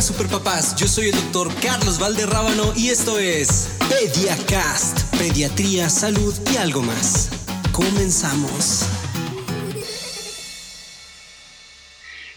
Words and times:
Hola 0.00 0.06
superpapás, 0.06 0.76
yo 0.76 0.88
soy 0.88 1.10
el 1.10 1.14
doctor 1.14 1.54
Carlos 1.56 1.98
Valderrábano 1.98 2.72
y 2.74 2.88
esto 2.88 3.18
es 3.18 3.68
PediaCast, 3.90 5.02
Pediatría, 5.18 5.90
Salud 5.90 6.34
y 6.54 6.56
algo 6.56 6.80
más. 6.80 7.28
Comenzamos. 7.70 8.86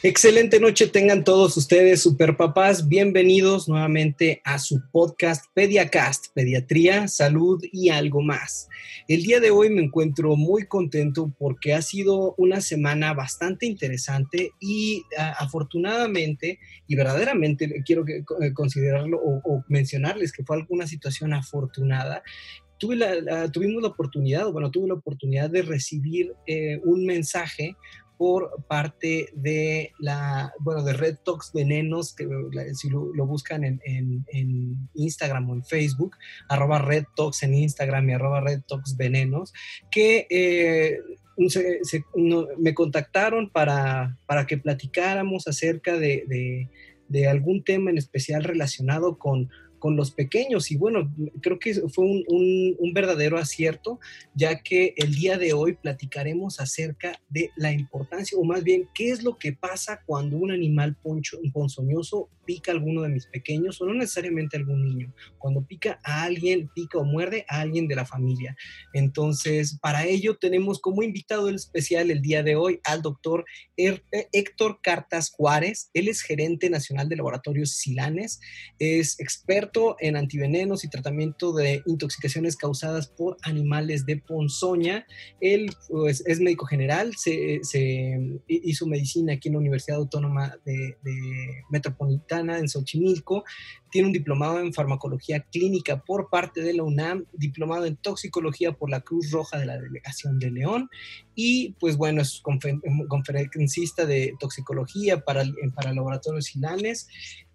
Excelente 0.06 0.60
noche 0.60 0.88
tengan 0.88 1.24
todos 1.24 1.56
ustedes, 1.56 2.02
superpapás. 2.02 2.90
Bienvenidos 2.90 3.70
nuevamente 3.70 4.42
a 4.44 4.60
su 4.60 4.82
podcast 4.92 5.46
PediaCast, 5.54 6.26
Pediatría, 6.34 7.08
Salud 7.08 7.64
y 7.72 7.88
algo 7.88 8.22
más. 8.22 8.68
El 9.08 9.24
día 9.24 9.40
de 9.40 9.52
hoy 9.52 9.70
me 9.70 9.82
encuentro 9.82 10.36
muy 10.36 10.68
contento 10.68 11.34
porque 11.40 11.74
ha 11.74 11.82
sido 11.82 12.36
una 12.38 12.60
semana 12.60 13.14
bastante 13.14 13.66
interesante 13.66 14.52
y 14.60 15.04
afortunadamente 15.40 16.60
y 16.86 16.98
verdaderamente 16.98 17.82
quiero 17.86 18.04
eh, 18.06 18.54
considerarlo 18.54 19.22
o, 19.24 19.64
mencionarles 19.70 20.34
que 20.34 20.44
fue 20.44 20.58
alguna 20.58 20.86
situación 20.86 21.34
afortunada 21.34 22.24
tuvimos 23.52 23.82
la 23.82 23.88
oportunidad, 23.88 24.52
bueno, 24.52 24.72
tuve 24.72 24.88
la 24.88 24.96
oportunidad 24.96 25.50
de 25.50 25.62
recibir 25.62 26.34
eh, 26.48 26.80
un 26.84 27.06
mensaje 27.06 27.78
por 28.24 28.64
parte 28.70 29.28
de 29.34 29.92
la, 30.00 30.54
bueno, 30.62 30.82
de 30.82 30.94
Red 30.94 31.18
Talks 31.26 31.52
Venenos, 31.54 32.16
que 32.16 32.26
si 32.74 32.90
lo, 32.90 33.12
buscan 33.28 33.66
en, 33.66 34.24
Instagram 34.94 35.50
o 35.50 35.56
en 35.56 35.66
Facebook, 35.66 36.16
arroba 36.48 36.80
Red 36.80 37.04
Talks 37.18 37.44
en 37.44 37.54
Instagram 37.54 38.10
y 38.10 38.14
arroba 38.14 38.40
Red 38.40 38.62
Talks 38.66 38.96
Venenos, 38.96 39.52
que 39.92 40.26
eh, 40.30 41.00
me 42.58 42.74
contactaron 42.74 43.50
para, 43.50 44.18
para 44.26 44.48
que 44.48 44.58
platicáramos 44.58 45.46
acerca 45.50 45.98
de, 45.98 46.70
de 47.10 47.28
algún 47.28 47.62
tema 47.66 47.90
en 47.92 47.98
especial 47.98 48.46
relacionado 48.46 49.18
con 49.18 49.50
con 49.84 49.98
los 49.98 50.12
pequeños. 50.12 50.72
Y 50.72 50.78
bueno, 50.78 51.14
creo 51.42 51.60
que 51.60 51.74
fue 51.90 52.06
un, 52.06 52.94
verdadero 52.94 53.38
acierto, 53.38 54.00
ya 54.34 54.62
que 54.62 54.94
el 54.96 55.14
día 55.14 55.38
de 55.38 55.52
hoy 55.52 55.74
platicaremos 55.74 56.62
acerca 56.62 57.20
de 57.28 57.50
la 57.58 57.74
importancia, 57.74 58.38
o 58.38 58.46
más 58.46 58.64
bien, 58.64 58.88
qué 58.96 59.10
es 59.10 59.24
lo 59.24 59.38
que 59.38 59.52
pasa 59.52 60.02
cuando 60.06 60.38
un 60.38 60.52
animal 60.52 60.96
poncho, 60.96 61.38
ponzoñoso 61.52 62.30
pica 62.46 62.72
a 62.72 62.76
alguno 62.76 63.02
de 63.02 63.10
mis 63.10 63.26
pequeños, 63.26 63.82
o 63.82 63.86
no 63.86 63.94
necesariamente 63.94 64.56
a 64.56 64.60
algún 64.60 64.86
niño. 64.86 65.14
Cuando 65.38 65.66
pica 65.66 66.00
a 66.04 66.24
alguien, 66.24 66.70
pica 66.74 66.98
o 67.00 67.04
muerde 67.04 67.46
a 67.50 67.62
alguien 67.62 67.88
de 67.88 67.96
la 67.96 68.06
familia. 68.06 68.56
Entonces, 68.94 69.80
para 69.82 70.06
ello 70.06 70.38
tenemos 70.38 70.80
como 70.80 71.04
invitado 71.04 71.50
el 71.50 71.56
especial 71.56 72.12
el 72.12 72.22
día 72.22 72.44
de 72.44 72.56
hoy 72.56 72.80
al 72.84 73.02
doctor 73.02 73.46
Héctor 73.78 74.80
Cartas 74.82 75.32
Juárez. 75.32 75.90
Él 75.94 76.08
es 76.08 76.22
gerente 76.22 76.70
nacional 76.70 77.10
de 77.10 77.16
laboratorios 77.16 77.72
Silanes, 77.72 78.40
es 78.78 79.20
experto 79.20 79.73
en 80.00 80.16
antivenenos 80.16 80.84
y 80.84 80.90
tratamiento 80.90 81.54
de 81.54 81.82
intoxicaciones 81.86 82.56
causadas 82.56 83.08
por 83.08 83.38
animales 83.44 84.06
de 84.06 84.18
ponzoña. 84.18 85.06
Él 85.40 85.72
pues, 85.90 86.24
es 86.26 86.40
médico 86.40 86.66
general, 86.66 87.14
se, 87.16 87.62
hizo 88.48 88.88
medicina 88.88 89.34
aquí 89.34 89.50
en 89.50 89.54
la 89.54 89.60
Universidad 89.60 89.98
Autónoma 89.98 90.56
de, 90.66 90.98
Metropolitana 91.70 92.60
en 92.60 92.70
Xochimilco. 92.70 93.44
Tiene 93.90 94.08
un 94.08 94.14
diplomado 94.14 94.60
en 94.60 94.74
farmacología 94.74 95.42
clínica 95.52 96.04
por 96.04 96.30
parte 96.30 96.62
de 96.62 96.74
la 96.74 96.84
UNAM, 96.84 97.26
diplomado 97.34 97.86
en 97.86 97.96
toxicología 97.96 98.74
por 98.74 98.90
la 98.90 99.02
Cruz 99.02 99.32
Roja 99.32 99.60
de 99.60 99.66
la 99.66 99.80
Delegación 99.80 100.40
de 100.40 100.52
León 100.52 100.90
y 101.36 101.74
pues 101.80 101.98
bueno, 101.98 102.22
es 102.22 102.42
conferencista 102.42 104.06
de 104.06 104.34
toxicología 104.40 105.22
para, 105.22 105.44
para 105.76 105.94
laboratorios 105.94 106.46
Silanes 106.46 107.08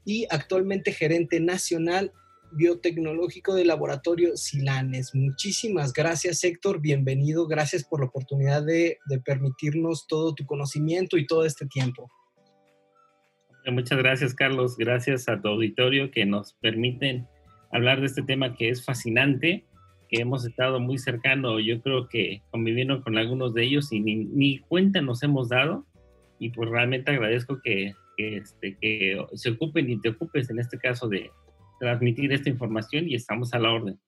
y 0.04 0.26
actualmente 0.30 0.92
gerente 0.92 1.40
nacional 1.40 2.12
biotecnológico 2.52 3.54
del 3.54 3.68
laboratorio 3.68 4.36
Silanes. 4.36 5.14
Muchísimas 5.14 5.92
gracias, 5.92 6.42
Héctor. 6.44 6.80
Bienvenido. 6.80 7.46
Gracias 7.46 7.84
por 7.84 8.00
la 8.00 8.06
oportunidad 8.06 8.62
de, 8.62 8.98
permitirnos 9.24 10.06
todo 10.06 10.34
tu 10.34 10.46
conocimiento 10.46 11.18
y 11.18 11.26
todo 11.26 11.44
este 11.44 11.66
tiempo. 11.66 12.10
Muchas 13.66 13.98
gracias, 13.98 14.34
Carlos. 14.34 14.76
Gracias 14.78 15.28
a 15.28 15.40
tu 15.40 15.48
auditorio 15.48 16.10
que 16.10 16.24
nos 16.24 16.54
permiten 16.54 17.26
hablar 17.70 18.00
de 18.00 18.06
este 18.06 18.22
tema 18.22 18.54
que 18.54 18.70
es 18.70 18.82
fascinante, 18.82 19.66
que 20.08 20.22
hemos 20.22 20.46
estado 20.46 20.80
muy 20.80 20.96
cercano, 20.96 21.60
yo 21.60 21.82
creo 21.82 22.08
que 22.08 22.40
conviviendo 22.50 23.02
con 23.02 23.18
algunos 23.18 23.52
de 23.52 23.64
ellos 23.64 23.92
y 23.92 24.00
ni, 24.00 24.24
ni 24.24 24.58
cuenta 24.60 25.02
nos 25.02 25.22
hemos 25.22 25.50
dado. 25.50 25.84
Y 26.38 26.50
pues 26.50 26.70
realmente 26.70 27.10
agradezco 27.10 27.60
que 27.62 27.92
que, 27.92 27.94
este, 28.18 28.76
que 28.80 29.16
se 29.34 29.50
ocupen 29.50 29.88
y 29.90 30.00
te 30.00 30.10
ocupes 30.10 30.50
en 30.50 30.58
este 30.58 30.78
caso 30.78 31.08
de 31.08 31.30
transmitir 31.78 32.32
esta 32.32 32.50
información 32.50 33.08
y 33.08 33.14
estamos 33.14 33.54
a 33.54 33.58
la 33.58 33.72
orden. 33.72 33.98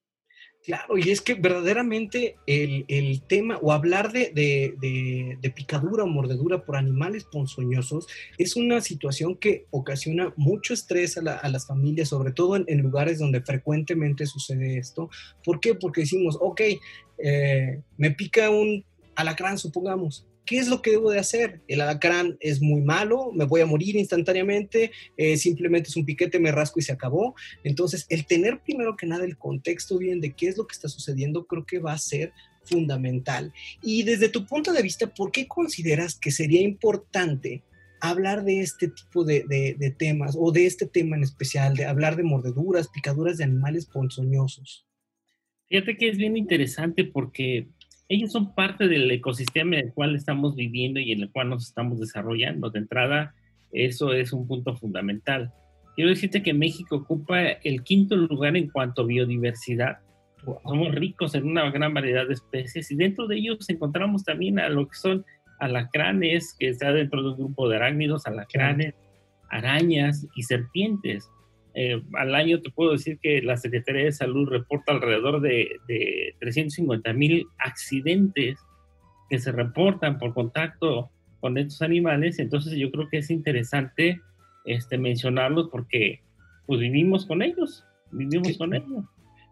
Claro, 0.62 0.98
y 0.98 1.10
es 1.10 1.22
que 1.22 1.34
verdaderamente 1.34 2.37
el, 2.47 2.84
el 2.88 3.22
tema 3.22 3.59
o 3.62 3.72
hablar 3.72 4.12
de, 4.12 4.31
de, 4.34 5.38
de, 5.41 5.50
picadura 5.50 6.04
o 6.04 6.06
mordedura 6.06 6.66
por 6.66 6.76
animales 6.76 7.25
ponzoñosos 7.25 8.06
es 8.37 8.56
una 8.56 8.82
situación 8.82 9.37
que 9.37 9.65
ocasiona 9.71 10.34
mucho 10.37 10.75
estrés 10.75 11.16
a, 11.16 11.38
a 11.38 11.48
las 11.48 11.66
familias, 11.66 12.10
sobre 12.10 12.32
todo 12.32 12.56
en, 12.56 12.66
en, 12.66 12.82
lugares 12.82 13.19
donde 13.19 13.41
frecuentemente 13.41 14.27
sucede 14.27 14.77
esto. 14.77 15.09
¿Por 15.42 15.60
qué? 15.60 15.75
Porque 15.75 16.03
decimos, 16.03 16.37
ok, 16.38 16.60
eh, 17.16 17.81
me 17.97 18.10
pica 18.10 18.50
un 18.50 18.84
alacrán, 19.15 19.56
supongamos, 19.56 20.27
¿Qué 20.44 20.58
es 20.58 20.68
lo 20.68 20.82
que 20.82 20.92
debo 20.92 21.10
de 21.10 21.18
hacer? 21.18 21.60
El 21.68 21.80
alacrán 21.80 22.36
es 22.40 22.60
muy 22.60 22.80
malo, 22.80 23.30
me 23.32 23.44
voy 23.44 23.60
a 23.60 23.66
morir 23.66 23.96
instantáneamente, 23.96 24.90
eh, 25.16 25.36
simplemente 25.36 25.88
es 25.88 25.96
un 25.96 26.04
piquete, 26.04 26.40
me 26.40 26.52
rasco 26.52 26.80
y 26.80 26.82
se 26.82 26.92
acabó. 26.92 27.34
Entonces, 27.62 28.06
el 28.08 28.26
tener 28.26 28.60
primero 28.60 28.96
que 28.96 29.06
nada 29.06 29.24
el 29.24 29.38
contexto 29.38 29.98
bien 29.98 30.20
de 30.20 30.32
qué 30.32 30.48
es 30.48 30.56
lo 30.56 30.66
que 30.66 30.74
está 30.74 30.88
sucediendo, 30.88 31.46
creo 31.46 31.64
que 31.64 31.78
va 31.78 31.92
a 31.92 31.98
ser 31.98 32.32
fundamental. 32.64 33.52
Y 33.82 34.02
desde 34.02 34.28
tu 34.28 34.46
punto 34.46 34.72
de 34.72 34.82
vista, 34.82 35.06
¿por 35.12 35.30
qué 35.32 35.46
consideras 35.46 36.18
que 36.18 36.30
sería 36.30 36.62
importante 36.62 37.62
hablar 38.00 38.44
de 38.44 38.60
este 38.60 38.88
tipo 38.88 39.24
de, 39.24 39.44
de 39.46 39.90
temas 39.90 40.36
o 40.38 40.52
de 40.52 40.66
este 40.66 40.86
tema 40.86 41.16
en 41.16 41.22
especial, 41.22 41.76
de 41.76 41.84
hablar 41.84 42.16
de 42.16 42.22
mordeduras, 42.22 42.88
picaduras 42.88 43.38
de 43.38 43.44
animales 43.44 43.86
ponzoñosos? 43.86 44.86
Fíjate 45.70 45.96
que 45.96 46.08
es 46.08 46.18
bien 46.18 46.36
interesante 46.36 47.04
porque 47.04 47.68
ellos 48.10 48.32
son 48.32 48.53
parte 48.56 48.88
del 48.88 49.09
ecosistema 49.09 49.76
en 49.76 49.87
el 49.87 49.94
cual 49.94 50.16
estamos 50.16 50.56
viviendo 50.56 50.98
y 50.98 51.12
en 51.12 51.22
el 51.22 51.31
cual 51.31 51.48
nos 51.48 51.69
estamos 51.69 52.00
desarrollando. 52.00 52.69
De 52.69 52.81
entrada, 52.81 53.37
eso 53.71 54.12
es 54.12 54.32
un 54.32 54.48
punto 54.48 54.76
fundamental. 54.76 55.53
Quiero 55.94 56.10
decirte 56.10 56.43
que 56.43 56.53
México 56.53 56.97
ocupa 56.97 57.41
el 57.41 57.84
quinto 57.84 58.16
lugar 58.16 58.56
en 58.56 58.69
cuanto 58.69 59.03
a 59.03 59.06
biodiversidad. 59.06 59.98
Somos 60.65 60.93
ricos 60.93 61.37
en 61.37 61.47
una 61.47 61.71
gran 61.71 61.94
variedad 61.94 62.26
de 62.26 62.34
especies 62.34 62.91
y 62.91 62.97
dentro 62.97 63.28
de 63.28 63.37
ellos 63.37 63.71
encontramos 63.71 64.25
también 64.25 64.59
a 64.59 64.69
lo 64.69 64.88
que 64.88 64.97
son 64.97 65.25
alacranes, 65.60 66.56
que 66.59 66.69
está 66.69 66.92
dentro 66.92 67.22
de 67.22 67.28
un 67.28 67.37
grupo 67.37 67.69
de 67.69 67.77
arácnidos, 67.77 68.27
alacranes, 68.27 68.94
arañas 69.50 70.27
y 70.34 70.42
serpientes. 70.42 71.31
Eh, 71.75 72.03
al 72.14 72.34
año 72.34 72.60
te 72.60 72.70
puedo 72.70 72.92
decir 72.92 73.19
que 73.20 73.42
la 73.42 73.56
Secretaría 73.56 74.04
de 74.04 74.12
Salud 74.12 74.48
reporta 74.48 74.92
alrededor 74.92 75.41
de, 75.41 75.78
de 75.86 76.34
350 76.41 77.12
mil 77.12 77.47
accidentes 77.58 78.58
que 79.28 79.38
se 79.38 79.53
reportan 79.53 80.19
por 80.19 80.34
contacto 80.34 81.10
con 81.41 81.59
estos 81.59 81.82
animales. 81.82 82.38
Entonces 82.38 82.75
yo 82.75 82.91
creo 82.91 83.09
que 83.09 83.19
es 83.19 83.30
interesante 83.30 84.20
este, 84.64 84.98
mencionarlos 84.98 85.69
porque 85.70 86.20
pues 86.66 86.80
vivimos 86.80 87.26
con 87.26 87.42
ellos, 87.42 87.84
vivimos 88.10 88.56
con 88.59 88.75
ellos. 88.75 89.04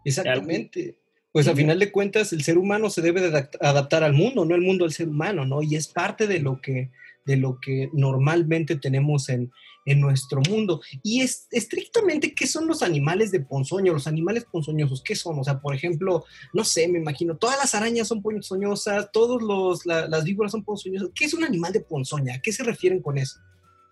Exactamente. 0.05 0.95
Pues 1.31 1.47
a 1.47 1.55
final 1.55 1.77
de 1.77 1.91
cuentas 1.91 2.33
el 2.33 2.43
ser 2.43 2.57
humano 2.57 2.89
se 2.89 3.01
debe 3.01 3.21
de 3.21 3.49
adaptar 3.61 4.03
al 4.03 4.13
mundo, 4.13 4.45
no 4.45 4.55
el 4.55 4.61
mundo 4.61 4.85
al 4.85 4.91
ser 4.91 5.09
humano, 5.09 5.45
¿no? 5.45 5.61
Y 5.61 5.75
es 5.75 5.87
parte 5.87 6.25
de 6.25 6.39
lo 6.39 6.59
que, 6.59 6.89
de 7.25 7.37
lo 7.37 7.59
que 7.59 7.89
normalmente 7.93 8.75
tenemos 8.75 9.29
en, 9.29 9.51
en 9.89 9.99
nuestro 9.99 10.41
mundo. 10.47 10.81
Y 11.03 11.21
es 11.21 11.47
estrictamente, 11.51 12.33
¿qué 12.35 12.45
son 12.45 12.67
los 12.67 12.83
animales 12.83 13.31
de 13.31 13.39
ponzoño? 13.39 13.91
Los 13.91 14.05
animales 14.05 14.45
ponzoñosos, 14.45 15.01
¿qué 15.03 15.15
son? 15.15 15.39
O 15.39 15.43
sea, 15.43 15.59
por 15.59 15.73
ejemplo, 15.75 16.25
no 16.53 16.63
sé, 16.63 16.87
me 16.87 16.99
imagino, 16.99 17.37
todas 17.37 17.57
las 17.57 17.73
arañas 17.73 18.07
son 18.07 18.21
ponzoñosas, 18.21 19.11
todos 19.11 19.41
los, 19.41 19.85
las 19.85 20.23
víboras 20.23 20.51
son 20.51 20.63
ponzoñosas. 20.63 21.09
¿Qué 21.15 21.25
es 21.25 21.33
un 21.33 21.43
animal 21.43 21.73
de 21.73 21.81
ponzoña? 21.81 22.35
¿A 22.35 22.41
qué 22.41 22.51
se 22.51 22.63
refieren 22.63 23.01
con 23.01 23.17
eso? 23.17 23.39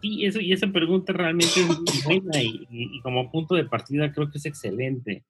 Sí, 0.02 0.24
eso, 0.26 0.40
y 0.40 0.54
esa 0.54 0.68
pregunta 0.68 1.14
realmente 1.14 1.60
es 1.60 1.68
muy 2.06 2.22
buena 2.22 2.44
y, 2.44 3.02
como 3.02 3.32
punto 3.32 3.56
de 3.56 3.66
partida 3.66 4.12
creo 4.14 4.30
que 4.30 4.38
es 4.38 4.46
excelente. 4.46 5.24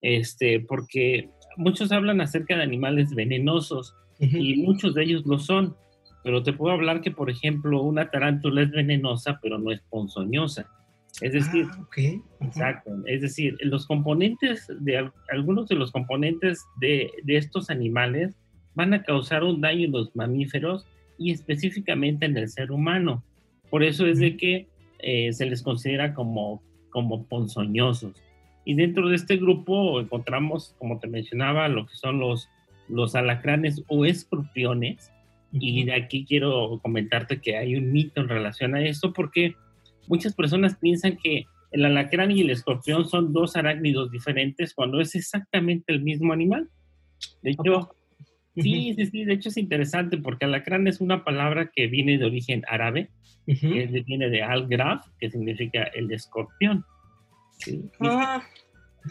Este, 0.00 0.60
porque 0.60 1.28
muchos 1.58 1.92
hablan 1.92 2.22
acerca 2.22 2.56
de 2.56 2.62
animales 2.62 3.14
venenosos 3.14 3.94
y 4.18 4.56
muchos 4.62 4.94
de 4.94 5.02
ellos 5.04 5.26
lo 5.26 5.38
son 5.38 5.76
pero 6.26 6.42
te 6.42 6.52
puedo 6.52 6.74
hablar 6.74 7.02
que, 7.02 7.12
por 7.12 7.30
ejemplo, 7.30 7.80
una 7.82 8.10
tarántula 8.10 8.62
es 8.62 8.72
venenosa, 8.72 9.38
pero 9.40 9.60
no 9.60 9.70
es 9.70 9.80
ponzoñosa. 9.82 10.68
Es 11.20 11.34
decir, 11.34 11.66
ah, 11.70 11.86
exacto, 12.40 12.90
es 13.06 13.22
decir, 13.22 13.56
los 13.60 13.86
componentes 13.86 14.66
de 14.80 15.08
algunos 15.30 15.68
de 15.68 15.76
los 15.76 15.92
componentes 15.92 16.64
de, 16.80 17.12
de, 17.22 17.36
estos 17.36 17.70
animales 17.70 18.34
van 18.74 18.92
a 18.92 19.04
causar 19.04 19.44
un 19.44 19.60
daño 19.60 19.84
en 19.84 19.92
los 19.92 20.16
mamíferos 20.16 20.84
y 21.16 21.30
específicamente 21.30 22.26
en 22.26 22.36
el 22.36 22.48
ser 22.48 22.72
humano. 22.72 23.22
Por 23.70 23.84
eso 23.84 24.04
es 24.04 24.18
de 24.18 24.36
que 24.36 24.66
eh, 24.98 25.32
se 25.32 25.46
les 25.46 25.62
considera 25.62 26.12
como 26.12 26.60
como 26.96 27.26
ponzoñosos. 27.26 28.14
Y 28.64 28.74
dentro 28.74 29.10
de 29.10 29.16
este 29.16 29.36
grupo 29.36 30.00
encontramos, 30.00 30.74
como 30.78 30.98
te 30.98 31.06
mencionaba, 31.08 31.68
lo 31.68 31.86
que 31.86 31.94
son 31.94 32.18
los, 32.18 32.48
los 32.88 33.14
alacranes 33.14 33.84
o 33.86 34.06
escorpiones. 34.06 35.12
Y 35.52 35.84
de 35.84 35.94
aquí 35.94 36.24
quiero 36.26 36.80
comentarte 36.82 37.40
que 37.40 37.56
hay 37.56 37.76
un 37.76 37.92
mito 37.92 38.20
en 38.20 38.28
relación 38.28 38.74
a 38.74 38.84
esto 38.84 39.12
porque 39.12 39.54
muchas 40.08 40.34
personas 40.34 40.76
piensan 40.76 41.16
que 41.16 41.46
el 41.72 41.84
alacrán 41.84 42.30
y 42.30 42.40
el 42.40 42.50
escorpión 42.50 43.08
son 43.08 43.32
dos 43.32 43.56
arácnidos 43.56 44.10
diferentes 44.10 44.74
cuando 44.74 45.00
es 45.00 45.14
exactamente 45.14 45.92
el 45.92 46.02
mismo 46.02 46.32
animal. 46.32 46.68
De 47.42 47.50
hecho, 47.50 47.90
sí, 48.54 48.94
sí, 48.94 49.06
sí, 49.06 49.24
de 49.24 49.34
hecho 49.34 49.48
es 49.48 49.56
interesante 49.56 50.18
porque 50.18 50.44
alacrán 50.44 50.86
es 50.86 51.00
una 51.00 51.24
palabra 51.24 51.70
que 51.74 51.86
viene 51.86 52.18
de 52.18 52.24
origen 52.24 52.62
árabe, 52.68 53.10
que 53.46 54.02
viene 54.06 54.28
de 54.28 54.42
al-graf, 54.42 55.06
que 55.18 55.30
significa 55.30 55.84
el 55.84 56.10
escorpión. 56.12 56.84
Ah. 58.00 58.42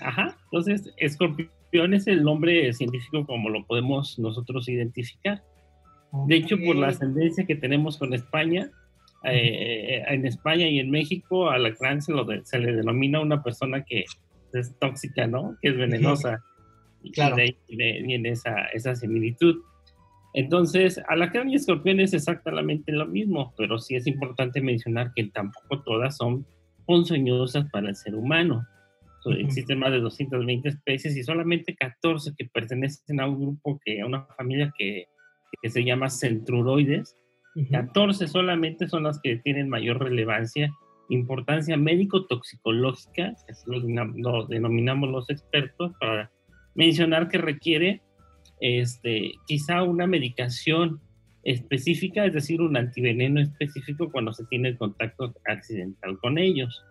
Ajá, 0.02 0.38
entonces 0.46 0.94
escorpión 0.98 1.94
es 1.94 2.08
el 2.08 2.24
nombre 2.24 2.72
científico 2.74 3.26
como 3.26 3.50
lo 3.50 3.66
podemos 3.66 4.20
nosotros 4.20 4.68
identificar. 4.70 5.44
De 6.28 6.36
hecho, 6.36 6.58
por 6.58 6.76
la 6.76 6.88
ascendencia 6.88 7.46
que 7.46 7.56
tenemos 7.56 7.98
con 7.98 8.14
España, 8.14 8.72
eh, 9.24 10.04
en 10.08 10.26
España 10.26 10.68
y 10.68 10.80
en 10.80 10.92
México, 10.92 11.50
a 11.50 11.58
la 11.58 11.74
se, 12.02 12.12
lo 12.12 12.28
se 12.44 12.60
le 12.60 12.74
denomina 12.74 13.20
una 13.20 13.42
persona 13.44 13.84
que 13.84 14.06
es 14.54 14.78
tóxica, 14.80 15.28
¿no? 15.28 15.58
Que 15.62 15.70
es 15.70 15.78
venenosa. 15.78 16.44
Y 17.04 17.12
de 17.12 17.42
ahí 17.42 17.58
viene 17.68 18.30
esa, 18.30 18.66
esa 18.74 18.96
similitud. 18.96 19.58
Entonces, 20.34 21.02
alacrán 21.08 21.50
y 21.50 21.56
escorpión 21.56 22.00
es 22.00 22.14
exactamente 22.14 22.92
lo 22.92 23.06
mismo, 23.06 23.54
pero 23.58 23.80
sí 23.80 23.96
es 23.96 24.06
importante 24.06 24.62
mencionar 24.62 25.12
que 25.16 25.26
tampoco 25.26 25.82
todas 25.84 26.18
son 26.18 26.46
ponzoñosas 26.86 27.70
para 27.72 27.90
el 27.90 27.96
ser 27.96 28.16
humano. 28.16 28.66
Existen 29.26 29.80
más 29.80 29.92
de 29.92 30.02
220 30.02 30.70
especies 30.70 31.18
y 31.18 31.24
solamente 31.24 31.76
14 31.76 32.34
que 32.38 32.46
pertenecen 32.46 33.20
a 33.20 33.28
un 33.28 33.40
grupo, 33.40 33.80
que, 33.84 34.02
a 34.02 34.06
una 34.06 34.26
familia 34.38 34.72
que, 34.78 35.08
que 35.62 35.70
se 35.70 35.84
llama 35.84 36.10
centruroides, 36.10 37.18
14 37.72 38.28
solamente 38.28 38.88
son 38.90 39.04
las 39.04 39.20
que 39.22 39.38
tienen 39.38 39.70
mayor 39.70 40.04
relevancia, 40.04 40.74
importancia 41.10 41.78
médico-toxicológica, 41.78 43.34
que 43.46 43.52
así 43.52 43.64
lo, 43.68 44.46
denominamos 44.48 45.10
los 45.10 45.30
expertos, 45.30 45.94
para 46.00 46.32
mencionar 46.74 47.30
que 47.30 47.38
requiere 47.38 48.02
este, 48.60 49.32
quizá 49.48 49.84
una 49.84 50.06
medicación 50.06 51.00
específica, 51.44 52.26
es 52.26 52.34
decir, 52.34 52.60
un 52.62 52.76
antiveneno 52.76 53.40
específico 53.40 54.12
cuando 54.12 54.34
se 54.34 54.46
tiene 54.48 54.70
el 54.70 54.78
contacto 54.78 55.34
accidental 55.46 56.18
con 56.20 56.38
ellos. 56.38 56.84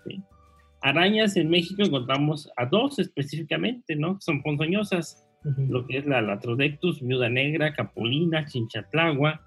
Arañas 0.81 1.37
en 1.37 1.51
México 1.51 1.83
encontramos 1.83 2.51
a 2.57 2.67
dos 2.67 2.99
específicamente, 2.99 3.97
¿no? 3.97 4.19
Son 4.21 4.43
ponzoñosas, 4.43 5.24
lo 5.44 5.87
que 5.87 5.99
es 5.99 6.06
la 6.06 6.23
Latrodectus, 6.23 7.02
viuda 7.02 7.29
negra, 7.29 7.75
capulina, 7.75 8.46
chinchatlagua, 8.46 9.43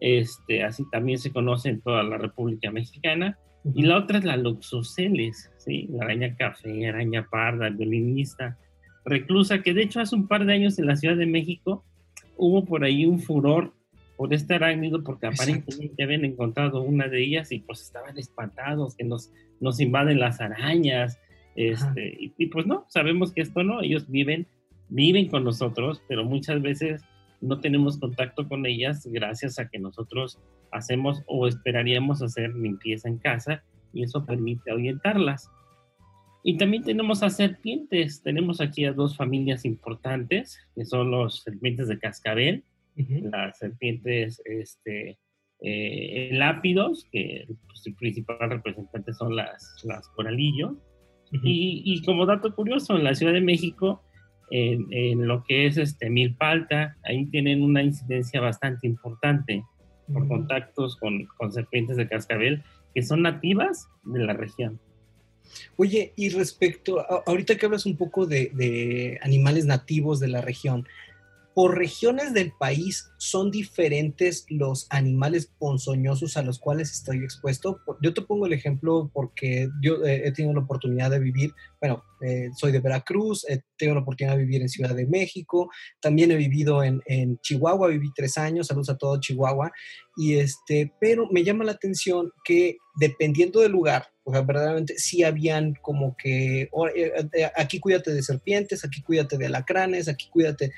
este, 0.00 0.64
así 0.64 0.84
también 0.90 1.18
se 1.18 1.32
conoce 1.32 1.68
en 1.68 1.80
toda 1.80 2.02
la 2.02 2.18
República 2.18 2.70
Mexicana. 2.70 3.38
Y 3.74 3.82
la 3.82 3.98
otra 3.98 4.18
es 4.18 4.24
la 4.24 4.36
Loxoceles, 4.36 5.50
¿sí? 5.58 5.86
la 5.90 6.04
araña 6.04 6.34
café, 6.34 6.88
araña 6.88 7.28
parda, 7.30 7.68
violinista, 7.68 8.58
reclusa, 9.04 9.62
que 9.62 9.74
de 9.74 9.82
hecho 9.82 10.00
hace 10.00 10.16
un 10.16 10.26
par 10.26 10.46
de 10.46 10.54
años 10.54 10.78
en 10.78 10.86
la 10.86 10.96
Ciudad 10.96 11.16
de 11.16 11.26
México 11.26 11.84
hubo 12.36 12.64
por 12.64 12.84
ahí 12.84 13.04
un 13.04 13.20
furor 13.20 13.74
por 14.16 14.32
este 14.32 14.54
arácnido 14.54 15.04
porque 15.04 15.26
aparentemente 15.26 16.02
habían 16.02 16.24
encontrado 16.24 16.82
una 16.82 17.08
de 17.08 17.22
ellas 17.22 17.52
y 17.52 17.60
pues 17.60 17.82
estaban 17.82 18.18
espantados 18.18 18.96
que 18.96 19.04
nos, 19.04 19.30
nos 19.60 19.80
invaden 19.80 20.20
las 20.20 20.40
arañas. 20.40 21.18
Este, 21.56 22.16
y, 22.18 22.32
y, 22.38 22.46
pues 22.46 22.66
no, 22.66 22.86
sabemos 22.88 23.32
que 23.32 23.42
esto 23.42 23.62
no, 23.62 23.82
ellos 23.82 24.08
viven, 24.08 24.46
viven 24.90 25.28
con 25.28 25.44
nosotros, 25.44 26.02
pero 26.08 26.24
muchas 26.24 26.60
veces 26.60 27.02
no 27.40 27.60
tenemos 27.60 27.98
contacto 27.98 28.46
con 28.48 28.66
ellas 28.66 29.06
gracias 29.06 29.58
a 29.58 29.68
que 29.68 29.78
nosotros 29.78 30.38
hacemos 30.72 31.22
o 31.26 31.46
esperaríamos 31.46 32.22
hacer 32.22 32.54
limpieza 32.54 33.08
en 33.08 33.18
casa 33.18 33.62
y 33.92 34.02
eso 34.02 34.26
permite 34.26 34.70
ahuyentarlas. 34.70 35.50
Y 36.42 36.56
también 36.56 36.82
tenemos 36.84 37.22
a 37.22 37.30
serpientes. 37.30 38.22
Tenemos 38.22 38.60
aquí 38.60 38.84
a 38.84 38.92
dos 38.92 39.16
familias 39.16 39.64
importantes, 39.64 40.58
que 40.74 40.84
son 40.84 41.10
los 41.10 41.42
serpientes 41.42 41.88
de 41.88 41.98
cascabel, 41.98 42.64
las 42.96 43.58
serpientes 43.58 44.40
este, 44.44 45.18
eh, 45.60 46.30
lápidos, 46.32 47.06
que 47.12 47.46
pues, 47.66 47.86
el 47.86 47.94
principal 47.94 48.50
representante 48.50 49.12
son 49.12 49.36
las, 49.36 49.82
las 49.84 50.08
coralillos. 50.08 50.72
y, 51.30 51.82
y, 51.84 52.02
como 52.02 52.26
dato 52.26 52.54
curioso, 52.54 52.96
en 52.96 53.04
la 53.04 53.14
Ciudad 53.14 53.32
de 53.32 53.40
México 53.40 54.02
en, 54.50 55.26
lo 55.26 55.44
que 55.44 55.66
es 55.66 55.76
este 55.76 56.10
Milpalta, 56.10 56.96
ahí 57.04 57.26
tienen 57.26 57.62
una 57.62 57.82
incidencia 57.82 58.40
bastante 58.40 58.86
importante 58.86 59.64
por 60.12 60.26
contactos 60.26 60.96
con, 60.96 61.26
con 61.38 61.52
serpientes 61.52 61.96
de 61.96 62.08
cascabel 62.08 62.62
que 62.94 63.02
son 63.02 63.22
nativas 63.22 63.88
de 64.02 64.20
la 64.20 64.32
región. 64.32 64.80
Oye, 65.76 66.12
y 66.16 66.28
respecto, 66.30 67.04
ahorita 67.26 67.56
que 67.56 67.66
hablas 67.66 67.86
un 67.86 67.96
poco 67.96 68.26
de, 68.26 68.50
de, 68.54 69.18
animales 69.22 69.66
nativos 69.66 70.20
de 70.20 70.28
la 70.28 70.40
región, 70.40 70.86
por 71.60 71.76
regiones 71.76 72.32
del 72.32 72.52
país 72.52 73.12
son 73.18 73.50
diferentes 73.50 74.46
los 74.48 74.86
animales 74.88 75.52
ponzoñosos 75.58 76.38
a 76.38 76.42
los 76.42 76.58
cuales 76.58 76.90
estoy 76.90 77.18
expuesto. 77.18 77.82
Yo 78.00 78.14
te 78.14 78.22
pongo 78.22 78.46
el 78.46 78.54
ejemplo 78.54 79.10
porque 79.12 79.68
yo 79.82 80.02
eh, 80.06 80.22
he 80.24 80.32
tenido 80.32 80.54
la 80.54 80.62
oportunidad 80.62 81.10
de 81.10 81.18
vivir, 81.18 81.52
bueno, 81.78 82.02
eh, 82.22 82.48
soy 82.56 82.72
de 82.72 82.80
Veracruz, 82.80 83.44
he 83.46 83.60
tenido 83.76 83.96
la 83.96 84.00
oportunidad 84.00 84.38
de 84.38 84.44
vivir 84.44 84.62
en 84.62 84.70
Ciudad 84.70 84.94
de 84.94 85.06
México, 85.06 85.70
también 86.00 86.30
he 86.30 86.36
vivido 86.36 86.82
en, 86.82 87.02
Chihuahua, 87.42 87.88
viví 87.88 88.08
tres 88.14 88.38
años, 88.38 88.68
saludos 88.68 88.88
a 88.88 88.96
todo 88.96 89.20
Chihuahua, 89.20 89.70
y 90.16 90.36
este, 90.36 90.94
pero 90.98 91.28
me 91.30 91.44
llama 91.44 91.64
la 91.64 91.72
atención 91.72 92.32
que 92.42 92.78
dependiendo 92.96 93.60
del 93.60 93.72
lugar, 93.72 94.06
o 94.24 94.32
sea, 94.32 94.42
verdaderamente 94.42 94.94
sí 94.98 95.24
habían 95.24 95.74
como 95.82 96.16
que, 96.16 96.70
eh, 96.94 97.50
aquí 97.56 97.80
cuídate 97.80 98.12
de 98.12 98.22
serpientes, 98.22 98.84
aquí 98.84 99.02
cuídate 99.02 99.38
de 99.38 99.46
alacranes, 99.46 100.08
aquí 100.08 100.28
cuídate 100.30 100.72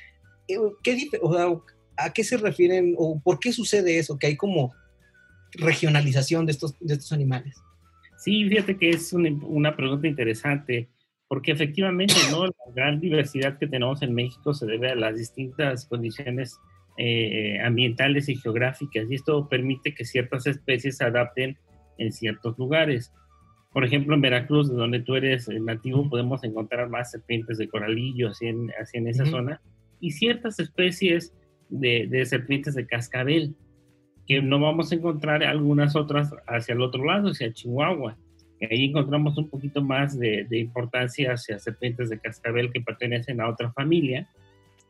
¿qué, 0.83 1.09
¿A 1.97 2.13
qué 2.13 2.25
se 2.25 2.37
refieren 2.37 2.95
o 2.97 3.21
por 3.21 3.39
qué 3.39 3.53
sucede 3.53 3.99
eso? 3.99 4.19
Que 4.19 4.29
hay 4.29 4.37
como 4.37 4.73
regionalización 5.55 6.47
de 6.47 6.53
estos, 6.53 6.77
de 6.81 6.95
estos 6.95 7.13
animales. 7.13 7.57
Sí, 8.19 8.49
fíjate 8.49 8.77
que 8.77 8.91
es 8.91 9.13
una, 9.13 9.75
pregunta 9.75 10.07
interesante, 10.07 10.89
porque 11.29 11.53
efectivamente 11.53 12.15
¿no? 12.31 12.47
la 12.47 12.53
gran 12.75 13.01
diversidad 13.01 13.59
que 13.59 13.67
tenemos 13.67 14.01
en 14.03 14.15
México 14.15 14.55
se 14.55 14.67
debe 14.67 14.91
a 14.91 14.95
las 14.95 15.17
distintas 15.17 15.87
condiciones 15.87 16.57
eh, 16.99 17.59
ambientales 17.61 18.29
y 18.29 18.37
geográficas, 18.37 19.11
y 19.11 19.15
esto 19.17 19.49
permite 19.49 19.95
que 19.95 20.05
ciertas 20.05 20.47
especies 20.47 20.99
se 20.99 21.05
adapten 21.05 21.59
en 21.99 22.13
ciertos 22.13 22.57
lugares. 22.59 23.13
Por 23.73 23.85
ejemplo, 23.85 24.15
en 24.15 24.21
Veracruz, 24.21 24.69
donde 24.69 25.01
tú 25.01 25.17
eres 25.17 25.49
nativo, 25.49 26.09
podemos 26.09 26.45
encontrar 26.45 26.91
más 26.91 27.11
serpientes 27.11 27.59
de 27.59 27.69
coralillo, 27.69 28.29
así 28.29 28.47
en, 28.47 28.71
así 28.81 28.99
en 28.99 29.09
esa 29.09 29.27
zona, 29.27 29.61
y 30.03 30.11
ciertas 30.11 30.59
especies 30.59 31.33
de, 31.71 32.27
serpientes 32.27 32.75
de 32.75 32.87
cascabel, 32.87 33.55
que 34.27 34.43
no 34.43 34.59
vamos 34.59 34.91
a 34.91 34.97
encontrar 34.97 35.45
algunas 35.45 35.95
otras 35.97 36.31
hacia 36.49 36.75
el 36.75 36.83
otro 36.83 37.05
lado, 37.05 37.31
hacia 37.31 37.53
Chihuahua. 37.53 38.19
Ahí 38.69 38.87
encontramos 38.87 39.39
un 39.39 39.49
poquito 39.49 39.81
más 39.81 40.19
de, 40.19 40.47
importancia 40.51 41.33
hacia 41.33 41.59
serpientes 41.61 42.11
de 42.11 42.19
cascabel 42.19 42.73
que 42.73 42.81
pertenecen 42.81 43.41
a 43.41 43.49
otra 43.49 43.73
familia. 43.73 44.29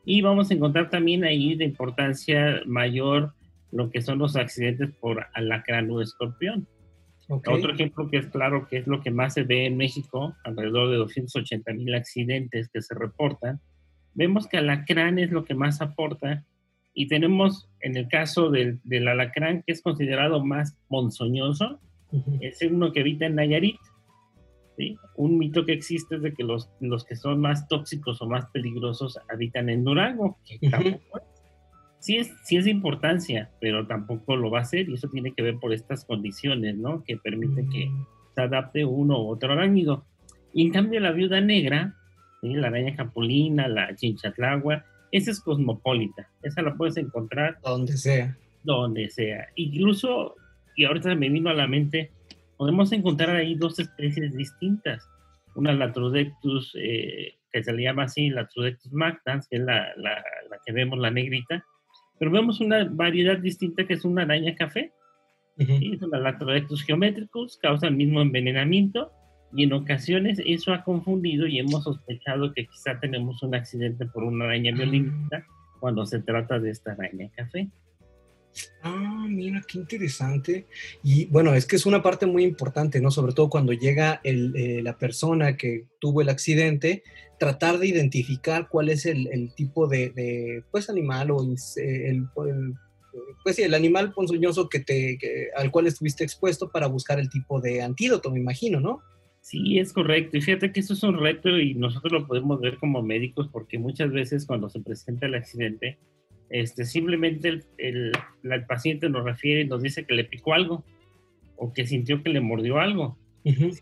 Y 0.04 0.22
vamos 0.22 0.50
a 0.50 0.54
encontrar 0.54 0.88
también 0.88 1.24
ahí 1.24 1.54
de 1.54 1.66
importancia 1.66 2.62
mayor 2.66 3.34
lo 3.70 3.90
que 3.90 4.00
son 4.00 4.18
los 4.18 4.34
accidentes 4.36 4.90
por 4.98 5.26
alacrán 5.34 5.90
o 5.90 6.00
escorpión. 6.00 6.66
Otro 7.28 7.72
ejemplo 7.72 8.08
que 8.10 8.18
es 8.18 8.26
claro 8.26 8.66
que 8.66 8.78
es 8.78 8.86
lo 8.86 9.00
que 9.02 9.10
más 9.10 9.34
se 9.34 9.44
ve 9.44 9.66
en 9.66 9.76
México, 9.76 10.34
alrededor 10.44 10.90
de 10.90 10.96
280 10.96 11.72
mil 11.74 11.94
accidentes 11.94 12.68
que 12.70 12.82
se 12.82 12.94
reportan, 12.94 13.60
vemos 14.14 14.46
que 14.46 14.58
alacrán 14.58 15.18
es 15.18 15.30
lo 15.30 15.44
que 15.44 15.54
más 15.54 15.80
aporta 15.80 16.44
y 16.94 17.08
tenemos 17.08 17.68
en 17.80 17.96
el 17.96 18.08
caso 18.08 18.50
del, 18.50 18.80
del 18.84 19.08
alacrán 19.08 19.62
que 19.62 19.72
es 19.72 19.82
considerado 19.82 20.44
más 20.44 20.76
ponzoñoso, 20.88 21.80
es 22.40 22.60
uno 22.62 22.92
que 22.92 23.00
habita 23.00 23.26
en 23.26 23.36
Nayarit. 23.36 23.78
¿sí? 24.76 24.96
Un 25.16 25.38
mito 25.38 25.64
que 25.64 25.72
existe 25.72 26.16
es 26.16 26.22
de 26.22 26.34
que 26.34 26.44
los, 26.44 26.70
los 26.80 27.04
que 27.04 27.16
son 27.16 27.40
más 27.40 27.66
tóxicos 27.68 28.20
o 28.20 28.26
más 28.26 28.46
peligrosos 28.52 29.18
habitan 29.30 29.70
en 29.70 29.84
Durango, 29.84 30.36
que 30.44 30.68
tampoco 30.68 31.18
es. 31.18 31.24
Sí 31.98 32.16
es, 32.16 32.34
sí 32.42 32.56
es 32.56 32.64
de 32.64 32.72
importancia, 32.72 33.52
pero 33.60 33.86
tampoco 33.86 34.34
lo 34.34 34.50
va 34.50 34.58
a 34.58 34.64
ser 34.64 34.88
y 34.88 34.94
eso 34.94 35.08
tiene 35.08 35.34
que 35.34 35.42
ver 35.42 35.58
por 35.60 35.72
estas 35.72 36.04
condiciones, 36.04 36.76
¿no? 36.76 37.04
Que 37.04 37.16
permiten 37.16 37.70
que 37.70 37.86
mm. 37.86 38.06
se 38.34 38.42
adapte 38.42 38.84
uno 38.84 39.22
u 39.22 39.28
otro 39.28 39.52
arácnido. 39.52 40.04
Y 40.52 40.62
en 40.66 40.72
cambio 40.72 40.98
la 40.98 41.12
viuda 41.12 41.40
negra 41.40 41.94
la 42.42 42.68
araña 42.68 42.96
capulina, 42.96 43.68
la 43.68 43.94
chinchatlagua, 43.94 44.84
esa 45.12 45.30
es 45.30 45.40
cosmopolita, 45.40 46.28
esa 46.42 46.62
la 46.62 46.74
puedes 46.74 46.96
encontrar 46.96 47.58
donde 47.62 47.96
sea. 47.96 48.36
Donde 48.64 49.08
sea. 49.10 49.48
Incluso, 49.56 50.34
y 50.76 50.84
ahorita 50.84 51.14
me 51.14 51.28
vino 51.28 51.50
a 51.50 51.54
la 51.54 51.66
mente 51.66 52.10
podemos 52.56 52.92
encontrar 52.92 53.34
ahí 53.36 53.54
dos 53.54 53.78
especies 53.78 54.36
distintas. 54.36 55.08
Una 55.54 55.72
Latrodectus, 55.72 56.72
eh, 56.78 57.34
que 57.52 57.62
se 57.64 57.72
le 57.72 57.82
llama 57.82 58.04
así, 58.04 58.30
Latrodectus 58.30 58.92
magdans, 58.92 59.48
que 59.48 59.56
es 59.56 59.62
la, 59.62 59.88
la, 59.96 60.22
que 60.64 60.72
vemos, 60.72 60.98
la 60.98 61.10
negrita, 61.10 61.64
pero 62.18 62.30
vemos 62.30 62.60
una 62.60 62.84
variedad 62.84 63.36
distinta 63.36 63.84
que 63.84 63.94
es 63.94 64.04
una 64.04 64.22
araña 64.22 64.54
café. 64.54 64.92
Es 65.58 66.00
una 66.02 66.18
Latrodectus 66.18 66.82
geométricus, 66.82 67.58
causa 67.58 67.88
el 67.88 67.96
mismo 67.96 68.22
envenenamiento 68.22 69.12
y 69.54 69.64
en 69.64 69.72
ocasiones 69.72 70.40
eso 70.44 70.72
ha 70.72 70.84
confundido 70.84 71.46
y 71.46 71.58
hemos 71.58 71.84
sospechado 71.84 72.52
que 72.54 72.66
quizá 72.66 72.98
tenemos 73.00 73.42
un 73.42 73.54
accidente 73.54 74.06
por 74.06 74.24
una 74.24 74.46
araña 74.46 74.72
violenta 74.72 75.38
ah. 75.38 75.76
cuando 75.80 76.06
se 76.06 76.20
trata 76.20 76.58
de 76.58 76.70
esta 76.70 76.92
araña 76.92 77.30
café. 77.36 77.68
Ah, 78.82 79.26
mira, 79.28 79.62
qué 79.66 79.78
interesante. 79.78 80.66
Y 81.02 81.26
bueno, 81.26 81.54
es 81.54 81.66
que 81.66 81.76
es 81.76 81.86
una 81.86 82.02
parte 82.02 82.26
muy 82.26 82.44
importante, 82.44 83.00
¿no? 83.00 83.10
Sobre 83.10 83.32
todo 83.32 83.48
cuando 83.48 83.72
llega 83.72 84.20
eh, 84.24 84.80
la 84.82 84.98
persona 84.98 85.56
que 85.56 85.86
tuvo 86.00 86.20
el 86.20 86.28
accidente, 86.28 87.02
tratar 87.38 87.78
de 87.78 87.86
identificar 87.86 88.68
cuál 88.68 88.90
es 88.90 89.06
el, 89.06 89.52
tipo 89.54 89.86
de, 89.86 90.64
pues, 90.70 90.90
animal 90.90 91.30
o 91.30 91.42
eh, 91.42 92.10
el, 92.10 92.28
pues 93.42 93.56
sí, 93.56 93.62
el 93.62 93.74
animal 93.74 94.12
ponzoñoso 94.12 94.68
que 94.68 94.80
te, 94.80 95.18
al 95.56 95.70
cual 95.70 95.86
estuviste 95.86 96.24
expuesto 96.24 96.70
para 96.70 96.86
buscar 96.86 97.18
el 97.18 97.30
tipo 97.30 97.60
de 97.60 97.82
antídoto, 97.82 98.30
me 98.30 98.40
imagino, 98.40 98.80
¿no? 98.80 99.02
Sí, 99.42 99.80
es 99.80 99.92
correcto. 99.92 100.36
Y 100.36 100.40
fíjate 100.40 100.72
que 100.72 100.80
eso 100.80 100.94
es 100.94 101.02
un 101.02 101.18
reto 101.18 101.58
y 101.58 101.74
nosotros 101.74 102.12
lo 102.12 102.26
podemos 102.28 102.60
ver 102.60 102.78
como 102.78 103.02
médicos 103.02 103.48
porque 103.52 103.76
muchas 103.76 104.12
veces 104.12 104.46
cuando 104.46 104.68
se 104.68 104.80
presenta 104.80 105.26
el 105.26 105.34
accidente, 105.34 105.98
este, 106.48 106.84
simplemente 106.84 107.60
el, 107.76 108.12
paciente 108.68 109.10
nos 109.10 109.24
refiere 109.24 109.62
y 109.62 109.66
nos 109.66 109.82
dice 109.82 110.06
que 110.06 110.14
le 110.14 110.24
picó 110.24 110.54
algo 110.54 110.84
o 111.56 111.72
que 111.72 111.86
sintió 111.86 112.22
que 112.22 112.30
le 112.30 112.40
mordió 112.40 112.78
algo. 112.78 113.18
Uh 113.44 113.72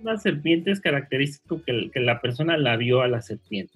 una 0.00 0.16
serpiente 0.16 0.70
es 0.70 0.80
característico 0.80 1.62
que, 1.62 1.90
que, 1.90 2.00
la 2.00 2.22
persona 2.22 2.56
la 2.56 2.78
vio 2.78 3.02
a 3.02 3.08
la 3.08 3.20
serpiente. 3.20 3.74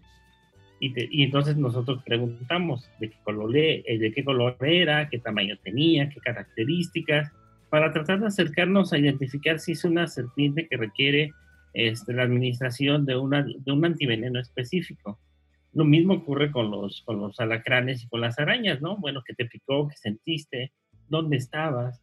Y, 0.81 0.95
y 1.11 1.25
entonces 1.25 1.59
nosotros 1.59 2.03
preguntamos 2.07 2.91
de 2.99 3.11
qué, 3.11 3.17
color, 3.25 3.55
eh, 3.55 3.85
de 3.87 4.12
qué 4.12 4.25
color 4.25 4.57
era, 4.62 5.11
qué 5.11 5.19
tamaño 5.19 5.59
tenía, 5.62 6.09
qué 6.09 6.19
características 6.21 7.31
para 7.71 7.93
tratar 7.93 8.21
de 8.21 8.27
acercarnos 8.27 8.93
a 8.93 8.99
identificar 8.99 9.61
si 9.61 9.73
es 9.73 9.85
una 9.85 10.09
serpiente 10.09 10.67
que 10.69 10.77
requiere 10.77 11.33
este, 11.73 12.12
la 12.12 12.25
administración 12.25 13.07
de, 13.07 13.17
una, 13.17 13.45
de 13.45 13.73
un 13.73 13.85
antiveneno 13.85 14.41
específico. 14.41 15.21
Lo 15.73 15.85
mismo 15.85 16.15
ocurre 16.15 16.50
con 16.50 16.71
los, 16.71 17.03
con 17.03 17.21
los 17.21 17.39
alacranes 17.39 18.03
y 18.03 18.09
con 18.09 18.21
las 18.21 18.41
arañas, 18.41 18.83
¿no? 18.83 18.97
Bueno, 18.97 19.23
¿qué 19.25 19.35
te 19.35 19.47
picó? 19.47 19.87
¿Qué 19.87 19.97
sentiste? 19.97 20.73
¿Dónde 21.09 21.37
estabas? 21.37 22.03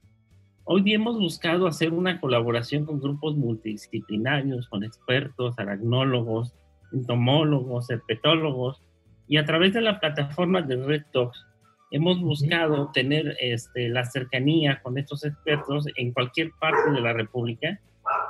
Hoy 0.63 0.81
día 0.83 0.95
hemos 0.95 1.17
buscado 1.19 1.67
hacer 1.67 1.91
una 1.93 2.19
colaboración 2.19 2.85
con 2.85 3.01
grupos 3.01 3.35
multidisciplinarios, 3.35 4.69
con 4.69 4.85
expertos, 4.85 5.59
aragnólogos, 5.59 6.53
entomólogos, 6.93 7.89
herpetólogos, 7.89 8.81
y 9.27 9.37
a 9.37 9.45
través 9.45 9.73
de 9.73 9.81
la 9.81 9.99
plataforma 9.99 10.61
de 10.61 10.77
Red 10.77 11.03
Talks 11.11 11.46
hemos 11.91 12.19
buscado 12.19 12.91
tener 12.93 13.35
este, 13.39 13.89
la 13.89 14.05
cercanía 14.05 14.81
con 14.81 14.97
estos 14.97 15.23
expertos 15.23 15.85
en 15.95 16.11
cualquier 16.11 16.51
parte 16.59 16.91
de 16.91 17.01
la 17.01 17.13
República 17.13 17.79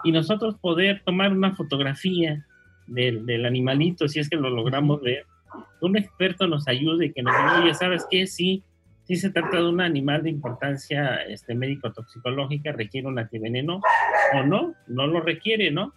y 0.04 0.12
nosotros 0.12 0.56
poder 0.60 1.02
tomar 1.06 1.32
una 1.32 1.56
fotografía 1.56 2.46
del, 2.88 3.26
del 3.26 3.46
animalito, 3.46 4.08
si 4.08 4.20
es 4.20 4.30
que 4.30 4.38
lo 4.38 4.50
logramos 4.50 5.02
ver, 5.02 5.26
un 5.82 5.98
experto 5.98 6.48
nos 6.48 6.68
ayude 6.68 7.08
y 7.08 7.14
que 7.14 7.24
nos 7.24 7.36
diga, 7.36 7.62
oye, 7.62 7.74
¿sabes 7.74 8.06
qué? 8.10 8.28
Sí, 8.28 8.64
sí 9.04 9.16
se 9.16 9.30
trata 9.30 9.58
de 9.58 9.70
un 9.70 9.82
animal 9.82 10.24
de 10.24 10.30
importancia 10.30 11.16
este, 11.28 11.56
médico-toxicológica, 11.56 12.72
requiere 12.72 13.08
un 13.08 13.20
antiveneno 13.20 13.82
o 14.34 14.44
no, 14.44 14.74
no 14.88 15.08
lo 15.08 15.22
requiere, 15.22 15.72
¿no? 15.72 15.94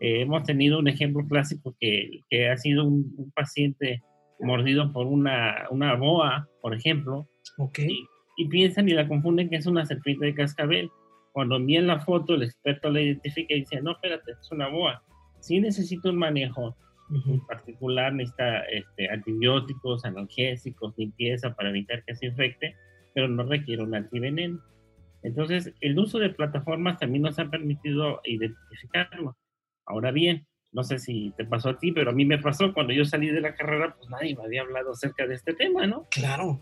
Eh, 0.00 0.22
hemos 0.22 0.42
tenido 0.44 0.78
un 0.78 0.88
ejemplo 0.88 1.26
clásico 1.26 1.74
que, 1.80 2.20
que 2.28 2.50
ha 2.50 2.56
sido 2.56 2.84
un 2.84 3.32
paciente 3.34 4.02
mordido 4.40 4.92
por 4.92 5.06
una, 5.06 5.66
una 5.70 5.94
boa, 5.94 6.48
por 6.60 6.74
ejemplo, 6.74 7.28
okay. 7.58 8.04
y, 8.36 8.48
piensan 8.48 8.88
y 8.88 8.92
la 8.92 9.08
confunden 9.08 9.48
que 9.48 9.56
es 9.56 9.66
una 9.66 9.86
serpiente 9.86 10.26
de 10.26 10.34
cascabel. 10.34 10.90
Cuando 11.32 11.56
envían 11.56 11.86
la 11.86 12.00
foto, 12.00 12.34
el 12.34 12.42
experto 12.42 12.90
la 12.90 13.00
identifica 13.00 13.54
y 13.54 13.60
dice, 13.60 13.80
no, 13.82 13.92
espérate, 13.92 14.32
es 14.32 14.50
una 14.50 14.68
boa. 14.68 15.02
Sí 15.40 15.60
necesita 15.60 16.08
un 16.10 16.16
manejo 16.16 16.76
en 17.10 17.40
particular, 17.46 18.12
necesita 18.12 18.60
este, 18.64 19.08
antibióticos, 19.10 20.04
analgésicos, 20.04 20.94
limpieza 20.96 21.54
para 21.54 21.70
evitar 21.70 22.02
que 22.04 22.16
se 22.16 22.26
infecte, 22.26 22.74
pero 23.14 23.28
no 23.28 23.44
requiere 23.44 23.82
un 23.82 23.94
antiveneno. 23.94 24.60
Entonces, 25.22 25.72
el 25.80 25.98
uso 25.98 26.18
de 26.18 26.30
plataformas 26.30 26.98
también 26.98 27.22
nos 27.22 27.38
ha 27.38 27.48
permitido 27.48 28.20
identificarlo. 28.24 29.36
Ahora 29.86 30.10
bien, 30.10 30.46
no 30.76 30.84
sé 30.84 30.98
si 30.98 31.32
te 31.38 31.46
pasó 31.46 31.70
a 31.70 31.78
ti, 31.78 31.90
pero 31.90 32.10
a 32.10 32.12
mí 32.12 32.26
me 32.26 32.36
pasó 32.36 32.74
cuando 32.74 32.92
yo 32.92 33.06
salí 33.06 33.30
de 33.30 33.40
la 33.40 33.54
carrera, 33.54 33.96
pues 33.96 34.10
nadie 34.10 34.36
me 34.36 34.44
había 34.44 34.60
hablado 34.60 34.90
acerca 34.90 35.26
de 35.26 35.34
este 35.34 35.54
tema, 35.54 35.86
¿no? 35.86 36.06
Claro. 36.10 36.60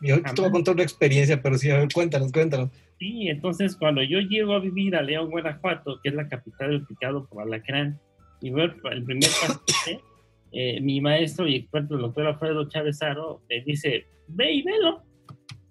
Yo 0.00 0.22
te 0.22 0.40
voy 0.40 0.46
a 0.46 0.52
contar 0.52 0.74
una 0.74 0.84
experiencia, 0.84 1.42
pero 1.42 1.58
sí, 1.58 1.68
a 1.68 1.78
ver, 1.78 1.88
cuéntanos, 1.92 2.30
cuéntanos. 2.30 2.70
Sí, 3.00 3.28
entonces 3.28 3.74
cuando 3.74 4.00
yo 4.04 4.20
llego 4.20 4.52
a 4.52 4.60
vivir 4.60 4.94
a 4.94 5.02
León, 5.02 5.30
Guanajuato, 5.30 5.98
que 6.00 6.10
es 6.10 6.14
la 6.14 6.28
capital 6.28 6.70
del 6.70 6.86
picado 6.86 7.26
por 7.26 7.42
alacrán, 7.42 7.98
y 8.40 8.50
ver 8.50 8.76
el 8.92 9.02
primer 9.02 9.28
paciente, 9.28 10.04
eh, 10.52 10.80
mi 10.80 11.00
maestro 11.00 11.48
y 11.48 11.56
experto, 11.56 11.96
el 11.96 12.02
doctor 12.02 12.28
Alfredo 12.28 12.68
Chávez 12.68 13.02
Aro, 13.02 13.42
me 13.50 13.60
dice, 13.62 14.06
ve 14.28 14.52
y 14.52 14.62
velo. 14.62 15.02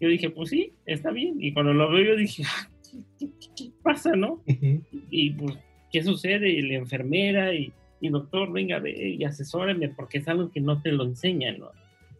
Yo 0.02 0.10
dije, 0.10 0.30
pues 0.30 0.50
sí, 0.50 0.74
está 0.86 1.12
bien. 1.12 1.36
Y 1.40 1.54
cuando 1.54 1.74
lo 1.74 1.90
veo, 1.90 2.04
yo 2.04 2.16
dije, 2.18 2.44
ah, 2.46 2.70
¿qué, 3.18 3.72
pasa, 3.82 4.12
no? 4.14 4.44
Y 5.10 5.30
pues 5.32 5.58
¿qué 5.92 6.04
sucede? 6.04 6.50
Y 6.50 6.62
la 6.62 6.76
enfermera 6.76 7.54
y, 7.54 7.74
y 8.02 8.10
doctor, 8.10 8.52
venga, 8.52 8.80
ve 8.80 9.16
y 9.18 9.24
asesóreme, 9.24 9.90
porque 9.90 10.20
es 10.20 10.28
algo 10.28 10.52
que 10.52 10.62
no 10.62 10.82
te 10.82 10.92
lo 10.92 11.04
enseñan, 11.04 11.60
¿no? 11.60 11.72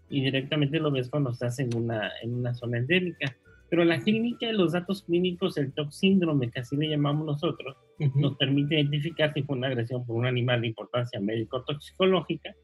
Y 0.10 0.22
directamente 0.22 0.80
lo 0.80 0.92
ves 0.92 1.10
cuando 1.10 1.32
estás 1.32 1.60
en 1.60 1.76
una, 1.76 2.12
en 2.22 2.34
una 2.34 2.54
zona 2.54 2.78
endémica. 2.78 3.36
Pero 3.70 3.84
la 3.84 4.00
clínica, 4.00 4.52
los 4.54 4.72
datos 4.72 5.04
clínicos, 5.04 5.58
el 5.58 5.74
TOC 5.74 5.92
síndrome, 5.92 6.50
que 6.50 6.62
así 6.62 6.78
le 6.78 6.88
llamamos 6.88 7.26
nosotros, 7.26 7.76
nos 8.16 8.38
permite 8.38 8.76
identificar 8.76 9.34
si 9.34 9.44
fue 9.44 9.58
una 9.58 9.68
agresión 9.68 10.06
por 10.06 10.16
un 10.16 10.26
animal 10.26 10.62
de 10.62 10.68
importancia 10.68 11.20
médico-toxicológica 11.20 12.56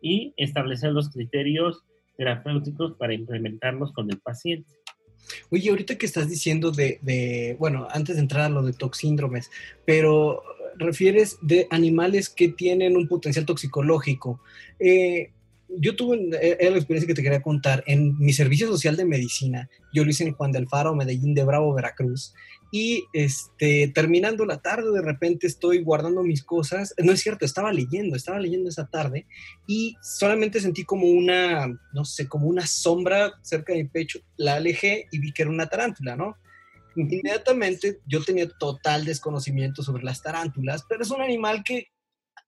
y 0.00 0.32
establecer 0.36 0.92
los 0.92 1.10
criterios 1.10 1.82
terapéuticos 2.16 2.92
para 2.96 3.14
implementarlos 3.14 3.92
con 3.92 4.08
el 4.10 4.20
paciente. 4.20 4.72
Oye, 5.50 5.70
ahorita 5.70 5.96
que 5.96 6.06
estás 6.06 6.28
diciendo 6.28 6.70
de, 6.70 7.56
bueno, 7.58 7.88
antes 7.90 8.16
de 8.16 8.22
entrar 8.22 8.46
a 8.46 8.48
lo 8.48 8.62
de 8.62 8.72
toxíndromes, 8.72 9.50
pero 9.84 10.42
refieres 10.76 11.38
de 11.40 11.66
animales 11.70 12.28
que 12.28 12.48
tienen 12.48 12.96
un 12.96 13.08
potencial 13.08 13.46
toxicológico. 13.46 14.40
Eh, 14.78 15.30
yo 15.78 15.96
tuve, 15.96 16.16
eh, 16.40 16.56
era 16.60 16.70
la 16.70 16.76
experiencia 16.76 17.06
que 17.06 17.14
te 17.14 17.22
quería 17.22 17.42
contar, 17.42 17.82
en 17.86 18.18
mi 18.18 18.32
servicio 18.32 18.66
social 18.66 18.96
de 18.96 19.04
medicina, 19.04 19.68
yo 19.92 20.04
lo 20.04 20.10
hice 20.10 20.24
en 20.24 20.32
Juan 20.32 20.52
de 20.52 20.58
Alfaro, 20.58 20.94
Medellín 20.94 21.34
de 21.34 21.44
Bravo, 21.44 21.74
Veracruz, 21.74 22.34
y 22.72 23.04
este, 23.12 23.88
terminando 23.94 24.44
la 24.44 24.58
tarde, 24.60 24.90
de 24.90 25.02
repente 25.02 25.46
estoy 25.46 25.82
guardando 25.82 26.22
mis 26.22 26.42
cosas, 26.42 26.94
no 26.98 27.12
es 27.12 27.20
cierto, 27.20 27.44
estaba 27.44 27.72
leyendo, 27.72 28.16
estaba 28.16 28.40
leyendo 28.40 28.68
esa 28.68 28.86
tarde, 28.86 29.26
y 29.66 29.96
solamente 30.02 30.60
sentí 30.60 30.84
como 30.84 31.06
una, 31.06 31.68
no 31.92 32.04
sé, 32.04 32.28
como 32.28 32.46
una 32.48 32.66
sombra 32.66 33.34
cerca 33.42 33.72
de 33.72 33.84
mi 33.84 33.88
pecho, 33.88 34.20
la 34.36 34.54
alejé 34.54 35.06
y 35.12 35.18
vi 35.18 35.32
que 35.32 35.42
era 35.42 35.50
una 35.50 35.68
tarántula, 35.68 36.16
¿no? 36.16 36.36
Inmediatamente 36.96 38.00
yo 38.06 38.22
tenía 38.22 38.48
total 38.48 39.04
desconocimiento 39.04 39.82
sobre 39.82 40.04
las 40.04 40.22
tarántulas, 40.22 40.84
pero 40.88 41.02
es 41.02 41.10
un 41.10 41.22
animal 41.22 41.62
que 41.64 41.88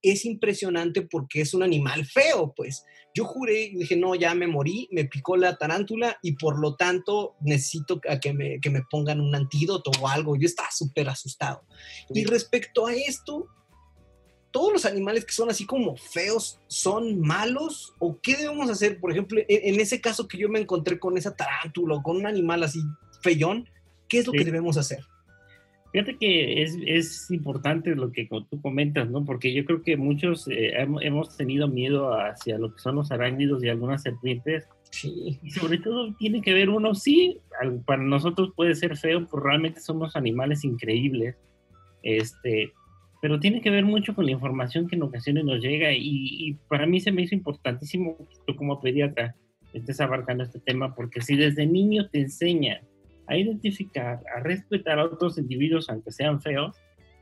es 0.01 0.25
impresionante 0.25 1.01
porque 1.01 1.41
es 1.41 1.53
un 1.53 1.63
animal 1.63 2.05
feo, 2.05 2.53
pues. 2.55 2.85
Yo 3.13 3.25
juré 3.25 3.63
y 3.63 3.77
dije, 3.77 3.95
no, 3.95 4.13
ya 4.15 4.35
me 4.35 4.47
morí, 4.47 4.87
me 4.91 5.05
picó 5.05 5.37
la 5.37 5.57
tarántula 5.57 6.17
y 6.21 6.33
por 6.33 6.59
lo 6.59 6.75
tanto 6.75 7.35
necesito 7.41 7.99
que 7.99 8.33
me, 8.33 8.59
que 8.59 8.69
me 8.69 8.83
pongan 8.89 9.21
un 9.21 9.33
antídoto 9.33 9.91
o 9.99 10.07
algo. 10.07 10.35
Yo 10.35 10.45
estaba 10.45 10.69
súper 10.71 11.09
asustado. 11.09 11.63
Y 12.13 12.25
respecto 12.25 12.85
a 12.85 12.93
esto, 12.93 13.47
¿todos 14.51 14.71
los 14.71 14.85
animales 14.85 15.25
que 15.25 15.33
son 15.33 15.49
así 15.49 15.65
como 15.65 15.97
feos 15.97 16.59
son 16.67 17.19
malos? 17.19 17.95
¿O 17.97 18.19
qué 18.21 18.37
debemos 18.37 18.69
hacer? 18.69 18.99
Por 18.99 19.11
ejemplo, 19.11 19.39
en, 19.47 19.73
en 19.73 19.79
ese 19.81 19.99
caso 19.99 20.27
que 20.27 20.37
yo 20.37 20.47
me 20.47 20.59
encontré 20.59 20.99
con 20.99 21.17
esa 21.17 21.35
tarántula 21.35 21.95
o 21.95 22.03
con 22.03 22.17
un 22.17 22.27
animal 22.27 22.63
así 22.63 22.79
feyón, 23.21 23.67
¿qué 24.07 24.19
es 24.19 24.27
lo 24.27 24.33
que 24.33 24.45
debemos 24.45 24.77
hacer? 24.77 25.03
Fíjate 25.97 26.17
que 26.19 26.61
es, 26.61 26.77
es, 26.85 27.31
importante 27.31 27.95
lo 27.95 28.11
que 28.11 28.27
tú 28.27 28.61
comentas, 28.61 29.09
¿no? 29.09 29.25
Porque 29.25 29.51
yo 29.51 29.65
creo 29.65 29.81
que 29.81 29.97
muchos 29.97 30.47
eh, 30.47 30.73
hemos 31.01 31.35
tenido 31.35 31.67
miedo 31.67 32.13
hacia 32.13 32.59
lo 32.59 32.71
que 32.71 32.79
son 32.79 32.97
los 32.97 33.11
arácnidos 33.11 33.63
y 33.63 33.69
algunas 33.69 34.03
serpientes. 34.03 34.67
Sí. 34.91 35.39
Y 35.41 35.49
sobre 35.49 35.79
todo 35.79 36.13
tiene 36.13 36.43
que 36.43 36.53
ver 36.53 36.69
uno, 36.69 36.93
sí, 36.93 37.39
para 37.87 38.03
nosotros 38.03 38.51
puede 38.55 38.75
ser 38.75 38.95
feo, 38.95 39.25
pero 39.25 39.41
realmente 39.41 39.79
somos 39.79 40.15
animales 40.15 40.63
increíbles. 40.63 41.35
Este, 42.03 42.71
pero 43.19 43.39
tiene 43.39 43.61
que 43.61 43.71
ver 43.71 43.83
mucho 43.83 44.13
con 44.13 44.27
la 44.27 44.33
información 44.33 44.87
que 44.87 44.97
en 44.97 45.01
ocasiones 45.01 45.45
nos 45.45 45.63
llega 45.63 45.93
y, 45.93 46.03
y 46.03 46.53
para 46.69 46.85
mí 46.85 46.99
se 46.99 47.11
me 47.11 47.23
hizo 47.23 47.33
importantísimo 47.33 48.17
tú 48.45 48.55
como 48.55 48.79
pediatra 48.79 49.35
estés 49.73 49.99
abarcando 49.99 50.43
este 50.43 50.59
tema 50.59 50.93
porque 50.93 51.21
si 51.21 51.35
desde 51.35 51.65
niño 51.65 52.07
te 52.07 52.19
enseñan 52.21 52.81
a 53.27 53.37
identificar, 53.37 54.21
a 54.35 54.39
respetar 54.39 54.99
a 54.99 55.05
otros 55.05 55.37
individuos, 55.37 55.89
aunque 55.89 56.11
sean 56.11 56.41
feos. 56.41 56.75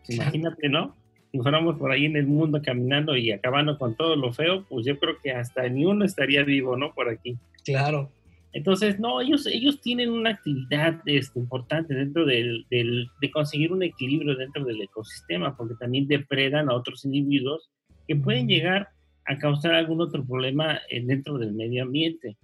Imagínate, 0.08 0.70
¿no? 0.70 0.96
Si 1.32 1.40
fuéramos 1.40 1.78
por 1.78 1.92
ahí 1.92 2.06
en 2.06 2.16
el 2.16 2.28
mundo 2.28 2.62
caminando 2.64 3.18
y 3.18 3.32
acabando 3.32 3.78
con 3.78 3.96
todo 3.96 4.16
lo 4.16 4.32
feo, 4.32 4.66
pues 4.70 4.86
yo 4.86 4.98
creo 5.00 5.18
que 5.22 5.32
hasta 5.32 5.68
ni 5.68 5.86
uno 5.86 6.06
estaría 6.06 6.44
vivo, 6.44 6.78
¿no? 6.78 6.94
Por 6.94 7.10
aquí. 7.10 7.38
Claro. 7.66 8.12
Entonces, 8.54 9.00
no, 9.00 9.20
ellos, 9.20 9.46
ellos 9.48 9.82
tienen 9.82 10.12
una 10.12 10.30
actividad 10.30 11.02
este, 11.06 11.40
importante 11.40 11.94
dentro 11.94 12.26
del, 12.26 12.66
del, 12.70 13.10
de 13.20 13.32
conseguir 13.32 13.74
un 13.74 13.84
equilibrio 13.84 14.36
dentro 14.36 14.64
del 14.64 14.82
ecosistema, 14.82 15.58
porque 15.58 15.74
también 15.78 16.08
depredan 16.08 16.70
a 16.70 16.74
otros 16.74 17.04
individuos 17.04 17.70
que 18.08 18.16
pueden 18.16 18.48
llegar 18.48 18.90
a 19.26 19.38
causar 19.38 19.74
algún 19.74 20.00
otro 20.00 20.26
problema 20.26 20.80
eh, 20.90 21.04
dentro 21.04 21.38
del 21.38 21.54
medio 21.54 21.84
ambiente. 21.84 22.38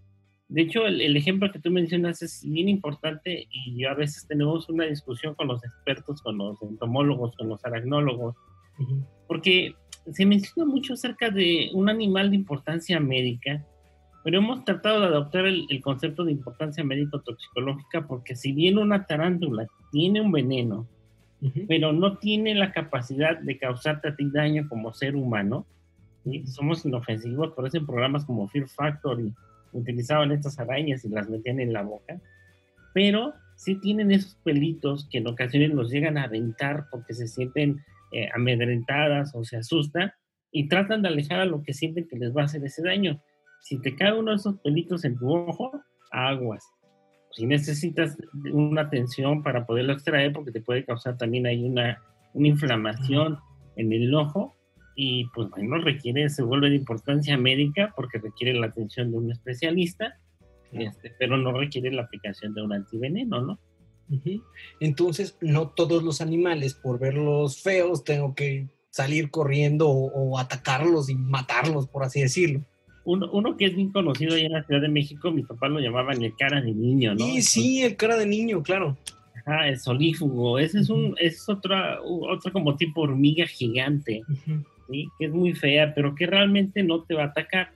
De 0.52 0.64
hecho, 0.64 0.86
el, 0.86 1.16
ejemplo 1.16 1.50
que 1.50 1.60
tú 1.60 1.72
mencionas 1.72 2.22
es 2.22 2.44
bien 2.44 2.68
importante 2.68 3.48
y 3.50 3.74
yo 3.78 3.90
a 3.90 3.94
veces 3.94 4.28
tenemos 4.28 4.68
una 4.68 4.84
discusión 4.84 5.34
con 5.34 5.48
los 5.48 5.64
expertos, 5.64 6.22
con 6.22 6.38
los 6.38 6.62
entomólogos, 6.62 7.38
con 7.38 7.48
los 7.48 7.64
aracnólogos, 7.64 8.36
porque 9.30 9.76
se 10.12 10.26
menciona 10.26 10.70
mucho 10.70 10.96
acerca 10.96 11.30
de 11.30 11.70
un 11.74 11.88
animal 11.88 12.32
de 12.32 12.36
importancia 12.36 13.00
médica, 13.00 13.66
pero 14.26 14.40
hemos 14.40 14.66
tratado 14.66 15.00
de 15.00 15.08
adoptar 15.08 15.46
el, 15.46 15.82
concepto 15.82 16.26
de 16.26 16.34
importancia 16.34 16.84
médico-toxicológica 16.84 18.06
porque 18.06 18.36
si 18.36 18.52
bien 18.52 18.78
una 18.78 19.06
tarántula 19.06 19.68
tiene 19.90 20.20
un 20.20 20.34
veneno, 20.34 20.86
pero 21.70 21.94
no 21.94 22.18
tiene 22.18 22.56
la 22.56 22.74
capacidad 22.74 23.40
de 23.40 23.58
causarte 23.58 24.10
a 24.10 24.16
ti 24.18 24.30
daño 24.30 24.68
como 24.68 24.92
ser 24.92 25.16
humano, 25.16 25.66
somos 26.44 26.86
inofensivos, 26.86 27.54
por 27.54 27.66
eso 27.68 27.78
en 27.78 27.86
programas 27.86 28.26
como 28.26 28.50
Fear 28.50 28.68
Factory 28.68 29.34
utilizaban 29.74 30.32
estas 30.32 30.60
arañas 30.60 31.04
y 31.06 31.10
las 31.10 31.30
metían 31.30 31.60
en 31.60 31.74
la 31.74 31.84
boca, 31.84 32.20
pero 32.94 33.34
sí 33.56 33.76
tienen 33.76 34.12
esos 34.12 34.36
pelitos 34.44 35.08
que 35.10 35.20
en 35.20 35.28
ocasiones 35.28 35.72
los 35.72 35.92
llegan 35.92 36.18
a 36.18 36.24
aventar 36.24 36.86
porque 36.92 37.14
se 37.14 37.28
sienten 37.28 37.80
eh, 38.12 38.28
amedrentadas 38.34 39.34
o 39.36 39.44
se 39.44 39.58
asustan 39.58 40.12
y 40.52 40.68
tratan 40.68 41.02
de 41.02 41.10
alejar 41.10 41.40
a 41.40 41.46
lo 41.46 41.64
que 41.64 41.74
sienten 41.74 42.08
que 42.08 42.18
les 42.18 42.36
va 42.36 42.42
a 42.42 42.46
hacer 42.46 42.64
ese 42.66 42.84
daño. 42.84 43.22
Si 43.62 43.80
te 43.80 43.96
cae 43.96 44.14
uno 44.14 44.32
de 44.32 44.38
esos 44.38 44.60
pelitos 44.60 45.06
en 45.06 45.18
tu 45.18 45.32
ojo, 45.32 45.72
aguas. 46.12 46.66
Si 47.32 47.46
necesitas 47.46 48.18
una 48.52 48.82
atención 48.82 49.44
para 49.44 49.66
poderlo 49.66 49.94
extraer, 49.94 50.34
porque 50.34 50.52
te 50.52 50.62
puede 50.62 50.84
causar 50.84 51.18
también 51.18 51.46
ahí 51.46 51.64
una, 51.64 52.02
una 52.34 52.48
inflamación 52.48 53.38
en 53.78 53.94
el 53.94 54.14
ojo, 54.14 54.56
y 54.96 55.26
pues 55.30 55.50
bueno, 55.50 55.78
requiere, 55.78 56.30
se 56.30 56.44
vuelve 56.44 56.70
de 56.70 56.76
importancia 56.76 57.38
médica 57.38 57.94
porque 57.96 58.20
requiere 58.20 58.54
la 58.54 58.68
atención 58.68 59.12
de 59.12 59.18
un 59.18 59.32
especialista, 59.32 60.18
este, 60.72 61.14
pero 61.20 61.38
no 61.38 61.52
requiere 61.52 61.92
la 61.92 62.04
aplicación 62.04 62.54
de 62.54 62.62
un 62.62 62.74
antiveneno, 62.74 63.42
¿no? 63.42 63.60
Entonces, 64.80 65.38
no 65.42 65.70
todos 65.70 66.04
los 66.04 66.20
animales, 66.22 66.74
por 66.74 67.00
verlos 67.00 67.62
feos, 67.62 68.04
tengo 68.04 68.36
que 68.36 68.68
salir 68.90 69.30
corriendo 69.32 69.90
o, 69.90 70.38
atacarlos 70.38 71.10
y 71.10 71.16
matarlos, 71.16 71.88
por 71.88 72.04
así 72.04 72.22
decirlo. 72.22 72.62
Uno, 73.06 73.30
uno, 73.32 73.58
que 73.58 73.66
es 73.66 73.76
bien 73.76 73.92
conocido 73.92 74.36
allá 74.36 74.46
en 74.46 74.52
la 74.52 74.64
Ciudad 74.64 74.82
de 74.82 74.90
México, 74.90 75.32
mi 75.32 75.44
papá 75.44 75.70
lo 75.70 75.80
llamaban 75.80 76.22
el 76.22 76.36
cara 76.36 76.62
de 76.62 76.74
niño, 76.74 77.16
¿no? 77.16 77.26
Sí, 77.26 77.42
sí, 77.42 77.82
el 77.84 77.96
cara 77.96 78.18
de 78.18 78.26
niño, 78.26 78.62
claro. 78.62 78.98
Ajá, 79.34 79.70
el 79.70 79.80
solífugo. 79.80 80.60
Ese 80.60 80.80
es 80.80 80.90
un, 80.90 81.16
es 81.18 81.50
otra, 81.50 82.00
otra 82.04 82.52
como 82.52 82.76
tipo 82.76 83.02
hormiga 83.02 83.48
gigante 83.48 84.22
que 84.88 85.26
es 85.26 85.32
muy 85.32 85.54
fea, 85.54 85.94
pero 85.94 86.16
que 86.16 86.26
realmente 86.26 86.84
no 86.84 87.04
te 87.04 87.14
va 87.14 87.24
a 87.24 87.28
atacar. 87.28 87.72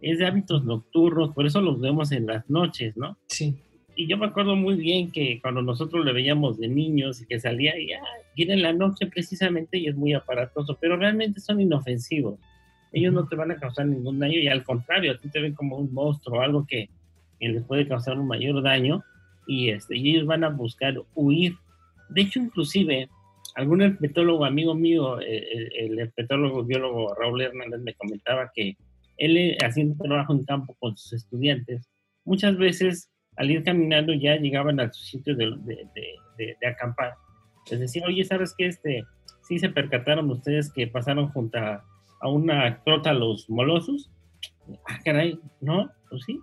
Es 0.00 0.18
de 0.18 0.26
hábitos 0.26 0.64
nocturnos, 0.64 1.34
por 1.34 1.46
eso 1.46 1.60
los 1.60 1.80
vemos 1.80 2.12
en 2.12 2.26
las 2.26 2.48
noches, 2.48 2.96
¿no? 2.96 3.18
Sí. 3.26 3.56
Y 3.96 4.06
yo 4.06 4.16
me 4.16 4.26
acuerdo 4.26 4.54
muy 4.54 4.76
bien 4.76 5.10
que 5.10 5.40
cuando 5.42 5.60
nosotros 5.60 6.04
le 6.04 6.12
veíamos 6.12 6.56
de 6.56 6.68
niños 6.68 7.20
y 7.20 7.26
que 7.26 7.40
salía 7.40 7.76
y 7.80 7.92
ah, 7.92 8.00
viene 8.36 8.54
en 8.54 8.62
la 8.62 8.72
noche 8.72 9.06
precisamente 9.06 9.76
y 9.76 9.88
es 9.88 9.96
muy 9.96 10.14
aparatoso, 10.14 10.78
pero 10.80 10.96
realmente 10.96 11.40
son 11.40 11.60
inofensivos. 11.60 12.38
Ellos 12.92 13.12
no 13.12 13.26
te 13.26 13.34
van 13.34 13.50
a 13.50 13.56
causar 13.56 13.86
ningún 13.86 14.20
daño 14.20 14.38
y 14.38 14.46
al 14.46 14.62
contrario, 14.62 15.10
a 15.10 15.18
ti 15.18 15.28
te 15.28 15.40
ven 15.40 15.54
como 15.54 15.76
un 15.76 15.92
monstruo, 15.92 16.40
algo 16.40 16.64
que, 16.64 16.88
les 17.40 17.64
puede 17.64 17.88
causar 17.88 18.18
un 18.20 18.28
mayor 18.28 18.62
daño 18.62 19.02
y, 19.48 19.70
este, 19.70 19.96
y 19.96 20.10
ellos 20.10 20.26
van 20.26 20.44
a 20.44 20.48
buscar 20.48 20.94
huir. 21.16 21.56
De 22.08 22.20
hecho, 22.20 22.38
inclusive, 22.38 23.08
algún 23.58 23.82
herpetólogo 23.82 24.44
amigo 24.44 24.72
mío, 24.76 25.20
eh, 25.20 25.68
el, 25.78 25.98
herpetólogo 25.98 26.64
biólogo 26.64 27.12
Raúl 27.14 27.42
Hernández 27.42 27.80
me 27.80 27.94
comentaba 27.94 28.52
que 28.54 28.76
él 29.16 29.36
eh, 29.36 29.58
haciendo 29.64 30.00
trabajo 30.00 30.32
en 30.32 30.44
campo 30.44 30.76
con 30.78 30.96
sus 30.96 31.14
estudiantes, 31.14 31.90
muchas 32.24 32.56
veces 32.56 33.10
al 33.34 33.50
ir 33.50 33.64
caminando 33.64 34.14
ya 34.14 34.36
llegaban 34.36 34.78
a 34.78 34.92
su 34.92 35.04
sitio 35.04 35.34
de, 35.34 35.56
de, 35.64 36.68
acampar. 36.68 37.14
Les 37.68 37.80
decía, 37.80 38.04
oye, 38.06 38.22
¿sabes 38.22 38.54
qué? 38.56 38.66
Este, 38.66 39.02
sí 39.42 39.58
se 39.58 39.70
percataron 39.70 40.30
ustedes 40.30 40.72
que 40.72 40.86
pasaron 40.86 41.28
junto 41.30 41.58
a, 41.58 41.84
una 42.22 42.80
trota 42.84 43.12
los 43.12 43.50
molosos. 43.50 44.08
Ah, 44.86 45.00
caray, 45.04 45.36
no, 45.60 45.90
pues 46.10 46.22
sí. 46.24 46.38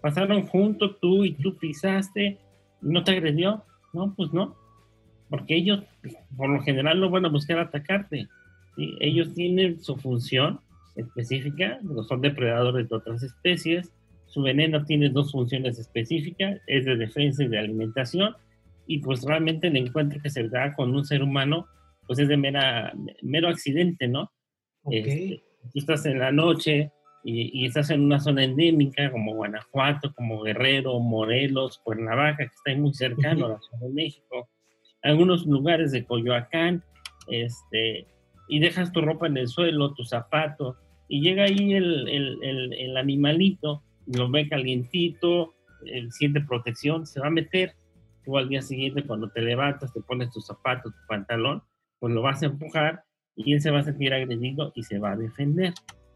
Pasaron 0.00 0.46
junto 0.48 0.96
tú 0.96 1.24
y 1.24 1.34
tú 1.34 1.56
pisaste, 1.58 2.40
¿no 2.80 3.04
te 3.04 3.12
agredió? 3.12 3.64
No, 3.92 4.12
pues 4.16 4.32
no 4.32 4.65
porque 5.28 5.56
ellos 5.56 5.82
por 6.36 6.48
lo 6.48 6.60
general 6.62 7.00
no 7.00 7.10
van 7.10 7.26
a 7.26 7.30
buscar 7.30 7.58
atacarte. 7.58 8.28
Ellos 9.00 9.32
tienen 9.34 9.80
su 9.80 9.96
función 9.96 10.60
específica, 10.96 11.78
son 12.08 12.20
depredadores 12.20 12.88
de 12.88 12.96
otras 12.96 13.22
especies, 13.22 13.92
su 14.26 14.42
veneno 14.42 14.84
tiene 14.84 15.08
dos 15.08 15.32
funciones 15.32 15.78
específicas, 15.78 16.60
es 16.66 16.84
de 16.84 16.96
defensa 16.96 17.44
y 17.44 17.48
de 17.48 17.58
alimentación, 17.58 18.34
y 18.86 18.98
pues 18.98 19.22
realmente 19.22 19.68
el 19.68 19.76
encuentro 19.76 20.20
que 20.20 20.30
se 20.30 20.48
da 20.48 20.74
con 20.74 20.94
un 20.94 21.04
ser 21.04 21.22
humano, 21.22 21.66
pues 22.06 22.18
es 22.18 22.28
de 22.28 22.36
mera, 22.36 22.92
mero 23.22 23.48
accidente, 23.48 24.08
¿no? 24.08 24.30
Este, 24.90 25.42
tú 25.72 25.78
estás 25.78 26.06
en 26.06 26.18
la 26.18 26.30
noche 26.30 26.92
y, 27.24 27.62
y, 27.62 27.66
estás 27.66 27.90
en 27.90 28.02
una 28.02 28.20
zona 28.20 28.44
endémica 28.44 29.10
como 29.10 29.34
Guanajuato, 29.34 30.12
como 30.14 30.42
Guerrero, 30.42 31.00
Morelos, 31.00 31.78
Cuernavaca, 31.82 32.36
que 32.36 32.44
está 32.44 32.70
ahí 32.70 32.76
muy 32.76 32.94
cercano 32.94 33.46
a 33.46 33.48
la 33.48 33.58
Ciudad 33.58 33.88
de 33.88 33.92
México, 33.92 34.48
algunos 35.06 35.46
lugares 35.46 35.92
de 35.92 36.04
Coyoacán, 36.04 36.82
este, 37.28 38.06
y 38.48 38.60
dejas 38.60 38.92
tu 38.92 39.00
ropa 39.00 39.26
en 39.26 39.36
el 39.36 39.48
suelo, 39.48 39.94
tu 39.94 40.04
zapato, 40.04 40.76
y 41.08 41.20
llega 41.20 41.44
ahí 41.44 41.74
el, 41.74 42.08
el, 42.08 42.72
el, 42.72 42.96
animalito, 42.96 43.82
lo 44.06 44.28
ve 44.30 44.48
calientito, 44.48 45.54
siente 46.10 46.40
protección, 46.40 47.06
se 47.06 47.20
va 47.20 47.28
a 47.28 47.30
meter. 47.30 47.74
Tú 48.24 48.36
al 48.36 48.48
día 48.48 48.60
siguiente, 48.60 49.04
cuando 49.04 49.28
te 49.28 49.40
levantas, 49.40 49.92
te 49.92 50.00
pones 50.00 50.32
tu 50.32 50.40
zapato, 50.40 50.90
tu 50.90 51.06
pantalón, 51.06 51.62
pues 52.00 52.12
lo 52.12 52.22
vas 52.22 52.42
a 52.42 52.46
empujar 52.46 53.04
y 53.36 53.52
él 53.52 53.60
se 53.60 53.70
va 53.70 53.80
a 53.80 53.84
sentir 53.84 54.12
agredido 54.12 54.72
y 54.74 54.82
se 54.82 54.98
va 54.98 55.12
a 55.12 55.16
defender. 55.16 55.72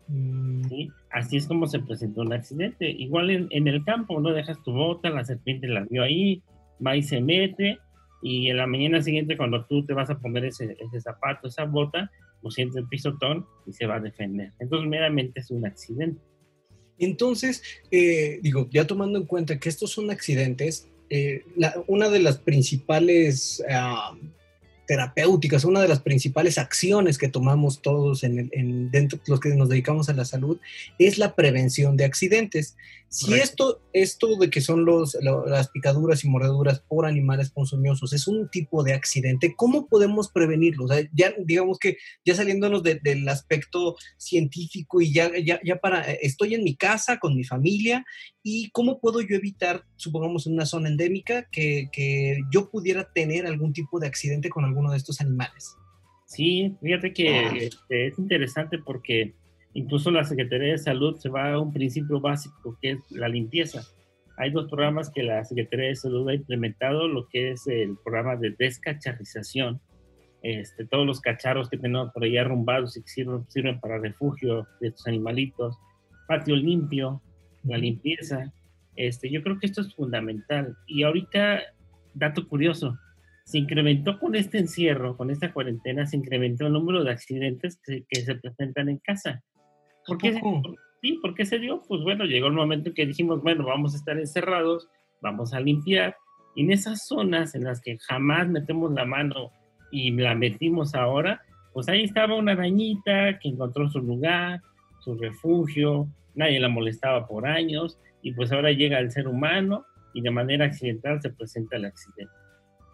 Mm. 0.09 0.62
Así 1.12 1.37
es 1.37 1.46
como 1.46 1.68
se 1.68 1.79
presentó 1.79 2.22
un 2.22 2.33
accidente. 2.33 2.90
Igual 2.90 3.31
en, 3.31 3.46
en, 3.50 3.68
el 3.68 3.85
campo, 3.85 4.20
no 4.20 4.33
dejas 4.33 4.61
tu 4.64 4.72
bota, 4.72 5.11
la 5.11 5.24
serpiente 5.24 5.68
la 5.68 5.87
vio 5.88 6.03
ahí, 6.03 6.42
va 6.85 6.96
y 6.96 7.03
se 7.03 7.20
mete, 7.20 7.79
y 8.22 8.48
en 8.48 8.56
la 8.56 8.66
mañana 8.66 9.02
siguiente 9.02 9.37
cuando 9.37 9.64
tú 9.66 9.85
te 9.85 9.94
vas 9.94 10.11
a 10.11 10.18
poner 10.18 10.44
ese, 10.44 10.76
ese 10.78 11.00
zapato, 11.00 11.48
esa 11.48 11.64
bota, 11.64 12.11
lo 12.42 12.50
siente 12.50 12.78
el 12.78 12.88
pisotón 12.88 13.46
y 13.66 13.72
se 13.72 13.87
va 13.87 13.96
a 13.96 14.00
defender. 14.00 14.52
Entonces 14.59 14.88
meramente 14.88 15.40
es 15.40 15.50
un 15.50 15.66
accidente. 15.66 16.20
Entonces, 16.98 17.62
eh, 17.90 18.40
digo, 18.42 18.68
ya 18.70 18.87
tomando 18.87 19.18
en 19.18 19.26
cuenta 19.26 19.59
que 19.59 19.68
estos 19.68 19.90
son 19.90 20.11
accidentes, 20.11 20.88
eh, 21.09 21.44
una 21.87 22.09
de 22.09 22.20
las 22.20 22.38
principales 22.38 23.64
ah, 23.70 24.14
terapéuticas, 24.90 25.64
una 25.64 25.81
de 25.81 25.87
las 25.87 26.00
principales 26.00 26.59
acciones 26.59 27.16
que 27.16 27.29
tomamos 27.29 27.81
todos 27.81 28.24
en, 28.24 28.50
en 28.50 28.90
dentro 28.90 29.20
los 29.29 29.38
que 29.38 29.50
nos 29.50 29.68
dedicamos 29.68 30.09
a 30.09 30.14
la 30.14 30.24
salud 30.24 30.59
es 30.98 31.16
la 31.16 31.37
prevención 31.37 31.96
de 31.96 32.07
accidentes. 32.07 32.74
Si 33.12 33.35
esto, 33.35 33.81
esto 33.92 34.37
de 34.37 34.50
que 34.50 34.61
son 34.61 34.85
los, 34.85 35.16
las 35.20 35.68
picaduras 35.70 36.22
y 36.22 36.29
mordeduras 36.29 36.81
por 36.81 37.07
animales 37.07 37.50
ponzoñosos 37.50 38.12
es 38.12 38.29
un 38.29 38.48
tipo 38.50 38.85
de 38.85 38.94
accidente, 38.94 39.55
¿cómo 39.57 39.88
podemos 39.88 40.31
prevenirlo? 40.31 40.87
ya 41.12 41.35
digamos 41.38 41.81
que 41.81 41.96
ya 42.24 42.37
saliéndonos 42.37 42.85
del 42.85 43.29
aspecto 43.29 43.96
científico 44.16 45.00
y 45.00 45.12
ya, 45.12 45.31
ya, 45.44 45.61
ya 45.64 45.81
para, 45.81 46.03
estoy 46.03 46.55
en 46.55 46.62
mi 46.62 46.76
casa 46.76 47.18
con 47.18 47.35
mi 47.35 47.42
familia 47.42 48.05
y 48.44 48.70
cómo 48.70 49.00
puedo 49.00 49.20
yo 49.20 49.35
evitar, 49.35 49.85
supongamos 49.96 50.46
en 50.46 50.53
una 50.53 50.66
zona 50.66 50.88
endémica, 50.88 51.48
que, 51.50 51.88
que 51.92 52.38
yo 52.53 52.70
pudiera 52.70 53.12
tener 53.12 53.44
algún 53.44 53.72
tipo 53.72 53.98
de 53.98 54.07
accidente 54.07 54.50
con 54.50 54.64
alguno 54.81 54.93
de 54.93 54.99
estos 54.99 55.21
animales. 55.21 55.77
Sí, 56.27 56.77
fíjate 56.81 57.12
que 57.12 57.38
ah. 57.38 57.53
este, 57.57 58.07
es 58.07 58.19
interesante 58.19 58.79
porque 58.79 59.35
Incluso 59.75 60.11
la 60.11 60.25
Secretaría 60.25 60.73
de 60.73 60.79
Salud 60.79 61.16
se 61.16 61.29
va 61.29 61.53
a 61.53 61.61
un 61.61 61.73
principio 61.73 62.21
básico 62.21 62.77
que 62.81 62.93
es 62.93 62.99
la 63.11 63.29
limpieza. 63.29 63.83
Hay 64.37 64.51
dos 64.51 64.69
programas 64.69 65.11
que 65.11 65.23
la 65.23 65.45
Secretaría 65.45 65.88
de 65.88 65.97
Salud 65.97 66.29
ha 66.29 66.35
implementado, 66.35 67.07
lo 67.07 67.29
que 67.29 67.53
es 67.53 67.66
el 67.66 67.97
programa 68.03 68.37
de 68.37 68.55
descacharización. 68.59 69.81
Este, 70.43 70.87
todos 70.87 71.07
los 71.07 71.21
cacharros 71.21 71.69
que 71.69 71.77
tenemos 71.77 72.11
por 72.12 72.25
ahí 72.25 72.37
arrumbados 72.37 72.97
y 72.97 73.03
que 73.03 73.09
sirven, 73.09 73.45
sirven 73.49 73.79
para 73.79 73.99
refugio 73.99 74.66
de 74.81 74.88
estos 74.88 75.07
animalitos, 75.07 75.77
patio 76.27 76.57
limpio, 76.57 77.23
la 77.62 77.77
limpieza. 77.77 78.53
Este, 78.97 79.31
yo 79.31 79.43
creo 79.43 79.59
que 79.61 79.66
esto 79.66 79.83
es 79.83 79.95
fundamental. 79.95 80.77
Y 80.87 81.05
ahorita 81.05 81.61
dato 82.14 82.49
curioso, 82.49 82.99
se 83.50 83.58
incrementó 83.58 84.16
con 84.20 84.36
este 84.36 84.58
encierro, 84.58 85.16
con 85.16 85.28
esta 85.28 85.52
cuarentena, 85.52 86.06
se 86.06 86.16
incrementó 86.16 86.68
el 86.68 86.72
número 86.72 87.02
de 87.02 87.10
accidentes 87.10 87.80
que, 87.84 88.20
se 88.20 88.36
presentan 88.36 88.88
en 88.88 88.98
casa. 88.98 89.42
¿Por 90.06 90.18
qué, 90.18 90.40
sí, 91.02 91.18
¿Por 91.20 91.34
qué 91.34 91.44
se 91.44 91.58
dio? 91.58 91.82
Pues 91.88 92.00
bueno, 92.02 92.26
llegó 92.26 92.46
el 92.46 92.52
momento 92.52 92.90
en 92.90 92.94
que 92.94 93.06
dijimos, 93.06 93.42
bueno, 93.42 93.64
vamos 93.64 93.92
a 93.92 93.96
estar 93.96 94.16
encerrados, 94.16 94.88
vamos 95.20 95.52
a 95.52 95.58
limpiar, 95.58 96.14
y 96.54 96.62
en 96.62 96.70
esas 96.70 97.08
zonas 97.08 97.56
en 97.56 97.64
las 97.64 97.80
que 97.80 97.98
jamás 97.98 98.48
metemos 98.48 98.92
la 98.92 99.04
mano 99.04 99.50
y 99.90 100.12
la 100.12 100.36
metimos 100.36 100.94
ahora, 100.94 101.42
pues 101.72 101.88
ahí 101.88 102.04
estaba 102.04 102.36
una 102.36 102.52
arañita 102.52 103.36
que 103.40 103.48
encontró 103.48 103.88
su 103.90 103.98
lugar, 104.00 104.60
su 105.00 105.18
refugio, 105.18 106.06
nadie 106.36 106.60
la 106.60 106.68
molestaba 106.68 107.26
por 107.26 107.48
años, 107.48 107.98
y 108.22 108.30
pues 108.30 108.52
ahora 108.52 108.70
llega 108.70 109.00
el 109.00 109.10
ser 109.10 109.26
humano 109.26 109.86
y 110.14 110.20
de 110.20 110.30
manera 110.30 110.66
accidental 110.66 111.20
se 111.20 111.30
presenta 111.30 111.78
el 111.78 111.86
accidente. 111.86 112.39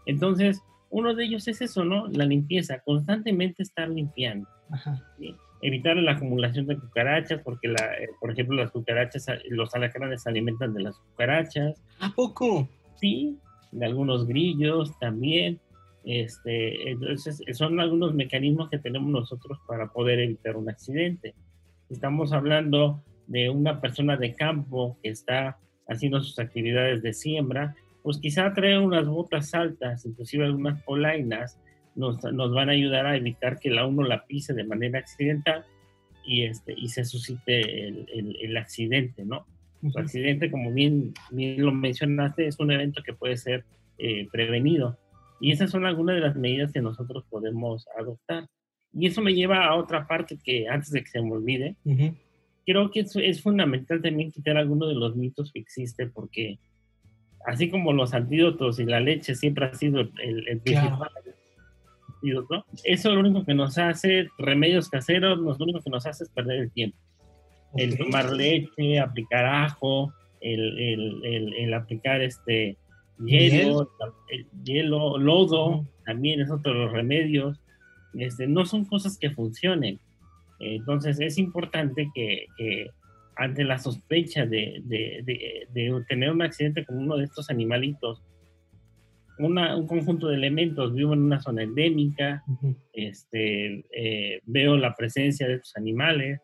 Entonces, 0.07 0.63
uno 0.91 1.15
de 1.15 1.25
ellos 1.25 1.47
es 1.49 1.61
eso, 1.61 1.85
¿no? 1.85 2.07
La 2.09 2.25
limpieza, 2.25 2.81
constantemente 2.81 3.63
estar 3.63 3.89
limpiando. 3.89 4.49
Evitar 5.63 5.97
la 5.97 6.13
acumulación 6.13 6.67
de 6.67 6.79
cucarachas, 6.79 7.43
porque, 7.43 7.69
la, 7.69 7.95
eh, 7.99 8.09
por 8.21 8.31
ejemplo, 8.31 8.57
las 8.57 8.71
cucarachas, 8.71 9.27
los 9.51 9.75
alacranes 9.75 10.23
se 10.23 10.31
alimentan 10.31 10.73
de 10.75 10.83
las 10.83 10.99
cucarachas. 10.99 11.83
¿A 12.01 12.11
poco? 12.15 12.69
Sí, 12.97 13.39
de 13.73 13.85
algunos 13.85 14.27
grillos 14.27 14.99
también. 14.99 15.61
Este, 16.05 16.91
entonces, 16.91 17.43
son 17.53 17.81
algunos 17.81 18.15
mecanismos 18.15 18.71
que 18.71 18.79
tenemos 18.79 19.11
nosotros 19.11 19.59
para 19.67 19.89
poder 19.89 20.21
evitar 20.21 20.57
un 20.57 20.71
accidente. 20.71 21.35
Estamos 21.91 22.33
hablando 22.33 23.03
de 23.27 23.51
una 23.51 23.81
persona 23.81 24.17
de 24.17 24.35
campo 24.35 24.97
que 25.03 25.09
está 25.09 25.59
haciendo 25.89 26.21
sus 26.21 26.39
actividades 26.39 27.03
de 27.03 27.13
siembra, 27.13 27.75
pues 28.07 28.19
quizá 28.19 28.55
traer 28.55 28.79
unas 28.79 29.09
botas 29.09 29.53
altas, 29.53 30.07
inclusive 30.07 30.45
algunas 30.45 30.81
polainas, 30.85 31.59
nos, 31.97 32.23
nos, 32.23 32.55
van 32.55 32.69
a 32.69 32.73
ayudar 32.73 33.05
a 33.05 33.17
evitar 33.17 33.59
que 33.59 33.69
la 33.69 33.85
uno 33.85 34.05
la 34.05 34.27
pise 34.27 34.55
de 34.55 34.63
manera 34.63 35.01
accidental 35.01 35.65
y, 36.25 36.45
este, 36.45 36.73
y 36.77 36.89
se 36.91 37.05
suscite 37.05 37.89
el, 37.89 38.07
el, 38.41 38.57
accidente, 38.57 39.25
¿no? 39.25 39.45
El 39.83 39.91
accidente, 40.01 40.53
como 40.53 40.73
bien, 40.73 41.15
bien 41.33 41.65
lo 41.65 41.73
mencionaste, 41.73 42.47
es 42.47 42.61
un 42.61 42.71
evento 42.71 43.03
que 43.03 43.13
puede 43.13 43.37
ser 43.37 43.65
eh, 43.99 44.29
prevenido. 44.31 44.97
Y 45.41 45.51
esas 45.51 45.73
son 45.73 45.85
algunas 45.85 46.15
de 46.15 46.21
las 46.21 46.37
medidas 46.37 46.71
que 46.73 46.83
nosotros 46.83 47.25
podemos 47.29 47.89
adoptar. 47.99 48.47
Y 48.93 49.09
eso 49.09 49.21
me 49.21 49.35
lleva 49.35 49.67
a 49.67 49.75
otra 49.75 50.07
parte 50.07 50.39
que 50.45 50.69
antes 50.69 50.93
de 50.93 51.03
que 51.03 51.11
se 51.11 51.21
me 51.21 51.33
olvide, 51.33 51.75
creo 52.65 52.89
que 52.89 53.01
es, 53.01 53.17
es 53.17 53.43
fundamental 53.43 54.01
también 54.01 54.31
quitar 54.31 54.57
algunos 54.57 54.91
de 54.91 54.95
los 54.95 55.17
mitos 55.17 55.51
que 55.51 55.59
existen, 55.59 56.13
porque 56.13 56.61
así 57.47 57.71
como 57.71 57.93
los 57.93 58.13
antídotos 58.13 58.79
y 58.81 58.85
la 58.85 59.01
leche 59.01 59.35
siempre 59.35 59.67
ha 59.67 59.75
sido 59.75 60.01
el, 60.01 60.49
el 60.49 60.61
principal 60.61 61.11
antídoto, 62.15 62.67
eso 62.85 63.11
lo 63.13 63.21
único 63.21 63.45
que 63.45 63.55
nos 63.55 63.79
hace, 63.79 64.29
remedios 64.37 64.89
caseros, 64.89 65.39
lo 65.39 65.57
único 65.59 65.81
que 65.81 65.91
nos 65.91 66.07
hace 66.07 66.25
es 66.25 66.31
perder 66.31 66.61
el 66.61 66.71
tiempo. 66.73 66.99
El 67.77 67.97
tomar 67.97 68.33
leche, 68.33 68.99
aplicar 68.99 69.45
ajo, 69.45 70.13
el, 70.41 70.79
el, 70.79 71.55
el 71.55 71.75
aplicar 71.75 72.23
este 72.23 72.77
hielo, 73.25 73.91
hielo, 74.65 75.19
lodo, 75.19 75.87
también 76.05 76.41
es 76.41 76.51
otro 76.51 76.73
de 76.73 76.79
los 76.81 76.93
remedios. 76.93 77.61
Este, 78.15 78.47
no 78.47 78.65
son 78.65 78.87
cosas 78.87 79.19
que 79.19 79.31
funcionen. 79.31 80.01
Entonces 80.59 81.21
es 81.21 81.39
importante 81.39 82.11
que, 82.15 82.47
ante 83.37 83.65
la 83.65 83.79
sospecha 83.79 84.47
de, 84.47 84.83
tener 86.09 86.31
un 86.31 86.43
accidente 86.43 86.85
con 86.85 86.99
uno 86.99 87.17
de 87.17 87.25
estos 87.25 87.51
animalitos, 87.51 88.23
un 89.39 89.87
conjunto 89.87 90.29
de 90.29 90.37
elementos, 90.37 90.95
vivo 90.95 91.13
en 91.13 91.23
una 91.23 91.41
zona 91.41 91.63
endémica, 91.63 92.43
este, 92.95 93.85
eh, 93.93 94.41
veo 94.47 94.77
la 94.79 94.95
presencia 94.95 95.47
de 95.47 95.55
estos 95.55 95.77
animales 95.77 96.41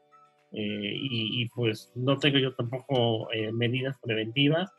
eh, 0.52 0.94
y, 0.94 1.48
pues 1.54 1.90
no 1.94 2.18
tengo 2.18 2.38
yo 2.38 2.54
tampoco 2.54 3.32
eh, 3.32 3.50
medidas 3.52 3.96
preventivas, 4.02 4.70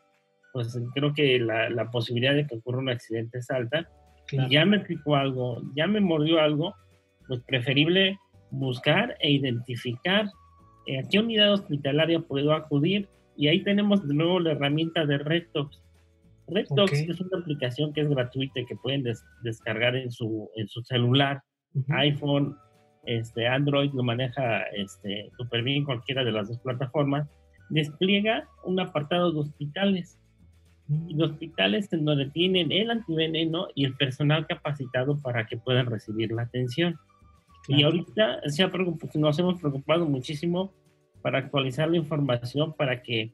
pues 0.52 0.78
creo 0.94 1.12
que 1.12 1.40
la, 1.40 1.90
posibilidad 1.90 2.34
de 2.34 2.46
que 2.46 2.54
ocurra 2.54 2.78
un 2.78 2.90
accidente 2.90 3.38
es 3.38 3.50
alta. 3.50 3.88
Y 4.30 4.48
ya 4.48 4.64
me 4.64 4.80
picó 4.80 5.16
algo, 5.16 5.60
ya 5.74 5.88
me 5.88 6.00
mordió 6.00 6.40
algo, 6.40 6.74
pues 7.26 7.40
preferible 7.46 8.16
buscar 8.50 9.16
e 9.18 9.32
identificar 9.32 10.30
a 10.88 11.08
qué 11.08 11.18
unidad 11.18 11.52
hospitalaria 11.52 12.20
puedo 12.20 12.52
acudir 12.52 13.08
y 13.36 13.48
ahí 13.48 13.62
tenemos 13.62 14.06
de 14.06 14.14
nuevo 14.14 14.40
la 14.40 14.52
herramienta 14.52 15.06
de 15.06 15.18
RedTox. 15.18 15.82
RedTox 16.46 16.92
es 16.92 17.20
una 17.20 17.38
aplicación 17.38 17.92
que 17.92 18.02
es 18.02 18.08
gratuita 18.08 18.60
y 18.60 18.66
que 18.66 18.76
pueden 18.76 19.04
descargar 19.42 19.96
en 19.96 20.10
su, 20.10 20.50
en 20.56 20.68
su 20.68 20.82
celular, 20.82 21.42
iPhone, 21.88 22.56
este, 23.06 23.46
Android 23.46 23.92
lo 23.92 24.02
maneja 24.02 24.62
este, 24.74 25.30
súper 25.36 25.62
bien 25.62 25.84
cualquiera 25.84 26.24
de 26.24 26.32
las 26.32 26.48
dos 26.48 26.58
plataformas. 26.58 27.28
Despliega 27.70 28.48
un 28.64 28.80
apartado 28.80 29.32
de 29.32 29.40
hospitales. 29.40 30.18
Y 31.08 31.14
los 31.14 31.32
hospitales 31.32 31.90
en 31.94 32.04
donde 32.04 32.26
tienen 32.26 32.70
el 32.70 32.90
antiveneno 32.90 33.68
y 33.74 33.86
el 33.86 33.96
personal 33.96 34.46
capacitado 34.46 35.16
para 35.22 35.46
que 35.46 35.56
puedan 35.56 35.86
recibir 35.86 36.30
la 36.30 36.42
atención. 36.42 36.96
Y 37.68 37.82
ahorita 37.82 38.40
se 38.48 38.68
nos 39.18 39.38
hemos 39.38 39.60
preocupado 39.60 40.06
muchísimo 40.06 40.72
para 41.22 41.38
actualizar 41.38 41.88
la 41.88 41.96
información 41.96 42.74
para 42.74 43.02
que 43.02 43.32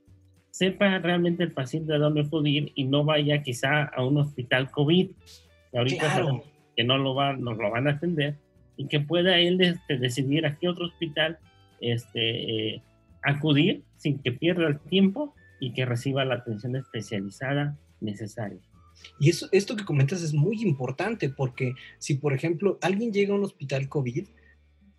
sepa 0.51 0.99
realmente 0.99 1.43
el 1.43 1.53
paciente 1.53 1.95
a 1.95 1.99
dónde 1.99 2.23
acudir 2.23 2.73
y 2.75 2.85
no 2.85 3.05
vaya 3.05 3.43
quizá 3.43 3.85
a 3.85 4.05
un 4.05 4.19
hospital 4.19 4.71
COVID, 4.71 5.11
que 5.73 5.79
ahorita 5.79 6.43
que 6.77 6.85
no 6.85 6.99
lo, 6.99 7.15
va, 7.15 7.35
nos 7.35 7.59
lo 7.59 7.71
van 7.71 7.89
a 7.89 7.93
atender, 7.93 8.37
y 8.77 8.87
que 8.87 9.01
pueda 9.01 9.39
él 9.39 9.61
este, 9.61 9.99
decidir 9.99 10.47
a 10.47 10.57
qué 10.57 10.69
otro 10.69 10.87
hospital 10.87 11.39
este, 11.81 12.75
eh, 12.75 12.83
acudir 13.23 13.83
sin 13.97 14.19
que 14.19 14.33
pierda 14.33 14.67
el 14.69 14.79
tiempo 14.81 15.35
y 15.61 15.73
que 15.73 15.85
reciba 15.85 16.25
la 16.25 16.37
atención 16.37 16.77
especializada 16.77 17.77
necesaria. 18.01 18.61
Y 19.19 19.31
eso, 19.31 19.49
esto 19.53 19.77
que 19.77 19.85
comentas 19.85 20.23
es 20.23 20.33
muy 20.33 20.63
importante 20.63 21.29
porque 21.29 21.75
si, 21.99 22.15
por 22.15 22.33
ejemplo, 22.33 22.79
alguien 22.83 23.13
llega 23.13 23.33
a 23.33 23.37
un 23.37 23.45
hospital 23.45 23.89
COVID, 23.89 24.27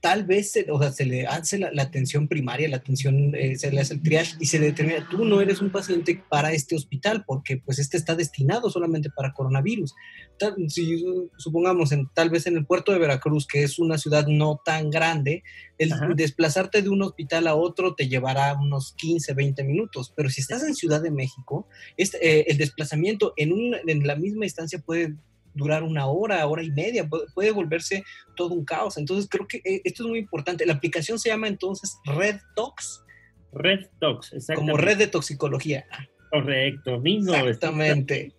tal 0.02 0.26
vez 0.26 0.52
se, 0.52 0.66
o 0.72 0.82
sea, 0.82 0.92
se 0.92 1.06
le 1.06 1.28
hace 1.28 1.60
la, 1.60 1.70
atención 1.82 2.28
primaria, 2.28 2.68
la 2.68 2.78
atención, 2.78 3.36
eh, 3.36 3.56
se 3.56 3.72
le 3.72 3.82
hace 3.82 3.94
el 3.94 4.02
triage 4.02 4.36
y 4.40 4.48
se 4.48 4.58
determina, 4.58 5.08
tú 5.10 5.24
no 5.26 5.42
eres 5.42 5.62
un 5.62 5.72
paciente 5.72 6.24
para 6.28 6.52
este 6.54 6.76
hospital 6.76 7.24
porque 7.26 7.58
pues 7.58 7.78
este 7.78 7.98
está 7.98 8.16
destinado 8.16 8.72
solamente 8.72 9.12
para 9.16 9.32
coronavirus. 9.32 9.94
si 10.70 11.04
supongamos, 11.38 11.92
en, 11.92 12.10
tal 12.16 12.32
vez 12.32 12.48
en 12.48 12.58
el 12.58 12.66
puerto 12.66 12.92
de 12.92 12.98
Veracruz, 12.98 13.46
que 13.46 13.62
es 13.62 13.78
una 13.78 14.00
ciudad 14.00 14.26
no 14.28 14.60
tan 14.66 14.90
grande, 14.90 15.44
el 15.78 15.92
desplazarte 16.16 16.82
de 16.82 16.90
un 16.90 17.04
hospital 17.04 17.48
a 17.48 17.56
otro 17.56 17.94
te 17.94 18.08
llevará 18.08 18.56
unos 18.56 18.94
15, 18.98 19.34
20 19.36 19.64
minutos, 19.64 20.12
pero 20.16 20.30
si 20.30 20.42
estás 20.42 20.64
en 20.64 20.74
Ciudad 20.74 21.02
de 21.02 21.12
México, 21.12 21.68
este, 21.96 22.18
eh, 22.28 22.46
el 22.48 22.58
desplazamiento 22.58 23.34
en, 23.38 23.54
un, 23.54 23.76
en 23.86 24.08
la 24.08 24.16
misma 24.16 24.46
instancia 24.46 24.80
puede 24.80 25.16
durar 25.54 25.84
una 25.84 26.08
hora, 26.08 26.46
hora 26.48 26.64
y 26.64 26.72
media, 26.72 27.08
puede, 27.34 27.52
volverse 27.52 28.04
todo 28.36 28.54
un 28.54 28.66
caos. 28.66 28.98
Entonces 28.98 29.28
creo 29.30 29.48
que 29.48 29.58
eh, 29.58 29.82
esto 29.84 30.04
es 30.04 30.10
muy 30.10 30.20
importante. 30.20 30.66
La 30.66 30.74
aplicación 30.74 31.20
se 31.20 31.30
llama 31.30 31.48
entonces 31.48 31.98
Red 32.06 32.40
Tox. 32.56 33.04
Red 33.54 33.88
Tox, 34.00 34.34
exactamente. 34.34 34.72
Como 34.72 34.78
red 34.78 34.98
de 34.98 35.08
toxicología. 35.08 35.86
Correcto, 36.30 37.00
bingo. 37.02 37.36
Exactamente. 37.36 38.34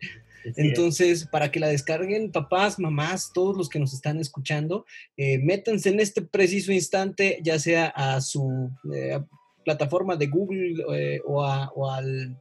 Entonces, 0.57 1.27
para 1.27 1.53
que 1.53 1.61
la 1.61 1.69
descarguen, 1.69 2.33
papás, 2.33 2.79
mamás, 2.79 3.31
todos 3.33 3.57
los 3.57 3.69
que 3.69 3.79
nos 3.79 3.93
están 3.93 4.19
escuchando, 4.19 4.87
eh, 5.17 5.39
métanse 5.39 5.91
en 5.91 6.01
este 6.01 6.23
preciso 6.23 6.73
instante, 6.73 7.39
ya 7.43 7.61
sea 7.61 7.87
a 7.87 8.21
su 8.21 8.71
eh, 8.93 9.21
plataforma 9.65 10.17
de 10.17 10.27
Google 10.27 10.85
o, 11.27 11.45
o, 11.45 11.91
al 11.91 12.37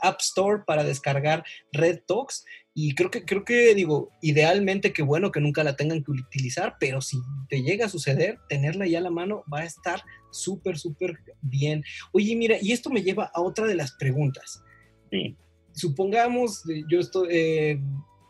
App 0.00 0.20
Store 0.20 0.62
para 0.66 0.84
descargar 0.84 1.44
Red 1.72 2.00
Talks 2.06 2.46
y 2.74 2.94
creo 2.94 3.10
que, 3.10 3.24
creo 3.24 3.44
que, 3.44 3.74
digo, 3.74 4.10
idealmente 4.22 4.92
que 4.92 5.02
bueno 5.02 5.32
que 5.32 5.40
nunca 5.40 5.64
la 5.64 5.74
tengan 5.74 6.04
que 6.04 6.12
utilizar, 6.12 6.76
pero 6.78 7.00
si 7.00 7.18
te 7.48 7.62
llega 7.62 7.86
a 7.86 7.88
suceder, 7.88 8.38
tenerla 8.48 8.86
ya 8.86 8.98
a 8.98 9.02
la 9.02 9.10
mano 9.10 9.42
va 9.52 9.60
a 9.60 9.64
estar 9.64 10.02
súper, 10.30 10.78
súper 10.78 11.18
bien. 11.42 11.82
Oye, 12.12 12.36
mira, 12.36 12.56
y 12.60 12.72
esto 12.72 12.90
me 12.90 13.02
lleva 13.02 13.30
a 13.34 13.40
otra 13.40 13.66
de 13.66 13.74
las 13.74 13.92
preguntas. 13.96 14.62
Sí. 15.10 15.36
Supongamos, 15.72 16.62
yo 16.88 17.00
estoy, 17.00 17.28
eh, 17.30 17.80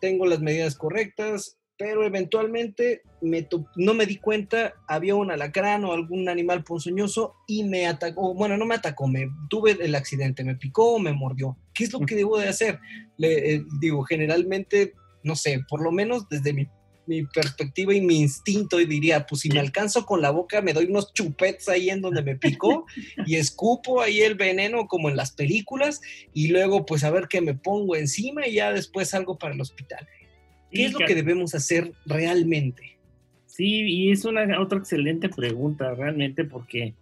tengo 0.00 0.24
las 0.26 0.40
medidas 0.40 0.76
correctas, 0.76 1.57
pero 1.78 2.04
eventualmente 2.04 3.02
me 3.20 3.48
no 3.76 3.94
me 3.94 4.04
di 4.04 4.16
cuenta, 4.16 4.74
había 4.86 5.14
un 5.14 5.30
alacrán 5.30 5.84
o 5.84 5.92
algún 5.92 6.28
animal 6.28 6.64
ponzoñoso 6.64 7.36
y 7.46 7.64
me 7.64 7.86
atacó, 7.86 8.34
bueno, 8.34 8.56
no 8.56 8.66
me 8.66 8.74
atacó, 8.74 9.06
me 9.06 9.30
tuve 9.48 9.76
el 9.80 9.94
accidente, 9.94 10.44
me 10.44 10.56
picó 10.56 10.94
o 10.94 10.98
me 10.98 11.12
mordió. 11.12 11.56
¿Qué 11.72 11.84
es 11.84 11.92
lo 11.92 12.00
que 12.00 12.16
debo 12.16 12.38
de 12.38 12.48
hacer? 12.48 12.80
Le, 13.16 13.54
eh, 13.54 13.64
digo, 13.80 14.02
generalmente, 14.02 14.94
no 15.22 15.36
sé, 15.36 15.60
por 15.68 15.80
lo 15.80 15.92
menos 15.92 16.28
desde 16.28 16.52
mi 16.52 16.68
perspectiva 17.32 17.94
y 17.94 18.00
mi 18.00 18.20
instinto 18.20 18.80
y 18.80 18.84
diría, 18.84 19.26
pues 19.26 19.42
si 19.42 19.48
me 19.48 19.60
alcanzo 19.60 20.04
con 20.04 20.20
la 20.20 20.30
boca, 20.30 20.60
me 20.60 20.72
doy 20.72 20.86
unos 20.86 21.12
chupetes 21.14 21.68
ahí 21.68 21.90
en 21.90 22.02
donde 22.02 22.22
me 22.22 22.36
picó 22.36 22.84
y 23.26 23.36
escupo 23.36 24.02
ahí 24.02 24.20
el 24.20 24.34
veneno 24.34 24.86
como 24.86 25.08
en 25.08 25.16
las 25.16 25.32
películas 25.32 26.00
y 26.34 26.48
luego 26.48 26.84
pues 26.84 27.04
a 27.04 27.10
ver 27.10 27.28
qué 27.28 27.40
me 27.40 27.54
pongo 27.54 27.96
encima 27.96 28.46
y 28.46 28.54
ya 28.54 28.72
después 28.72 29.08
salgo 29.08 29.38
para 29.38 29.54
el 29.54 29.60
hospital. 29.60 30.06
¿Qué 30.70 30.86
es 30.86 30.92
lo 30.92 31.00
que 31.00 31.14
debemos 31.14 31.54
hacer 31.54 31.92
realmente? 32.06 32.98
Sí, 33.46 33.82
y 33.82 34.10
es 34.12 34.24
una 34.24 34.60
otra 34.60 34.78
excelente 34.78 35.28
pregunta 35.28 35.94
realmente 35.94 36.44
porque 36.44 36.94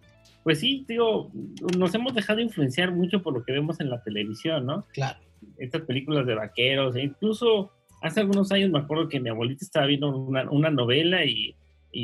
pues 0.47 0.61
sí, 0.61 0.85
digo, 0.87 1.29
nos 1.77 1.93
hemos 1.93 2.13
dejado 2.15 2.39
influenciar 2.39 2.93
mucho 2.93 3.21
por 3.21 3.33
lo 3.33 3.43
que 3.43 3.51
vemos 3.51 3.81
en 3.81 3.89
la 3.89 4.01
televisión, 4.01 4.65
¿no? 4.65 4.85
Claro. 4.93 5.19
Estas 5.57 5.81
películas 5.81 6.25
de 6.25 6.35
vaqueros, 6.35 6.95
e 6.95 7.01
incluso 7.01 7.73
hace 8.01 8.21
algunos 8.21 8.49
años 8.53 8.71
me 8.71 8.79
acuerdo 8.79 9.09
que 9.09 9.19
mi 9.19 9.27
abuelita 9.27 9.65
estaba 9.65 9.87
viendo 9.87 10.07
una, 10.07 10.69
novela 10.69 11.25
y, 11.25 11.53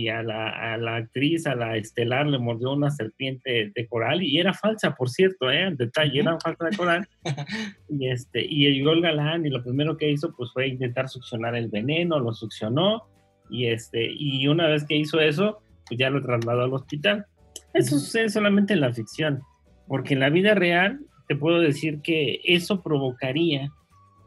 a, 0.10 0.24
la, 0.24 0.96
actriz, 0.96 1.46
a 1.48 1.56
la 1.56 1.78
estelar, 1.78 2.28
le 2.28 2.40
mordió 2.40 2.74
una 2.74 2.90
serpiente 2.90 3.72
de 3.74 3.88
coral 3.88 4.24
y 4.24 4.40
era 4.40 4.54
falsa, 4.54 4.96
por 4.96 5.10
cierto, 5.10 5.52
¿eh? 5.52 5.68
En 5.68 5.78
detalle, 5.78 6.20
era 6.22 6.40
falsa 6.40 6.66
de 6.66 6.78
coral. 6.78 7.08
y, 7.90 8.10
este, 8.10 8.44
y 8.44 8.72
llegó 8.72 8.92
el 8.92 9.02
galán 9.02 9.46
y 9.46 9.50
lo 9.50 9.64
primero 9.64 9.98
que 9.98 10.10
hizo 10.10 10.34
pues 10.36 10.52
fue 10.52 10.68
intentar 10.68 11.10
succionar 11.10 11.56
el 11.56 11.70
veneno, 11.70 12.20
lo 12.20 12.34
succionó 12.34 13.04
y, 13.50 13.68
este, 13.68 14.10
y 14.12 14.48
una 14.48 14.68
vez 14.68 14.86
que 14.86 14.96
hizo 14.96 15.20
eso, 15.20 15.60
pues 15.88 16.00
ya 16.00 16.10
lo 16.10 16.22
trasladó 16.22 16.64
al 16.64 16.74
hospital 16.74 17.28
eso 17.74 17.98
sucede 17.98 18.30
solamente 18.30 18.74
en 18.74 18.82
la 18.82 18.94
ficción, 18.94 19.42
porque 19.88 20.14
en 20.14 20.20
la 20.20 20.30
vida 20.30 20.54
real 20.54 21.00
te 21.28 21.36
puedo 21.36 21.60
decir 21.60 22.02
que 22.02 22.40
eso 22.44 22.82
provocaría 22.82 23.72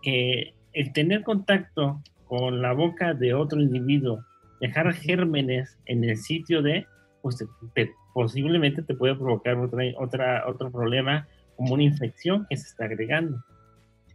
que 0.02 0.54
el 0.72 0.92
tener 0.92 1.22
contacto 1.22 2.02
con 2.24 2.60
la 2.60 2.72
boca 2.72 3.14
de 3.14 3.34
otro 3.34 3.60
individuo, 3.60 4.18
dejar 4.60 4.92
gérmenes 4.94 5.78
en 5.86 6.04
el 6.04 6.16
sitio 6.16 6.62
de, 6.62 6.86
pues 7.22 7.44
posiblemente 8.14 8.82
te 8.82 8.94
puede 8.94 9.14
provocar 9.14 9.56
otra, 9.56 9.84
otra, 9.98 10.44
otro 10.48 10.70
problema 10.70 11.26
como 11.56 11.74
una 11.74 11.82
infección 11.82 12.46
que 12.48 12.56
se 12.56 12.68
está 12.68 12.84
agregando. 12.84 13.38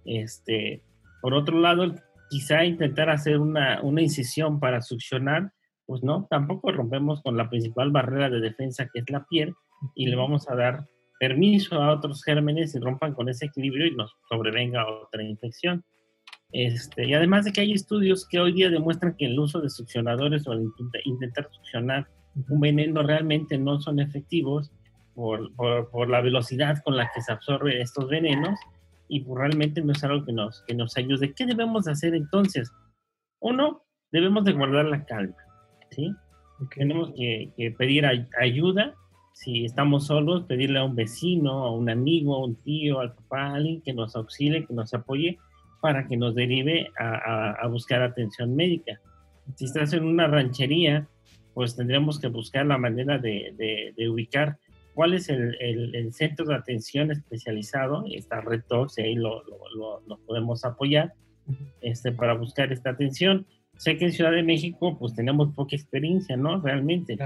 Este, 0.05 0.81
por 1.21 1.33
otro 1.33 1.59
lado, 1.59 1.95
quizá 2.29 2.63
intentar 2.63 3.09
hacer 3.09 3.37
una, 3.37 3.81
una 3.81 4.01
incisión 4.01 4.59
para 4.59 4.81
succionar 4.81 5.51
pues 5.91 6.03
no, 6.03 6.25
tampoco 6.29 6.71
rompemos 6.71 7.21
con 7.21 7.35
la 7.35 7.49
principal 7.49 7.91
barrera 7.91 8.29
de 8.29 8.39
defensa 8.39 8.87
que 8.93 8.99
es 8.99 9.09
la 9.09 9.25
piel 9.25 9.53
y 9.93 10.05
le 10.05 10.15
vamos 10.15 10.49
a 10.49 10.55
dar 10.55 10.87
permiso 11.19 11.75
a 11.81 11.91
otros 11.91 12.23
gérmenes 12.23 12.73
y 12.73 12.79
rompan 12.79 13.13
con 13.13 13.27
ese 13.27 13.47
equilibrio 13.47 13.87
y 13.87 13.95
nos 13.95 14.15
sobrevenga 14.29 14.87
otra 14.87 15.21
infección. 15.21 15.83
Este, 16.53 17.07
y 17.07 17.13
además 17.13 17.45
de 17.45 17.53
que 17.53 17.61
hay 17.61 17.71
estudios 17.71 18.27
que 18.27 18.39
hoy 18.39 18.51
día 18.51 18.69
demuestran 18.69 19.15
que 19.15 19.25
el 19.25 19.39
uso 19.39 19.61
de 19.61 19.69
succionadores 19.69 20.45
o 20.47 20.53
el 20.53 20.69
intentar 21.05 21.49
succionar 21.51 22.07
un 22.49 22.59
veneno 22.59 23.03
realmente 23.03 23.57
no 23.57 23.79
son 23.79 23.99
efectivos 23.99 24.71
por, 25.15 25.53
por, 25.55 26.09
la 26.09 26.21
velocidad 26.21 26.81
con 26.83 26.97
la 26.97 27.09
que 27.13 27.21
se 27.21 27.31
absorben 27.31 27.81
estos 27.81 28.09
venenos 28.09 28.57
y 29.07 29.21
pues 29.21 29.39
realmente 29.39 29.81
no 29.81 29.91
es 29.91 30.03
algo 30.03 30.25
que 30.25 30.31
nos, 30.31 30.63
que 30.67 30.73
nos 30.73 30.95
ayude. 30.97 31.33
¿Qué 31.33 31.45
debemos 31.45 31.87
hacer 31.87 32.15
entonces? 32.15 32.71
Uno, 33.39 33.83
debemos 34.11 34.45
de 34.45 34.53
guardar 34.53 34.85
la 34.85 35.05
calma. 35.05 35.35
¿sí? 35.89 36.13
Tenemos 36.75 37.11
que, 37.15 37.51
pedir 37.77 38.05
ayuda, 38.39 38.95
si 39.33 39.65
estamos 39.65 40.07
solos, 40.07 40.43
pedirle 40.43 40.79
a 40.79 40.83
un 40.83 40.95
vecino, 40.95 41.65
a 41.65 41.71
un 41.71 41.89
amigo, 41.89 42.35
a 42.35 42.45
un 42.45 42.55
tío, 42.55 42.99
al 42.99 43.13
papá, 43.15 43.47
a 43.47 43.55
alguien 43.55 43.81
que 43.81 43.93
nos 43.93 44.15
auxilie, 44.15 44.65
que 44.65 44.73
nos 44.73 44.93
apoye 44.93 45.39
para 45.81 46.07
que 46.07 46.15
nos 46.15 46.35
derive 46.35 46.91
a, 46.97 47.67
buscar 47.67 48.01
atención 48.01 48.55
médica. 48.55 49.01
Si 49.55 49.65
estás 49.65 49.93
en 49.93 50.05
una 50.05 50.27
ranchería, 50.27 51.07
pues 51.53 51.75
tendremos 51.75 52.19
que 52.19 52.27
buscar 52.27 52.65
la 52.65 52.77
manera 52.77 53.17
de, 53.17 53.93
ubicar 54.09 54.57
cuál 54.93 55.13
es 55.13 55.27
el, 55.29 56.13
centro 56.13 56.45
de 56.45 56.55
atención 56.55 57.11
especializado, 57.11 58.05
está 58.13 58.41
Red 58.41 58.63
y 58.97 59.01
ahí 59.01 59.15
lo, 59.15 59.43
podemos 60.25 60.63
apoyar 60.63 61.13
este, 61.81 62.11
para 62.11 62.33
buscar 62.33 62.71
esta 62.71 62.91
atención 62.91 63.45
sé 63.81 63.97
que 63.97 64.05
en 64.05 64.11
Ciudad 64.11 64.31
de 64.31 64.43
México 64.43 64.95
pues 64.99 65.15
tenemos 65.15 65.55
poca 65.55 65.75
experiencia, 65.75 66.37
¿no? 66.37 66.61
Realmente. 66.61 67.17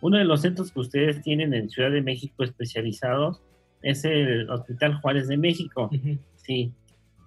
Uno 0.00 0.18
de 0.18 0.24
los 0.24 0.42
centros 0.42 0.72
que 0.72 0.80
ustedes 0.80 1.22
tienen 1.22 1.54
en 1.54 1.70
Ciudad 1.70 1.92
de 1.92 2.02
México 2.02 2.42
especializados 2.42 3.40
es 3.80 4.04
el 4.04 4.50
Hospital 4.50 5.00
Juárez 5.00 5.28
de 5.28 5.36
México. 5.36 5.90
Sí, 6.34 6.72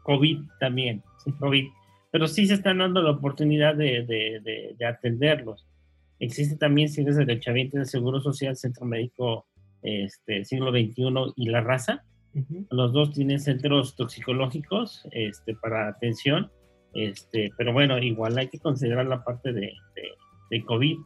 COVID 0.08 0.40
también, 0.60 1.04
sí, 1.24 1.32
COVID. 1.34 1.68
Pero 2.12 2.28
sí 2.28 2.48
se 2.48 2.56
están 2.56 2.80
dando 2.80 3.02
la 3.04 3.12
oportunidad 3.12 3.76
de, 3.76 4.04
de, 4.04 4.76
de, 4.76 4.86
atenderlos. 4.86 5.68
Existe 6.20 6.56
también, 6.56 6.90
si 6.90 7.02
eres 7.02 7.18
derechohabiente 7.18 7.78
del 7.78 7.86
Seguro 7.86 8.20
Social, 8.22 8.56
Centro 8.56 8.86
Médico 8.86 9.46
este, 9.84 10.44
Siglo 10.46 10.72
XXI 10.72 11.34
y 11.36 11.50
La 11.50 11.62
Raza. 11.62 12.04
Los 12.70 12.94
dos 12.94 13.14
tienen 13.14 13.40
centros 13.40 13.96
toxicológicos 13.96 15.08
este, 15.12 15.56
para 15.56 15.88
atención 15.88 16.52
este, 16.98 17.52
pero 17.58 17.74
bueno, 17.74 17.98
igual 18.00 18.38
hay 18.38 18.48
que 18.48 18.60
considerar 18.60 19.06
la 19.06 19.24
parte 19.24 19.54
de, 19.54 19.72
de, 20.50 20.66
COVID. 20.66 20.98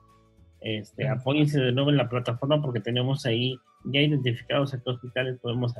Este, 0.61 1.07
apóyense 1.07 1.59
de 1.59 1.73
nuevo 1.73 1.89
en 1.89 1.97
la 1.97 2.07
plataforma 2.07 2.61
porque 2.61 2.79
tenemos 2.79 3.25
ahí 3.25 3.57
ya 3.85 3.99
identificados 3.99 4.73
a 4.73 4.81
qué 4.81 4.89
hospitales 4.89 5.39
podemos 5.41 5.73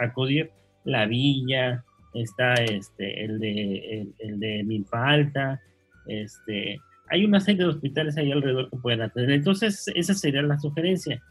acudir. 0.00 0.52
La 0.84 1.06
Villa, 1.06 1.84
está 2.14 2.54
este, 2.54 3.24
el 3.24 3.38
de, 3.38 4.08
el, 4.18 4.40
de 4.40 4.64
Milpa 4.64 5.08
Alta, 5.08 5.60
este, 6.06 6.80
hay 7.10 7.24
una 7.24 7.40
serie 7.40 7.62
de 7.64 7.70
hospitales 7.70 8.16
ahí 8.16 8.32
alrededor 8.32 8.70
que 8.70 8.76
pueden 8.76 9.02
atender. 9.02 9.30
Entonces, 9.30 9.90
esa 9.94 10.14
sería 10.14 10.42
la 10.42 10.58
sugerencia. 10.58 11.22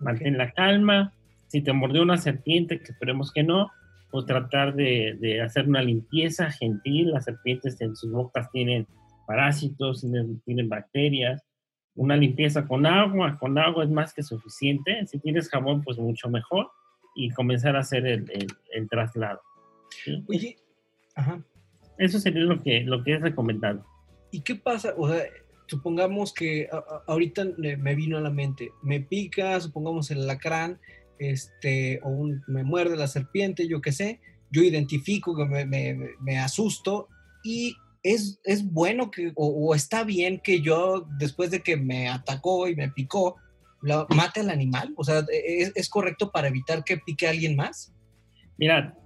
Mantén 0.00 0.38
la 0.38 0.50
calma. 0.52 1.12
Si 1.48 1.62
te 1.62 1.72
mordió 1.72 2.02
una 2.02 2.16
serpiente, 2.16 2.78
que 2.78 2.92
esperemos 2.92 3.32
que 3.32 3.42
no, 3.42 3.70
o 4.10 4.24
tratar 4.24 4.74
de, 4.74 5.40
hacer 5.44 5.68
una 5.68 5.82
limpieza 5.82 6.50
gentil. 6.50 7.10
Las 7.10 7.24
serpientes 7.24 7.80
en 7.80 7.94
sus 7.96 8.10
bocas 8.10 8.50
tienen 8.50 8.86
parásitos, 9.26 10.04
tienen, 10.44 10.68
bacterias. 10.68 11.44
Una 11.94 12.16
limpieza 12.16 12.66
con 12.66 12.86
agua, 12.86 13.38
con 13.38 13.58
agua 13.58 13.84
es 13.84 13.90
más 13.90 14.12
que 14.12 14.22
suficiente. 14.22 15.06
Si 15.06 15.18
tienes 15.18 15.48
jabón, 15.48 15.82
pues 15.82 15.98
mucho 15.98 16.28
mejor. 16.28 16.70
Y 17.14 17.30
comenzar 17.30 17.76
a 17.76 17.80
hacer 17.80 18.06
el, 18.06 18.88
traslado. 18.90 19.40
Oye, 20.28 20.56
ajá. 21.14 21.42
Eso 21.98 22.20
sería 22.20 22.42
lo 22.42 22.62
que, 22.62 22.80
lo 22.82 23.02
que 23.02 23.14
es 23.14 23.20
recomendado. 23.20 23.84
¿Y 24.30 24.40
qué 24.40 24.54
pasa? 24.54 24.94
O 24.98 25.08
sea, 25.08 25.24
supongamos 25.66 26.32
que 26.32 26.68
ahorita 27.06 27.44
me 27.56 27.94
vino 27.94 28.18
a 28.18 28.20
la 28.20 28.30
mente, 28.30 28.70
me 28.82 29.00
pica, 29.00 29.60
supongamos 29.60 30.10
el 30.10 30.22
alacrán, 30.22 30.78
este, 31.18 32.00
o 32.02 32.08
un, 32.08 32.42
me 32.46 32.64
muerde 32.64 32.96
la 32.96 33.08
serpiente, 33.08 33.66
yo 33.66 33.80
qué 33.80 33.92
sé, 33.92 34.20
yo 34.50 34.62
identifico 34.62 35.36
que 35.36 35.44
me, 35.44 35.96
me, 36.20 36.38
asusto 36.38 37.08
y 37.42 37.74
es, 38.02 38.40
es 38.44 38.70
bueno 38.70 39.10
que, 39.10 39.32
o, 39.34 39.74
está 39.74 40.04
bien 40.04 40.40
que 40.40 40.60
yo, 40.60 41.06
después 41.18 41.50
de 41.50 41.62
que 41.62 41.76
me 41.76 42.08
atacó 42.08 42.68
y 42.68 42.76
me 42.76 42.90
picó, 42.90 43.36
mate 44.10 44.40
al 44.40 44.50
animal? 44.50 44.92
O 44.96 45.04
sea, 45.04 45.24
¿es, 45.30 45.72
¿es, 45.74 45.88
correcto 45.88 46.30
para 46.30 46.48
evitar 46.48 46.84
que 46.84 46.98
pique 46.98 47.26
a 47.26 47.30
alguien 47.30 47.56
más? 47.56 47.92
Mira, 48.58 48.96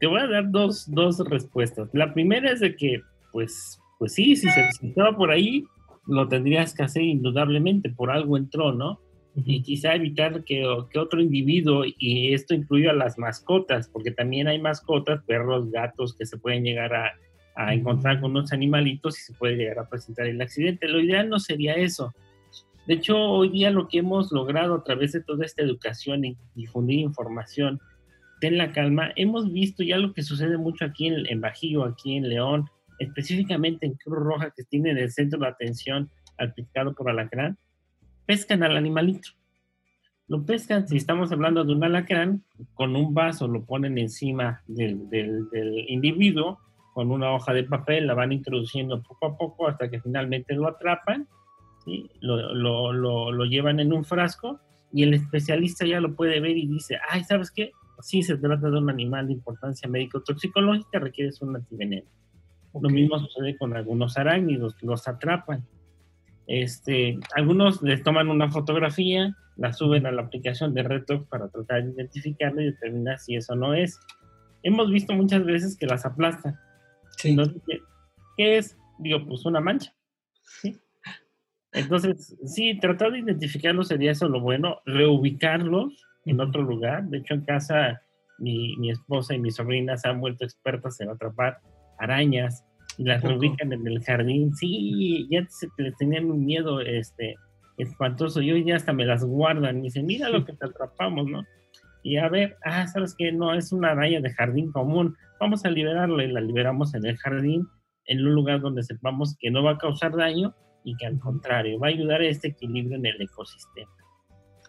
te 0.00 0.06
voy 0.06 0.20
a 0.20 0.26
dar 0.26 0.50
dos, 0.50 0.90
dos 0.90 1.18
respuestas. 1.28 1.88
La 1.92 2.12
primera 2.12 2.50
es 2.50 2.60
de 2.60 2.76
que, 2.76 3.00
pues, 3.32 3.80
pues 3.98 4.14
sí, 4.14 4.36
si 4.36 4.48
se 4.50 4.68
estaba 4.82 5.16
por 5.16 5.30
ahí, 5.30 5.64
lo 6.06 6.28
tendrías 6.28 6.74
que 6.74 6.84
hacer 6.84 7.02
indudablemente, 7.02 7.90
por 7.90 8.10
algo 8.10 8.36
entró, 8.36 8.72
¿no? 8.72 9.00
y 9.44 9.62
quizá 9.62 9.94
evitar 9.94 10.42
que, 10.44 10.64
que, 10.90 10.98
otro 10.98 11.20
individuo, 11.20 11.84
y 11.84 12.32
esto 12.34 12.54
incluye 12.54 12.88
a 12.88 12.92
las 12.92 13.18
mascotas, 13.18 13.88
porque 13.88 14.10
también 14.10 14.48
hay 14.48 14.60
mascotas, 14.60 15.22
perros, 15.24 15.70
gatos, 15.70 16.14
que 16.16 16.26
se 16.26 16.38
pueden 16.38 16.64
llegar 16.64 16.92
a, 16.94 17.12
a 17.54 17.74
encontrar 17.74 18.20
con 18.20 18.30
unos 18.30 18.52
animalitos 18.52 19.18
y 19.18 19.22
se 19.22 19.34
puede 19.34 19.56
llegar 19.56 19.80
a 19.80 19.88
presentar 19.88 20.26
el 20.26 20.40
accidente. 20.40 20.88
Lo 20.88 21.00
ideal 21.00 21.28
no 21.28 21.38
sería 21.38 21.74
eso. 21.74 22.14
De 22.86 22.94
hecho, 22.94 23.18
hoy 23.18 23.50
día 23.50 23.70
lo 23.70 23.88
que 23.88 23.98
hemos 23.98 24.32
logrado 24.32 24.74
a 24.74 24.84
través 24.84 25.12
de 25.12 25.22
toda 25.22 25.44
esta 25.44 25.62
educación 25.62 26.24
y 26.24 26.36
difundir 26.54 27.00
información, 27.00 27.80
ten 28.40 28.58
la 28.58 28.72
calma, 28.72 29.12
hemos 29.16 29.52
visto 29.52 29.82
ya 29.82 29.98
lo 29.98 30.12
que 30.12 30.22
sucede 30.22 30.56
mucho 30.58 30.84
aquí 30.84 31.06
en, 31.06 31.26
en 31.26 31.40
Bajío, 31.40 31.84
aquí 31.84 32.16
en 32.16 32.28
León, 32.28 32.68
específicamente 32.98 33.86
en 33.86 33.94
Cruz 33.94 34.18
Roja, 34.18 34.52
que 34.56 34.64
tienen 34.64 34.98
el 34.98 35.10
centro 35.10 35.38
de 35.40 35.48
atención 35.48 36.10
al 36.36 36.54
picado 36.54 36.94
por 36.94 37.10
alacrán, 37.10 37.58
pescan 38.26 38.62
al 38.62 38.76
animalito. 38.76 39.30
Lo 40.28 40.44
pescan, 40.44 40.86
si 40.86 40.98
estamos 40.98 41.32
hablando 41.32 41.64
de 41.64 41.72
un 41.72 41.82
alacrán, 41.82 42.44
con 42.74 42.94
un 42.94 43.14
vaso 43.14 43.48
lo 43.48 43.64
ponen 43.64 43.96
encima 43.96 44.62
del, 44.66 45.08
individuo, 45.88 46.58
con 46.92 47.10
una 47.10 47.32
hoja 47.32 47.54
de 47.54 47.64
papel, 47.64 48.06
la 48.06 48.14
van 48.14 48.32
introduciendo 48.32 49.02
poco 49.02 49.26
a 49.26 49.38
poco 49.38 49.68
hasta 49.68 49.88
que 49.88 50.00
finalmente 50.00 50.54
lo 50.54 50.68
atrapan, 50.68 51.26
lo, 52.20 53.44
llevan 53.46 53.80
en 53.80 53.92
un 53.92 54.04
frasco 54.04 54.60
y 54.92 55.04
el 55.04 55.14
especialista 55.14 55.86
ya 55.86 56.00
lo 56.00 56.14
puede 56.14 56.40
ver 56.40 56.58
y 56.58 56.66
dice, 56.66 56.98
ay, 57.08 57.24
¿sabes 57.24 57.50
qué? 57.50 57.72
Sí, 58.00 58.22
se 58.22 58.36
trata 58.36 58.70
de 58.70 58.78
un 58.78 58.90
animal 58.90 59.26
de 59.26 59.34
importancia 59.34 59.88
médico-toxicológica, 59.88 60.98
requiere 60.98 61.30
un 61.40 61.56
antiveneno. 61.56 62.08
Lo 62.80 62.88
mismo 62.90 63.18
sucede 63.18 63.56
con 63.56 63.74
algunos 63.74 64.16
arácnidos, 64.18 64.76
los 64.82 65.08
atrapan 65.08 65.66
Este, 66.46 67.18
algunos 67.34 67.82
les 67.82 68.02
toman 68.02 68.28
una 68.28 68.50
fotografía, 68.50 69.36
la 69.56 69.72
suben 69.72 70.06
a 70.06 70.12
la 70.12 70.22
aplicación 70.22 70.74
de 70.74 70.82
RedTalk 70.82 71.28
para 71.28 71.48
tratar 71.48 71.84
de 71.84 71.92
identificarlo 71.92 72.60
y 72.60 72.66
determinar 72.66 73.18
si 73.18 73.34
eso 73.34 73.56
no 73.56 73.74
es. 73.74 73.98
Hemos 74.62 74.90
visto 74.90 75.12
muchas 75.14 75.44
veces 75.44 75.76
que 75.76 75.86
las 75.86 76.06
aplastan. 76.06 76.56
Sí. 77.16 77.36
¿Qué 78.36 78.58
es? 78.58 78.78
Digo, 78.98 79.26
pues 79.26 79.44
una 79.44 79.60
mancha. 79.60 79.92
Entonces, 81.72 82.36
sí, 82.44 82.78
tratar 82.78 83.12
de 83.12 83.20
identificarlos 83.20 83.88
sería 83.88 84.12
eso 84.12 84.28
lo 84.28 84.40
bueno, 84.40 84.80
reubicarlos 84.86 86.07
en 86.28 86.40
otro 86.40 86.62
lugar. 86.62 87.04
De 87.04 87.18
hecho, 87.18 87.34
en 87.34 87.44
casa 87.44 88.00
mi, 88.38 88.76
mi 88.76 88.90
esposa 88.90 89.34
y 89.34 89.38
mis 89.38 89.56
sobrinas 89.56 90.02
se 90.02 90.08
han 90.08 90.20
vuelto 90.20 90.44
expertas 90.44 91.00
en 91.00 91.10
atrapar 91.10 91.58
arañas 91.98 92.64
y 92.96 93.04
las 93.04 93.22
reubican 93.22 93.72
en 93.72 93.86
el 93.86 94.02
jardín. 94.02 94.54
Sí, 94.54 95.26
ya 95.30 95.46
se 95.48 95.68
les 95.78 95.96
tenían 95.96 96.30
un 96.30 96.44
miedo 96.44 96.80
este, 96.80 97.36
espantoso 97.78 98.42
y 98.42 98.52
hoy 98.52 98.64
ya 98.64 98.76
hasta 98.76 98.92
me 98.92 99.06
las 99.06 99.24
guardan 99.24 99.78
y 99.78 99.82
dicen, 99.82 100.06
mira 100.06 100.28
lo 100.28 100.44
que 100.44 100.52
te 100.52 100.66
atrapamos, 100.66 101.26
¿no? 101.26 101.44
Y 102.02 102.16
a 102.16 102.28
ver, 102.28 102.56
ah, 102.64 102.86
¿sabes 102.86 103.14
qué? 103.16 103.32
No, 103.32 103.54
es 103.54 103.72
una 103.72 103.90
araña 103.90 104.20
de 104.20 104.32
jardín 104.32 104.72
común. 104.72 105.16
Vamos 105.40 105.64
a 105.64 105.70
liberarla 105.70 106.24
y 106.24 106.32
la 106.32 106.40
liberamos 106.40 106.94
en 106.94 107.04
el 107.06 107.16
jardín, 107.16 107.66
en 108.06 108.26
un 108.26 108.34
lugar 108.34 108.60
donde 108.60 108.82
sepamos 108.82 109.36
que 109.38 109.50
no 109.50 109.62
va 109.62 109.72
a 109.72 109.78
causar 109.78 110.16
daño 110.16 110.54
y 110.84 110.96
que 110.96 111.06
al 111.06 111.18
contrario 111.18 111.78
va 111.78 111.88
a 111.88 111.90
ayudar 111.90 112.20
a 112.20 112.26
este 112.26 112.48
equilibrio 112.48 112.96
en 112.96 113.06
el 113.06 113.20
ecosistema. 113.20 113.90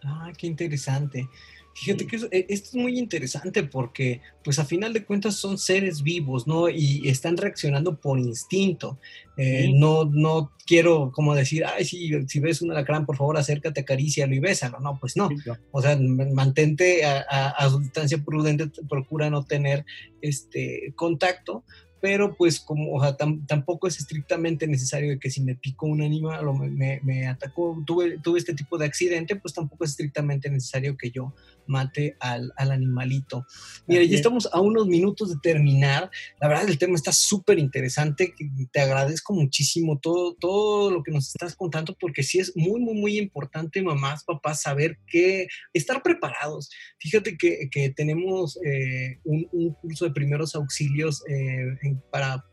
Ah, 0.04 0.32
qué 0.36 0.46
interesante. 0.46 1.28
Fíjate 1.72 2.06
que 2.06 2.16
eh, 2.16 2.46
esto 2.48 2.68
es 2.70 2.74
muy 2.74 2.98
interesante 2.98 3.62
porque, 3.62 4.20
pues 4.42 4.58
a 4.58 4.64
final 4.64 4.92
de 4.92 5.04
cuentas 5.04 5.36
son 5.36 5.56
seres 5.56 6.02
vivos, 6.02 6.46
¿no? 6.46 6.68
Y 6.68 7.08
están 7.08 7.36
reaccionando 7.36 7.96
por 7.96 8.18
instinto. 8.18 8.98
Eh, 9.36 9.70
no, 9.72 10.04
no 10.04 10.52
quiero 10.66 11.12
como 11.12 11.34
decir, 11.34 11.64
ay, 11.64 11.84
si, 11.84 12.10
si 12.26 12.40
ves 12.40 12.60
un 12.60 12.72
alacrán, 12.72 13.06
por 13.06 13.16
favor 13.16 13.38
acércate, 13.38 13.80
acarícialo 13.80 14.34
y 14.34 14.40
bésalo. 14.40 14.80
No, 14.80 14.98
pues 15.00 15.16
no. 15.16 15.30
O 15.70 15.80
sea, 15.80 15.96
mantente 15.96 17.04
a, 17.04 17.24
a, 17.28 17.64
a, 17.64 17.78
distancia 17.78 18.18
prudente, 18.18 18.70
procura 18.88 19.30
no 19.30 19.44
tener 19.44 19.84
este 20.20 20.92
contacto, 20.96 21.64
pero 22.00 22.34
pues 22.34 22.60
como 22.60 22.94
o 22.94 23.00
sea, 23.00 23.16
tampoco 23.46 23.86
es 23.86 23.98
estrictamente 23.98 24.66
necesario 24.66 25.18
que 25.18 25.30
si 25.30 25.42
me 25.42 25.54
picó 25.54 25.86
un 25.86 26.02
animal 26.02 26.48
o 26.48 26.54
me, 26.54 27.00
me, 27.02 27.26
atacó, 27.26 27.82
tuve, 27.86 28.18
tuve 28.18 28.38
este 28.38 28.54
tipo 28.54 28.78
de 28.78 28.86
accidente, 28.86 29.36
pues 29.36 29.54
tampoco 29.54 29.84
es 29.84 29.90
estrictamente 29.90 30.48
necesario 30.48 30.96
que 30.96 31.10
yo 31.10 31.34
mate 31.70 32.16
al, 32.20 32.52
al 32.56 32.72
animalito. 32.72 33.46
Mira, 33.86 34.04
ya 34.04 34.16
estamos 34.16 34.48
a 34.52 34.60
unos 34.60 34.86
minutos 34.86 35.30
de 35.30 35.36
terminar. 35.42 36.10
La 36.40 36.48
verdad, 36.48 36.68
el 36.68 36.78
tema 36.78 36.96
está 36.96 37.12
súper 37.12 37.58
interesante. 37.58 38.34
Te 38.72 38.80
agradezco 38.80 39.32
muchísimo 39.32 39.98
todo, 39.98 40.34
todo 40.34 40.90
lo 40.90 41.02
que 41.02 41.12
nos 41.12 41.28
estás 41.28 41.54
contando, 41.54 41.96
porque 41.98 42.22
sí 42.22 42.38
es 42.38 42.56
muy, 42.56 42.80
muy, 42.80 42.94
muy 42.94 43.18
importante, 43.18 43.82
mamás, 43.82 44.24
papás, 44.24 44.62
saber 44.62 44.98
que 45.06 45.46
estar 45.72 46.02
preparados. 46.02 46.70
Fíjate 46.98 47.38
que, 47.38 47.68
que 47.70 47.90
tenemos 47.90 48.58
eh, 48.64 49.18
un, 49.24 49.48
un, 49.52 49.74
curso 49.74 50.04
de 50.04 50.10
primeros 50.10 50.54
auxilios 50.54 51.22
eh, 51.28 51.78
en, 51.82 52.02
para, 52.10 52.44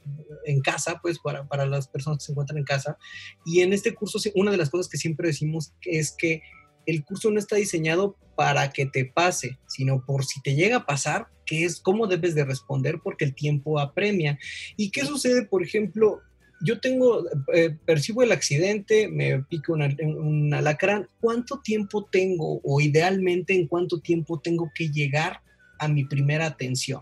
en 0.45 0.61
casa, 0.61 0.99
pues 1.01 1.17
para, 1.19 1.47
para 1.47 1.65
las 1.65 1.87
personas 1.87 2.19
que 2.19 2.25
se 2.25 2.31
encuentran 2.31 2.59
en 2.59 2.65
casa. 2.65 2.97
Y 3.45 3.61
en 3.61 3.73
este 3.73 3.93
curso, 3.93 4.19
una 4.35 4.51
de 4.51 4.57
las 4.57 4.69
cosas 4.69 4.87
que 4.87 4.97
siempre 4.97 5.27
decimos 5.27 5.73
es 5.81 6.11
que 6.15 6.41
el 6.87 7.03
curso 7.03 7.29
no 7.29 7.37
está 7.37 7.57
diseñado 7.57 8.17
para 8.35 8.71
que 8.71 8.85
te 8.85 9.05
pase, 9.05 9.59
sino 9.67 10.03
por 10.05 10.25
si 10.25 10.41
te 10.41 10.55
llega 10.55 10.77
a 10.77 10.85
pasar, 10.85 11.27
que 11.45 11.65
es 11.65 11.79
cómo 11.79 12.07
debes 12.07 12.33
de 12.33 12.45
responder 12.45 12.99
porque 13.03 13.25
el 13.25 13.35
tiempo 13.35 13.79
apremia. 13.79 14.39
¿Y 14.77 14.89
qué 14.89 15.05
sucede, 15.05 15.45
por 15.45 15.63
ejemplo? 15.63 16.21
Yo 16.61 16.79
tengo, 16.79 17.25
eh, 17.53 17.77
percibo 17.85 18.23
el 18.23 18.31
accidente, 18.31 19.09
me 19.09 19.43
pico 19.43 19.73
un 19.73 20.53
alacrán. 20.53 21.07
¿Cuánto 21.19 21.59
tiempo 21.61 22.07
tengo 22.11 22.61
o 22.63 22.81
idealmente 22.81 23.53
en 23.53 23.67
cuánto 23.67 23.99
tiempo 23.99 24.39
tengo 24.39 24.71
que 24.73 24.89
llegar 24.89 25.41
a 25.79 25.87
mi 25.87 26.05
primera 26.05 26.47
atención? 26.47 27.01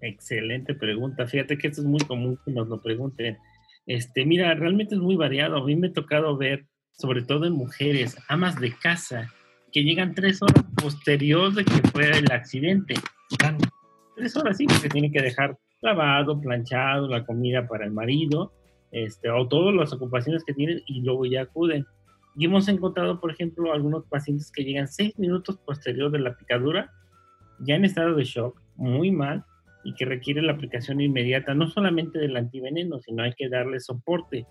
Excelente 0.00 0.74
pregunta. 0.74 1.26
Fíjate 1.26 1.56
que 1.56 1.68
esto 1.68 1.80
es 1.80 1.86
muy 1.86 2.00
común 2.00 2.38
que 2.44 2.50
nos 2.50 2.68
lo 2.68 2.82
pregunten. 2.82 3.38
Este, 3.86 4.24
mira, 4.26 4.52
realmente 4.54 4.96
es 4.96 5.00
muy 5.00 5.16
variado. 5.16 5.56
A 5.56 5.64
mí 5.64 5.76
me 5.76 5.88
ha 5.88 5.92
tocado 5.92 6.36
ver 6.36 6.66
sobre 6.92 7.22
todo 7.22 7.46
en 7.46 7.54
mujeres, 7.54 8.16
amas 8.28 8.60
de 8.60 8.72
casa, 8.72 9.32
que 9.72 9.82
llegan 9.82 10.14
tres 10.14 10.42
horas 10.42 10.64
posterior 10.76 11.52
de 11.52 11.64
que 11.64 11.88
fue 11.88 12.10
el 12.10 12.30
accidente. 12.30 12.94
Tres 14.16 14.36
horas 14.36 14.56
sí, 14.58 14.66
porque 14.66 14.88
tienen 14.88 15.12
que 15.12 15.22
dejar 15.22 15.56
lavado, 15.80 16.40
planchado, 16.40 17.08
la 17.08 17.24
comida 17.24 17.66
para 17.66 17.84
el 17.84 17.92
marido, 17.92 18.52
este, 18.92 19.30
o 19.30 19.48
todas 19.48 19.74
las 19.74 19.92
ocupaciones 19.92 20.44
que 20.44 20.54
tienen 20.54 20.82
y 20.86 21.02
luego 21.02 21.24
ya 21.26 21.42
acuden. 21.42 21.86
Y 22.36 22.44
hemos 22.44 22.68
encontrado, 22.68 23.20
por 23.20 23.30
ejemplo, 23.30 23.72
algunos 23.72 24.04
pacientes 24.06 24.50
que 24.52 24.64
llegan 24.64 24.88
seis 24.88 25.18
minutos 25.18 25.58
posterior 25.58 26.10
de 26.10 26.20
la 26.20 26.36
picadura, 26.36 26.92
ya 27.60 27.74
en 27.74 27.84
estado 27.84 28.14
de 28.14 28.24
shock, 28.24 28.60
muy 28.76 29.10
mal, 29.10 29.44
y 29.84 29.94
que 29.94 30.04
requiere 30.04 30.42
la 30.42 30.52
aplicación 30.52 31.00
inmediata, 31.00 31.54
no 31.54 31.68
solamente 31.68 32.18
del 32.18 32.36
antiveneno, 32.36 33.00
sino 33.00 33.22
hay 33.22 33.32
que 33.32 33.48
darle 33.48 33.80
soporte. 33.80 34.46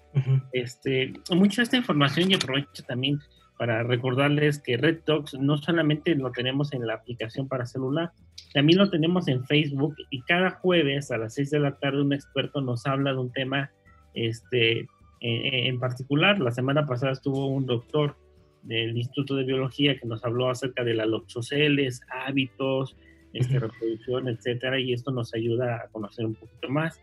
este, 0.51 1.13
mucha 1.31 1.61
de 1.61 1.63
esta 1.63 1.77
información 1.77 2.31
y 2.31 2.35
aprovecho 2.35 2.83
también 2.87 3.19
para 3.57 3.83
recordarles 3.83 4.59
que 4.59 4.75
Red 4.75 5.01
Talks 5.05 5.35
no 5.35 5.57
solamente 5.57 6.15
lo 6.15 6.31
tenemos 6.31 6.73
en 6.73 6.87
la 6.87 6.95
aplicación 6.95 7.47
para 7.47 7.65
celular, 7.65 8.11
también 8.53 8.79
lo 8.79 8.89
tenemos 8.89 9.27
en 9.27 9.45
Facebook 9.45 9.95
y 10.09 10.21
cada 10.23 10.51
jueves 10.51 11.11
a 11.11 11.17
las 11.17 11.35
6 11.35 11.51
de 11.51 11.59
la 11.59 11.77
tarde 11.77 12.01
un 12.01 12.13
experto 12.13 12.61
nos 12.61 12.85
habla 12.87 13.11
de 13.11 13.19
un 13.19 13.31
tema 13.31 13.71
este, 14.15 14.87
en 15.21 15.79
particular. 15.79 16.39
La 16.39 16.51
semana 16.51 16.85
pasada 16.85 17.11
estuvo 17.11 17.47
un 17.47 17.65
doctor 17.65 18.17
del 18.63 18.97
Instituto 18.97 19.35
de 19.35 19.43
Biología 19.43 19.97
que 19.97 20.07
nos 20.07 20.23
habló 20.23 20.49
acerca 20.49 20.83
de 20.83 20.95
las 20.95 21.07
loxoceles, 21.07 22.01
hábitos, 22.09 22.97
este, 23.33 23.59
reproducción, 23.59 24.27
etcétera, 24.27 24.79
y 24.79 24.93
esto 24.93 25.11
nos 25.11 25.33
ayuda 25.33 25.77
a 25.77 25.87
conocer 25.89 26.25
un 26.25 26.35
poquito 26.35 26.69
más. 26.69 27.01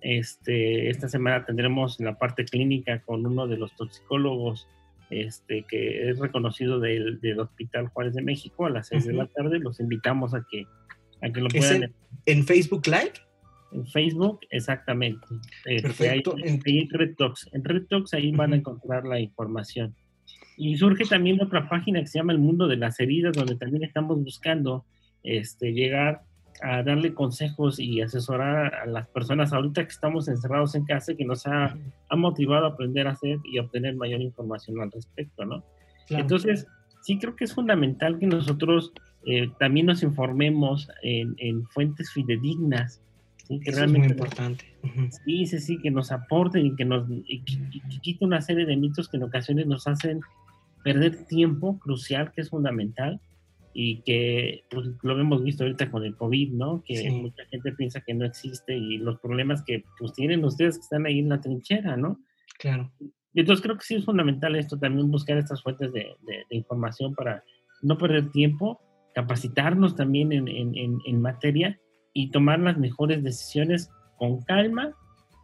Este, 0.00 0.90
esta 0.90 1.08
semana 1.08 1.44
tendremos 1.46 1.98
la 1.98 2.18
parte 2.18 2.44
clínica 2.44 3.00
con 3.00 3.24
uno 3.24 3.46
de 3.46 3.56
los 3.56 3.74
toxicólogos 3.74 4.68
este, 5.10 5.64
que 5.68 6.10
es 6.10 6.18
reconocido 6.18 6.80
del, 6.80 7.20
del 7.20 7.40
Hospital 7.40 7.88
Juárez 7.88 8.14
de 8.14 8.22
México 8.22 8.66
a 8.66 8.70
las 8.70 8.88
6 8.88 9.06
de 9.06 9.12
la 9.12 9.26
tarde. 9.26 9.58
Los 9.58 9.80
invitamos 9.80 10.34
a 10.34 10.44
que, 10.50 10.66
a 11.22 11.30
que 11.30 11.40
lo 11.40 11.48
puedan. 11.48 11.84
En, 11.84 11.94
en, 12.26 12.44
Facebook 12.44 12.86
Live? 12.86 13.12
En 13.72 13.86
Facebook, 13.86 14.40
exactamente. 14.50 15.26
Este, 15.64 15.88
Perfecto. 15.88 16.36
en, 16.38 16.60
Red 16.90 17.14
Talks. 17.16 17.48
En 17.52 17.64
Red 17.64 17.86
Talks 17.88 18.14
ahí 18.14 18.32
van 18.32 18.52
a 18.52 18.56
encontrar 18.56 19.04
la 19.04 19.20
información. 19.20 19.94
Y 20.56 20.76
surge 20.76 21.04
también 21.04 21.40
otra 21.40 21.68
página 21.68 22.00
que 22.00 22.06
se 22.06 22.18
llama 22.18 22.32
El 22.32 22.38
Mundo 22.38 22.68
de 22.68 22.76
las 22.76 22.98
Heridas, 23.00 23.36
donde 23.36 23.56
también 23.56 23.84
estamos 23.84 24.22
buscando 24.22 24.84
este, 25.24 25.72
llegar 25.72 26.22
a 26.62 26.82
darle 26.82 27.14
consejos 27.14 27.80
y 27.80 28.00
asesorar 28.00 28.74
a 28.74 28.86
las 28.86 29.08
personas 29.08 29.52
ahorita 29.52 29.82
que 29.82 29.90
estamos 29.90 30.28
encerrados 30.28 30.74
en 30.74 30.84
casa 30.84 31.14
que 31.14 31.24
nos 31.24 31.46
ha, 31.46 31.76
ha 32.08 32.16
motivado 32.16 32.66
a 32.66 32.68
aprender 32.70 33.08
a 33.08 33.12
hacer 33.12 33.38
y 33.44 33.58
obtener 33.58 33.96
mayor 33.96 34.20
información 34.20 34.80
al 34.80 34.92
respecto, 34.92 35.44
¿no? 35.44 35.64
Entonces, 36.08 36.66
sí 37.02 37.18
creo 37.18 37.34
que 37.34 37.44
es 37.44 37.54
fundamental 37.54 38.18
que 38.18 38.26
nosotros 38.26 38.92
eh, 39.26 39.50
también 39.58 39.86
nos 39.86 40.02
informemos 40.02 40.88
en, 41.02 41.34
en 41.38 41.66
fuentes 41.66 42.12
fidedignas, 42.12 43.02
¿sí? 43.48 43.58
que 43.60 43.72
realmente 43.72 44.08
es 44.08 44.16
muy 44.16 44.22
importante. 44.22 44.64
Sí, 45.24 45.46
sí, 45.46 45.58
sí, 45.58 45.78
que 45.78 45.90
nos 45.90 46.12
aporten 46.12 46.66
y 46.66 46.76
que 46.76 46.84
nos 46.84 47.08
y 47.10 47.42
quiten 48.00 48.28
una 48.28 48.42
serie 48.42 48.66
de 48.66 48.76
mitos 48.76 49.08
que 49.08 49.16
en 49.16 49.24
ocasiones 49.24 49.66
nos 49.66 49.86
hacen 49.86 50.20
perder 50.82 51.24
tiempo 51.26 51.78
crucial, 51.78 52.32
que 52.32 52.42
es 52.42 52.50
fundamental, 52.50 53.20
y 53.76 54.02
que 54.02 54.64
pues, 54.70 54.86
lo 55.02 55.20
hemos 55.20 55.42
visto 55.42 55.64
ahorita 55.64 55.90
con 55.90 56.04
el 56.04 56.16
COVID, 56.16 56.52
¿no? 56.52 56.82
Que 56.86 57.10
mucha 57.10 57.44
gente 57.46 57.72
piensa 57.72 58.00
que 58.00 58.14
no 58.14 58.24
existe 58.24 58.76
y 58.76 58.98
los 58.98 59.18
problemas 59.18 59.64
que 59.64 59.82
pues 59.98 60.12
tienen 60.12 60.44
ustedes 60.44 60.76
que 60.76 60.82
están 60.82 61.06
ahí 61.06 61.18
en 61.18 61.28
la 61.28 61.40
trinchera, 61.40 61.96
¿no? 61.96 62.20
Claro. 62.58 62.92
Entonces 63.34 63.62
creo 63.64 63.76
que 63.76 63.84
sí 63.84 63.96
es 63.96 64.04
fundamental 64.04 64.54
esto 64.54 64.78
también 64.78 65.10
buscar 65.10 65.36
estas 65.38 65.60
fuentes 65.60 65.92
de, 65.92 66.14
de, 66.22 66.44
información 66.50 67.16
para 67.16 67.42
no 67.82 67.98
perder 67.98 68.30
tiempo, 68.30 68.80
capacitarnos 69.12 69.96
también 69.96 70.32
en, 70.32 70.46
en, 70.46 70.98
en, 71.04 71.20
materia 71.20 71.80
y 72.12 72.30
tomar 72.30 72.60
las 72.60 72.78
mejores 72.78 73.24
decisiones 73.24 73.90
con 74.18 74.40
calma, 74.42 74.94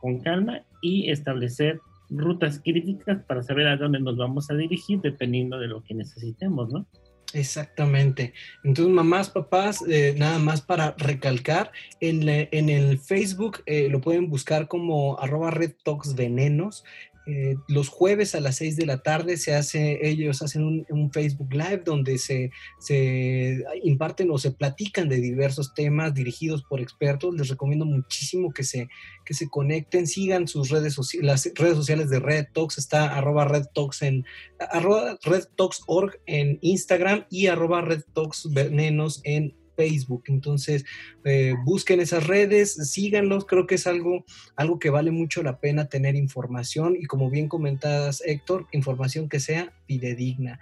con 0.00 0.20
calma 0.20 0.62
y 0.80 1.11
establecer 1.11 1.80
rutas 2.11 2.61
críticas 2.62 3.24
para 3.24 3.42
saber 3.42 3.66
a 3.66 3.76
dónde 3.76 3.98
nos 3.98 4.16
vamos 4.16 4.50
a 4.52 4.55
dirigir 4.55 5.00
dependiendo 5.00 5.59
de 5.59 5.66
lo 5.66 5.82
que 5.82 5.94
necesitemos, 5.94 6.72
¿no? 6.72 6.86
Exactamente. 7.33 8.33
Entonces, 8.64 8.93
mamás, 8.93 9.31
papás, 9.31 9.85
eh, 9.89 10.14
nada 10.16 10.39
más 10.39 10.61
para 10.62 10.95
recalcar, 10.99 11.70
en, 12.01 12.28
en 12.28 12.68
el 12.68 12.99
Facebook 12.99 13.62
eh, 13.66 13.89
lo 13.89 14.01
pueden 14.01 14.28
buscar 14.28 14.68
como 14.68 15.18
arroba 15.18 15.51
Red 15.51 15.72
Venenos. 16.16 16.85
Eh, 17.26 17.56
los 17.68 17.88
jueves 17.88 18.34
a 18.34 18.40
las 18.40 18.56
6 18.56 18.76
de 18.76 18.86
la 18.86 19.02
tarde 19.02 19.36
se 19.36 19.54
hace, 19.54 20.08
ellos 20.08 20.42
hacen 20.42 20.84
un, 20.88 21.10
Facebook 21.12 21.52
Live 21.52 21.82
donde 21.84 22.18
se, 22.18 22.50
se, 22.78 23.62
imparten 23.82 24.30
o 24.30 24.38
se 24.38 24.52
platican 24.52 25.08
de 25.08 25.20
diversos 25.20 25.74
temas 25.74 26.14
dirigidos 26.14 26.62
por 26.62 26.80
expertos. 26.80 27.34
Les 27.34 27.48
recomiendo 27.48 27.84
muchísimo 27.84 28.52
que 28.52 28.64
se, 28.64 28.88
que 29.24 29.34
se 29.34 29.48
conecten, 29.48 30.06
sigan 30.06 30.48
sus 30.48 30.70
redes 30.70 30.94
sociales, 30.94 31.26
las 31.26 31.54
redes 31.54 31.76
sociales 31.76 32.10
de 32.10 32.20
Red 32.20 32.46
Talks, 32.52 32.78
está 32.78 33.16
arroba 33.16 33.44
Red 33.44 33.66
Talks 33.74 34.02
en 34.02 34.24
arroba 34.58 35.18
Red 35.22 35.44
Talks.org 35.56 36.20
en 36.26 36.58
Instagram 36.62 37.26
y 37.30 37.48
arroba 37.48 37.82
Red 37.82 38.02
Talks 38.14 38.48
Venenos 38.52 39.20
en 39.24 39.54
Facebook. 39.81 40.24
Entonces, 40.26 40.85
eh, 41.24 41.55
busquen 41.64 42.01
esas 42.01 42.26
redes, 42.26 42.74
síganlos, 42.93 43.47
creo 43.47 43.66
que 43.66 43.76
es 43.76 43.87
algo, 43.87 44.26
algo 44.57 44.78
que 44.78 44.91
vale 44.91 45.11
mucho 45.11 45.43
la 45.43 45.59
pena 45.59 45.89
tener 45.89 46.16
información 46.16 46.97
y 47.01 47.07
como 47.07 47.31
bien 47.31 47.49
comentadas, 47.49 48.22
Héctor, 48.26 48.66
información 48.72 49.31
que 49.31 49.41
sea 49.41 49.72
fidedigna. 49.87 50.61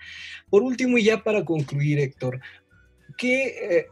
Por 0.48 0.62
último, 0.62 0.98
y 0.98 1.02
ya 1.02 1.24
para 1.24 1.44
concluir, 1.44 1.98
Héctor, 1.98 2.40
¿qué... 3.16 3.46
Eh, 3.46 3.86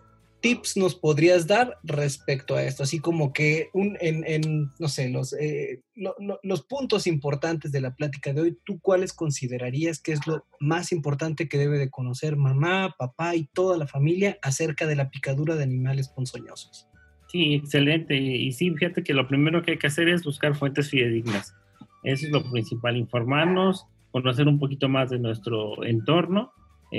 tips 0.47 0.77
nos 0.77 0.95
podrías 0.95 1.49
dar 1.49 1.77
respecto 1.83 2.55
a 2.55 2.63
esto? 2.63 2.85
Así 2.85 3.01
como 3.01 3.33
que 3.33 3.69
un, 3.73 3.99
en, 4.01 4.71
no 4.79 4.87
sé, 4.87 5.09
los, 5.09 5.33
eh, 5.33 5.83
los 5.97 6.63
puntos 6.63 7.09
importantes 7.09 7.73
de 7.73 7.81
la 7.81 7.97
plática 7.97 8.33
de 8.33 8.43
hoy, 8.43 8.59
¿tú 8.65 8.79
cuáles 8.79 9.13
considerarías 9.13 10.01
que 10.01 10.13
es 10.13 10.25
lo 10.25 10.47
más 10.61 10.93
importante 10.93 11.49
que 11.49 11.59
debe 11.59 11.79
de 11.79 11.91
conocer 11.91 12.37
mamá, 12.37 12.95
papá 12.97 13.35
y 13.35 13.49
toda 13.53 13.77
la 13.77 13.89
familia 13.89 14.39
acerca 14.41 14.87
de 14.87 14.95
la 14.95 15.11
picadura 15.11 15.57
de 15.57 15.65
animales 15.65 16.09
ponzoñosos? 16.11 16.87
Sí, 17.27 17.55
excelente. 17.55 18.15
Y 18.15 18.53
sí, 18.53 18.71
fíjate 18.71 19.03
que 19.03 19.15
lo 19.15 19.27
primero 19.27 19.63
que 19.63 19.73
hay 19.73 19.79
que 19.79 19.89
hacer 19.89 20.09
es 20.09 20.23
buscar 20.23 20.55
fuentes 20.55 20.91
fidedignas. 20.91 21.57
Eso 22.05 22.27
es 22.27 22.31
lo 22.31 22.49
principal, 22.53 22.97
informarnos, 22.97 23.85
conocer 24.13 24.47
un 24.47 24.61
poquito 24.61 24.89
más 24.89 25.11
de 25.11 25.19
nuestro 25.19 25.83
entorno 25.83 26.53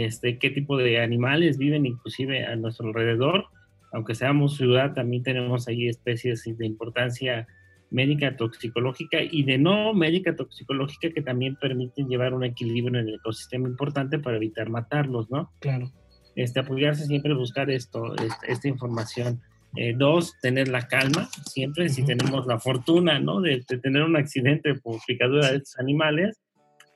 este, 0.06 0.38
qué 0.38 0.52
tipo 0.52 0.78
de 0.78 1.00
animales 1.02 1.58
viven 1.58 1.86
inclusive 1.86 2.46
a 2.46 2.56
nuestro 2.56 2.88
alrededor. 2.88 3.46
Aunque 3.92 4.16
seamos 4.16 4.58
ciudad, 4.58 4.94
también 4.94 5.24
tenemos 5.24 5.68
ahí 5.68 5.88
especies 5.88 6.44
de 6.46 6.66
importancia 6.66 7.48
médica 7.90 8.36
toxicológica 8.36 9.20
y 9.22 9.44
de 9.44 9.58
no 9.58 9.94
médica 9.94 10.36
toxicológica 10.36 11.10
que 11.10 11.22
también 11.22 11.56
permiten 11.56 12.10
llevar 12.10 12.34
un 12.34 12.44
equilibrio 12.44 13.00
en 13.00 13.08
el 13.08 13.16
ecosistema 13.16 13.68
importante 13.68 14.20
para 14.20 14.38
evitar 14.38 14.70
matarlos, 14.70 15.32
¿no? 15.32 15.52
Claro. 15.60 15.92
Este, 16.36 16.60
apoyarse 16.60 17.06
siempre, 17.06 17.34
buscar 17.34 17.72
esto, 17.72 18.14
esta, 18.48 18.68
información. 18.68 19.42
Eh, 19.76 19.96
dos, 19.98 20.36
tener 20.42 20.68
la 20.68 20.88
calma, 20.88 21.30
siempre 21.46 21.90
si 21.90 22.06
tenemos 22.06 22.46
la 22.46 22.60
fortuna, 22.60 23.20
¿no? 23.20 23.42
De, 23.42 23.64
de, 23.68 23.78
tener 23.80 24.04
un 24.04 24.16
accidente 24.16 24.76
por 24.76 25.00
picadura 25.08 25.50
de 25.50 25.58
estos 25.58 25.80
animales, 25.80 26.40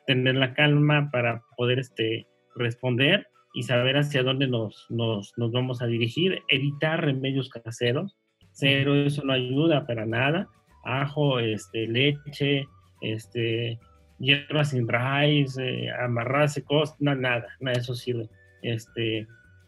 tener 0.05 0.35
la 0.35 0.53
calma 0.53 1.09
para 1.11 1.41
poder 1.57 1.79
este, 1.79 2.27
responder 2.55 3.27
y 3.53 3.63
saber 3.63 3.97
hacia 3.97 4.23
dónde 4.23 4.47
nos, 4.47 4.85
nos, 4.89 5.33
nos, 5.37 5.51
vamos 5.51 5.81
a 5.81 5.87
dirigir, 5.87 6.41
evitar 6.47 7.03
remedios 7.03 7.49
caseros, 7.49 8.17
cero, 8.51 8.95
eso 8.95 9.23
no 9.23 9.33
ayuda 9.33 9.85
para 9.85 10.05
nada, 10.05 10.47
ajo, 10.83 11.39
este, 11.39 11.87
leche, 11.87 12.67
este, 13.01 13.79
hierbas 14.19 14.69
sin 14.69 14.87
raíz, 14.87 15.57
eh, 15.57 15.89
amarrarse, 15.99 16.63
cosas, 16.63 16.95
nada, 16.99 17.45
nada 17.59 17.77
eso 17.77 17.95
sirve. 17.95 18.29
Este, 18.61 19.27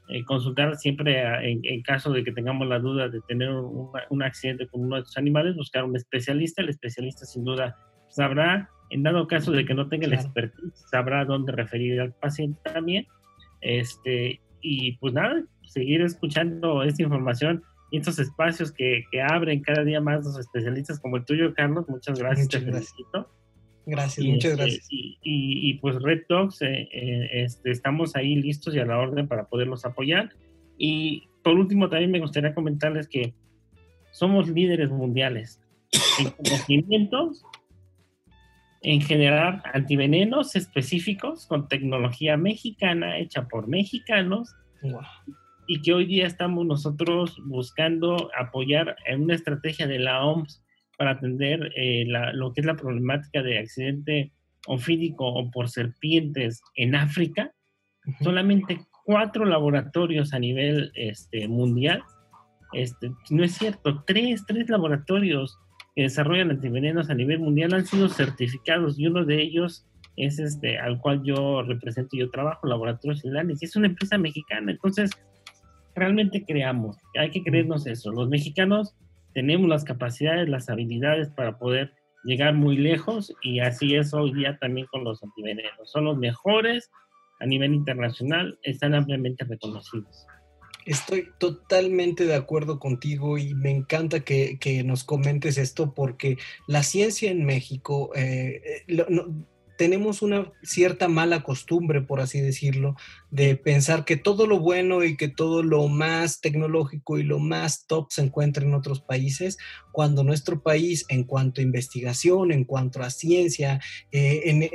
eh, 0.10 0.24
consultar 0.26 0.76
siempre 0.76 1.24
en, 1.50 1.82
caso 1.82 2.12
de 2.12 2.24
que 2.24 2.32
tengamos 2.32 2.68
la 2.68 2.80
duda 2.80 3.10
de 3.10 3.22
tener 3.22 3.50
un 3.50 4.24
accidente 4.24 4.68
con 4.68 4.82
uno 4.82 4.96
de 4.96 5.02
estos 5.02 5.18
animales, 5.18 5.56
buscar 5.56 5.84
un 5.84 5.96
especialista, 5.96 6.62
el 6.62 6.70
especialista 6.70 7.26
sin 7.26 7.44
duda 7.44 7.78
sabrá 8.10 8.70
en 8.90 9.04
dado 9.04 9.28
caso 9.28 9.52
de 9.52 9.66
que 9.66 9.74
no 9.74 9.88
tenga 9.90 10.06
el 10.06 10.14
expertise, 10.14 10.74
sabrá 10.90 11.26
dónde 11.26 11.52
referir 11.52 12.00
al 12.00 12.14
paciente 12.14 12.60
también. 12.64 13.08
Este, 13.62 14.42
y 14.62 14.98
pues 14.98 15.14
nada, 15.14 15.44
seguir 15.64 16.02
escuchando 16.02 16.84
esta 16.84 17.04
información 17.04 17.64
y 17.92 17.98
estos 17.98 18.20
espacios 18.20 18.72
que, 18.72 19.06
que 19.12 19.22
abren 19.22 19.62
cada 19.62 19.84
día 19.84 20.02
más 20.02 20.26
los 20.26 20.38
especialistas 20.40 21.00
como 21.00 21.18
el 21.18 21.26
tuyo, 21.26 21.54
Carlos. 21.54 21.88
Muchas 21.88 22.20
gracias, 22.20 22.48
muchas 22.48 22.66
te 22.66 22.72
felicito. 22.72 23.30
Gracias, 23.86 24.26
muchas 24.26 24.52
este, 24.52 24.64
gracias. 24.64 24.88
Y, 24.90 25.18
y, 25.22 25.74
pues 25.76 26.02
Red 26.02 26.24
Talks, 26.28 26.62
eh, 26.62 26.90
eh, 26.92 27.30
este, 27.44 27.72
estamos 27.72 28.16
ahí 28.16 28.36
listos 28.36 28.74
y 28.76 28.80
a 28.80 28.86
la 28.86 28.98
orden 28.98 29.28
para 29.28 29.46
poderlos 29.46 29.86
apoyar. 29.86 30.30
Y 30.78 31.28
por 31.44 31.54
último, 31.54 31.90
también 31.90 32.12
me 32.12 32.20
gustaría 32.20 32.54
comentarles 32.54 33.08
que 33.08 33.34
somos 34.12 34.48
líderes 34.50 34.90
mundiales 34.90 35.60
en 36.20 36.30
conocimientos 36.32 37.44
en 38.84 39.02
generar 39.02 39.64
antivenenos 39.74 40.56
específicos 40.56 41.48
con 41.48 41.68
tecnología 41.68 42.38
mexicana 42.38 43.18
hecha 43.18 43.48
por 43.48 43.68
mexicanos. 43.68 44.54
Y 45.66 45.82
que 45.82 45.94
hoy 45.94 46.06
día 46.06 46.28
estamos 46.28 46.66
nosotros 46.66 47.38
buscando 47.46 48.30
apoyar 48.38 48.98
en 49.08 49.24
una 49.24 49.36
estrategia 49.36 49.88
de 49.88 50.00
la 50.00 50.26
OMS 50.26 50.62
para 50.98 51.12
atender 51.12 51.72
eh, 51.78 52.04
lo 52.06 52.54
que 52.54 52.62
es 52.62 52.68
la 52.68 52.76
problemática 52.76 53.42
de 53.42 53.60
accidente 53.60 54.34
ofídico 54.68 55.26
o 55.26 55.50
por 55.50 55.70
serpientes 55.70 56.62
en 56.76 56.96
África. 56.96 57.54
Solamente 58.22 58.82
cuatro 59.06 59.46
laboratorios 59.46 60.34
a 60.34 60.40
nivel 60.40 60.92
este, 60.96 61.48
mundial, 61.48 62.04
este, 62.74 63.12
no 63.30 63.44
es 63.44 63.54
cierto, 63.54 64.04
tres, 64.06 64.44
tres 64.46 64.70
laboratorios 64.70 65.58
que 65.96 66.04
desarrollan 66.04 66.52
antivenenos 66.52 67.10
a 67.10 67.16
nivel 67.16 67.40
mundial 67.40 67.74
han 67.74 67.86
sido 67.86 68.10
certificados 68.10 69.00
y 69.00 69.08
uno 69.08 69.26
de 69.26 69.42
ellos 69.42 69.86
es 70.16 70.40
este 70.40 70.78
al 70.78 71.00
cual 71.00 71.24
yo 71.24 71.64
represento 71.64 72.16
y 72.16 72.20
yo 72.20 72.30
trabajo, 72.30 72.68
Laboratorio 72.68 73.16
Silanes, 73.18 73.62
y 73.62 73.66
es 73.66 73.76
una 73.76 73.88
empresa 73.88 74.18
mexicana. 74.18 74.72
Entonces, 74.72 75.12
realmente 75.96 76.44
creamos, 76.46 76.98
hay 77.18 77.32
que 77.32 77.44
creernos 77.44 77.88
eso. 77.88 78.12
Los 78.12 78.30
mexicanos 78.30 78.96
tenemos 79.34 79.68
las 79.68 79.84
capacidades, 79.84 80.50
las 80.50 80.70
habilidades 80.70 81.30
para 81.30 81.58
poder 81.58 81.94
llegar 82.24 82.54
muy 82.54 82.78
lejos 82.78 83.34
y 83.42 83.60
así 83.60 83.96
es 83.96 84.14
hoy 84.14 84.34
día 84.34 84.58
también 84.60 84.88
con 84.88 85.04
los 85.04 85.24
antivenenos. 85.24 85.92
Son 85.92 86.06
los 86.06 86.18
mejores 86.18 86.90
a 87.40 87.46
nivel 87.46 87.74
internacional, 87.74 88.58
están 88.64 88.96
ampliamente 88.96 89.44
reconocidos. 89.44 90.26
Estoy 90.86 91.30
totalmente 91.38 92.26
de 92.26 92.36
acuerdo 92.36 92.80
contigo 92.80 93.38
y 93.38 93.54
me 93.54 93.72
encanta 93.72 94.22
que, 94.22 94.84
nos 94.86 95.04
comentes 95.04 95.58
esto 95.58 95.94
porque 95.94 96.38
la 96.68 96.84
ciencia 96.84 97.32
en 97.32 97.46
México, 97.46 98.12
eh, 98.16 98.84
eh, 98.88 99.06
tenemos 99.84 100.22
una 100.22 100.50
cierta 100.62 101.10
mala 101.10 101.44
costumbre, 101.44 102.00
por 102.02 102.22
así 102.22 102.40
decirlo, 102.40 102.96
de 103.32 103.58
pensar 103.58 104.06
que 104.06 104.16
todo 104.16 104.48
lo 104.48 104.62
bueno 104.62 105.04
y 105.04 105.18
que 105.18 105.28
todo 105.28 105.62
lo 105.62 105.90
más 105.90 106.40
tecnológico 106.40 107.20
y 107.20 107.24
lo 107.24 107.38
más 107.38 107.86
top 107.86 108.10
se 108.10 108.22
encuentra 108.22 108.64
en 108.64 108.76
otros 108.76 109.02
países, 109.02 109.58
cuando 109.92 110.24
nuestro 110.24 110.64
país, 110.64 111.04
en 111.10 111.26
cuanto 111.26 111.60
a 111.60 111.66
investigación, 111.66 112.54
en 112.54 112.64
cuanto 112.64 113.04
a 113.04 113.10
ciencia, 113.10 113.82
eh, 114.14 114.72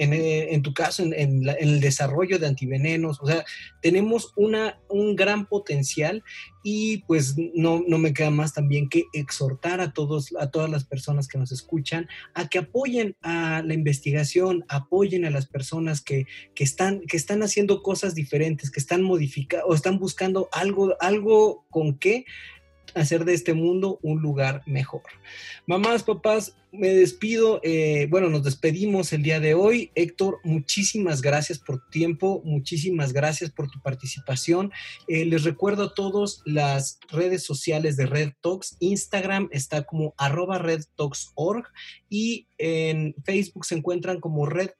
en, 0.50 0.60
tu 0.62 0.74
caso, 0.74 1.02
en, 1.02 1.48
el 1.58 1.80
desarrollo 1.80 2.38
de 2.38 2.46
antivenenos, 2.46 3.18
o 3.22 3.26
sea, 3.26 3.46
tenemos 3.80 4.34
una, 4.36 4.78
un 4.90 5.16
gran 5.16 5.46
potencial 5.46 6.22
y 6.70 6.98
pues 7.06 7.34
no, 7.54 7.82
no 7.88 7.96
me 7.96 8.12
queda 8.12 8.30
más 8.30 8.52
también 8.52 8.90
que 8.90 9.04
exhortar 9.14 9.80
a, 9.80 9.94
todos, 9.94 10.34
a 10.38 10.50
todas 10.50 10.68
las 10.68 10.84
personas 10.84 11.26
que 11.26 11.38
nos 11.38 11.50
escuchan 11.50 12.08
a 12.34 12.46
que 12.48 12.58
apoyen 12.58 13.16
a 13.22 13.62
la 13.64 13.72
investigación, 13.72 14.66
apoyen 14.68 15.24
a 15.24 15.30
las 15.30 15.46
personas 15.46 16.02
que, 16.02 16.26
que 16.54 16.64
están, 16.64 17.00
que 17.08 17.16
están 17.16 17.42
haciendo 17.42 17.82
cosas 17.82 18.14
diferentes, 18.14 18.70
que 18.70 18.80
están 18.80 19.02
modificando 19.02 19.64
o 19.66 19.74
están 19.74 19.98
buscando 19.98 20.50
algo, 20.52 20.94
algo 21.00 21.64
con 21.70 21.98
qué 21.98 22.26
hacer 22.94 23.24
de 23.24 23.34
este 23.34 23.54
mundo 23.54 23.98
un 24.02 24.20
lugar 24.20 24.62
mejor. 24.66 25.02
Mamás, 25.66 26.02
papás, 26.02 26.56
me 26.72 26.88
despido. 26.88 27.60
Eh, 27.62 28.06
bueno, 28.10 28.28
nos 28.28 28.44
despedimos 28.44 29.12
el 29.12 29.22
día 29.22 29.40
de 29.40 29.54
hoy. 29.54 29.90
Héctor, 29.94 30.38
muchísimas 30.44 31.22
gracias 31.22 31.58
por 31.58 31.80
tu 31.80 31.90
tiempo, 31.90 32.42
muchísimas 32.44 33.12
gracias 33.12 33.50
por 33.50 33.70
tu 33.70 33.80
participación. 33.80 34.72
Eh, 35.06 35.24
les 35.24 35.44
recuerdo 35.44 35.84
a 35.84 35.94
todos 35.94 36.42
las 36.44 36.98
redes 37.10 37.42
sociales 37.42 37.96
de 37.96 38.06
Red 38.06 38.32
Talks. 38.40 38.76
Instagram 38.80 39.48
está 39.52 39.84
como 39.84 40.14
arroba 40.16 40.58
redtalks.org 40.58 41.66
y 42.08 42.46
en 42.58 43.14
Facebook 43.24 43.64
se 43.64 43.76
encuentran 43.76 44.20
como 44.20 44.46
Red 44.46 44.70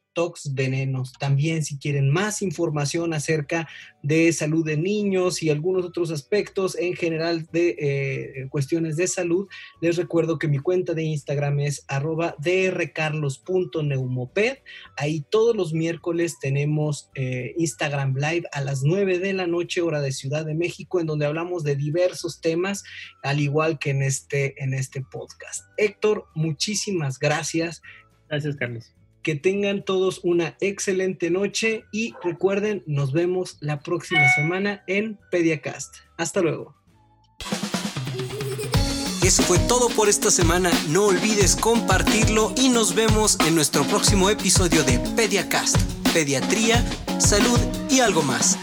Venenos. 0.53 1.13
También 1.13 1.65
si 1.65 1.79
quieren 1.79 2.11
más 2.11 2.43
información 2.43 3.15
acerca 3.15 3.69
de 4.03 4.33
salud 4.33 4.67
de 4.67 4.77
niños 4.77 5.41
y 5.43 5.51
algunos 5.51 5.85
otros 5.85 6.11
aspectos 6.11 6.77
en 6.77 6.95
general 6.95 7.47
de 7.53 7.77
eh, 7.79 8.49
cuestiones 8.51 8.97
de 8.97 9.07
salud, 9.07 9.47
les 9.81 9.97
recuerdo 9.97 10.37
que 10.39 10.49
mi 10.49 10.59
cuenta 10.59 10.95
de 10.95 11.05
Instagram 11.05 11.61
es 11.61 11.85
arroba 11.89 12.35
drcarlos.neumoped. 12.39 14.59
Ahí 14.97 15.25
todos 15.31 15.55
los 15.55 15.73
miércoles 15.73 16.41
tenemos 16.41 17.11
eh, 17.15 17.55
Instagram 17.57 18.17
Live 18.17 18.49
a 18.53 18.61
las 18.61 18.83
9 18.83 19.21
de 19.21 19.35
la 19.35 19.47
noche, 19.47 19.83
hora 19.83 20.01
de 20.01 20.11
Ciudad 20.11 20.45
de 20.45 20.55
México, 20.55 20.99
en 21.01 21.07
donde 21.07 21.27
hablamos 21.27 21.63
de 21.63 21.77
diversos 21.77 22.41
temas, 22.41 22.83
al 23.23 23.39
igual 23.39 23.79
que 23.79 23.91
en 23.91 24.03
este, 24.03 24.61
en 24.63 24.75
este 24.75 25.03
podcast. 25.03 25.65
Héctor, 25.77 26.27
muchísimas 26.35 27.21
gracias. 27.21 27.83
Gracias, 28.29 28.57
Carlos 28.57 28.98
Que 29.23 29.35
tengan 29.35 29.85
todos 29.85 30.21
una 30.23 30.57
excelente 30.61 31.31
noche 31.31 31.85
y 31.93 32.15
recuerden, 32.23 32.83
nos 32.87 33.13
vemos 33.13 33.59
la 33.61 33.81
próxima 33.81 34.29
semana 34.35 34.85
en 34.87 35.19
Pediacast. 35.31 35.97
Hasta 36.17 36.41
luego. 36.41 36.75
Eso 39.23 39.43
fue 39.43 39.59
todo 39.59 39.91
por 39.91 40.09
esta 40.09 40.31
semana. 40.31 40.71
No 40.89 41.07
olvides 41.07 41.55
compartirlo 41.57 42.53
y 42.57 42.71
nos 42.71 42.95
vemos 42.95 43.37
en 43.47 43.55
nuestro 43.55 43.85
próximo 43.85 44.31
episodio 44.31 44.85
de 44.85 44.99
Pediacast. 45.17 45.77
Pediatría, 46.15 46.83
salud 47.19 47.59
y 47.91 48.01
algo 48.01 48.23
más. 48.23 48.59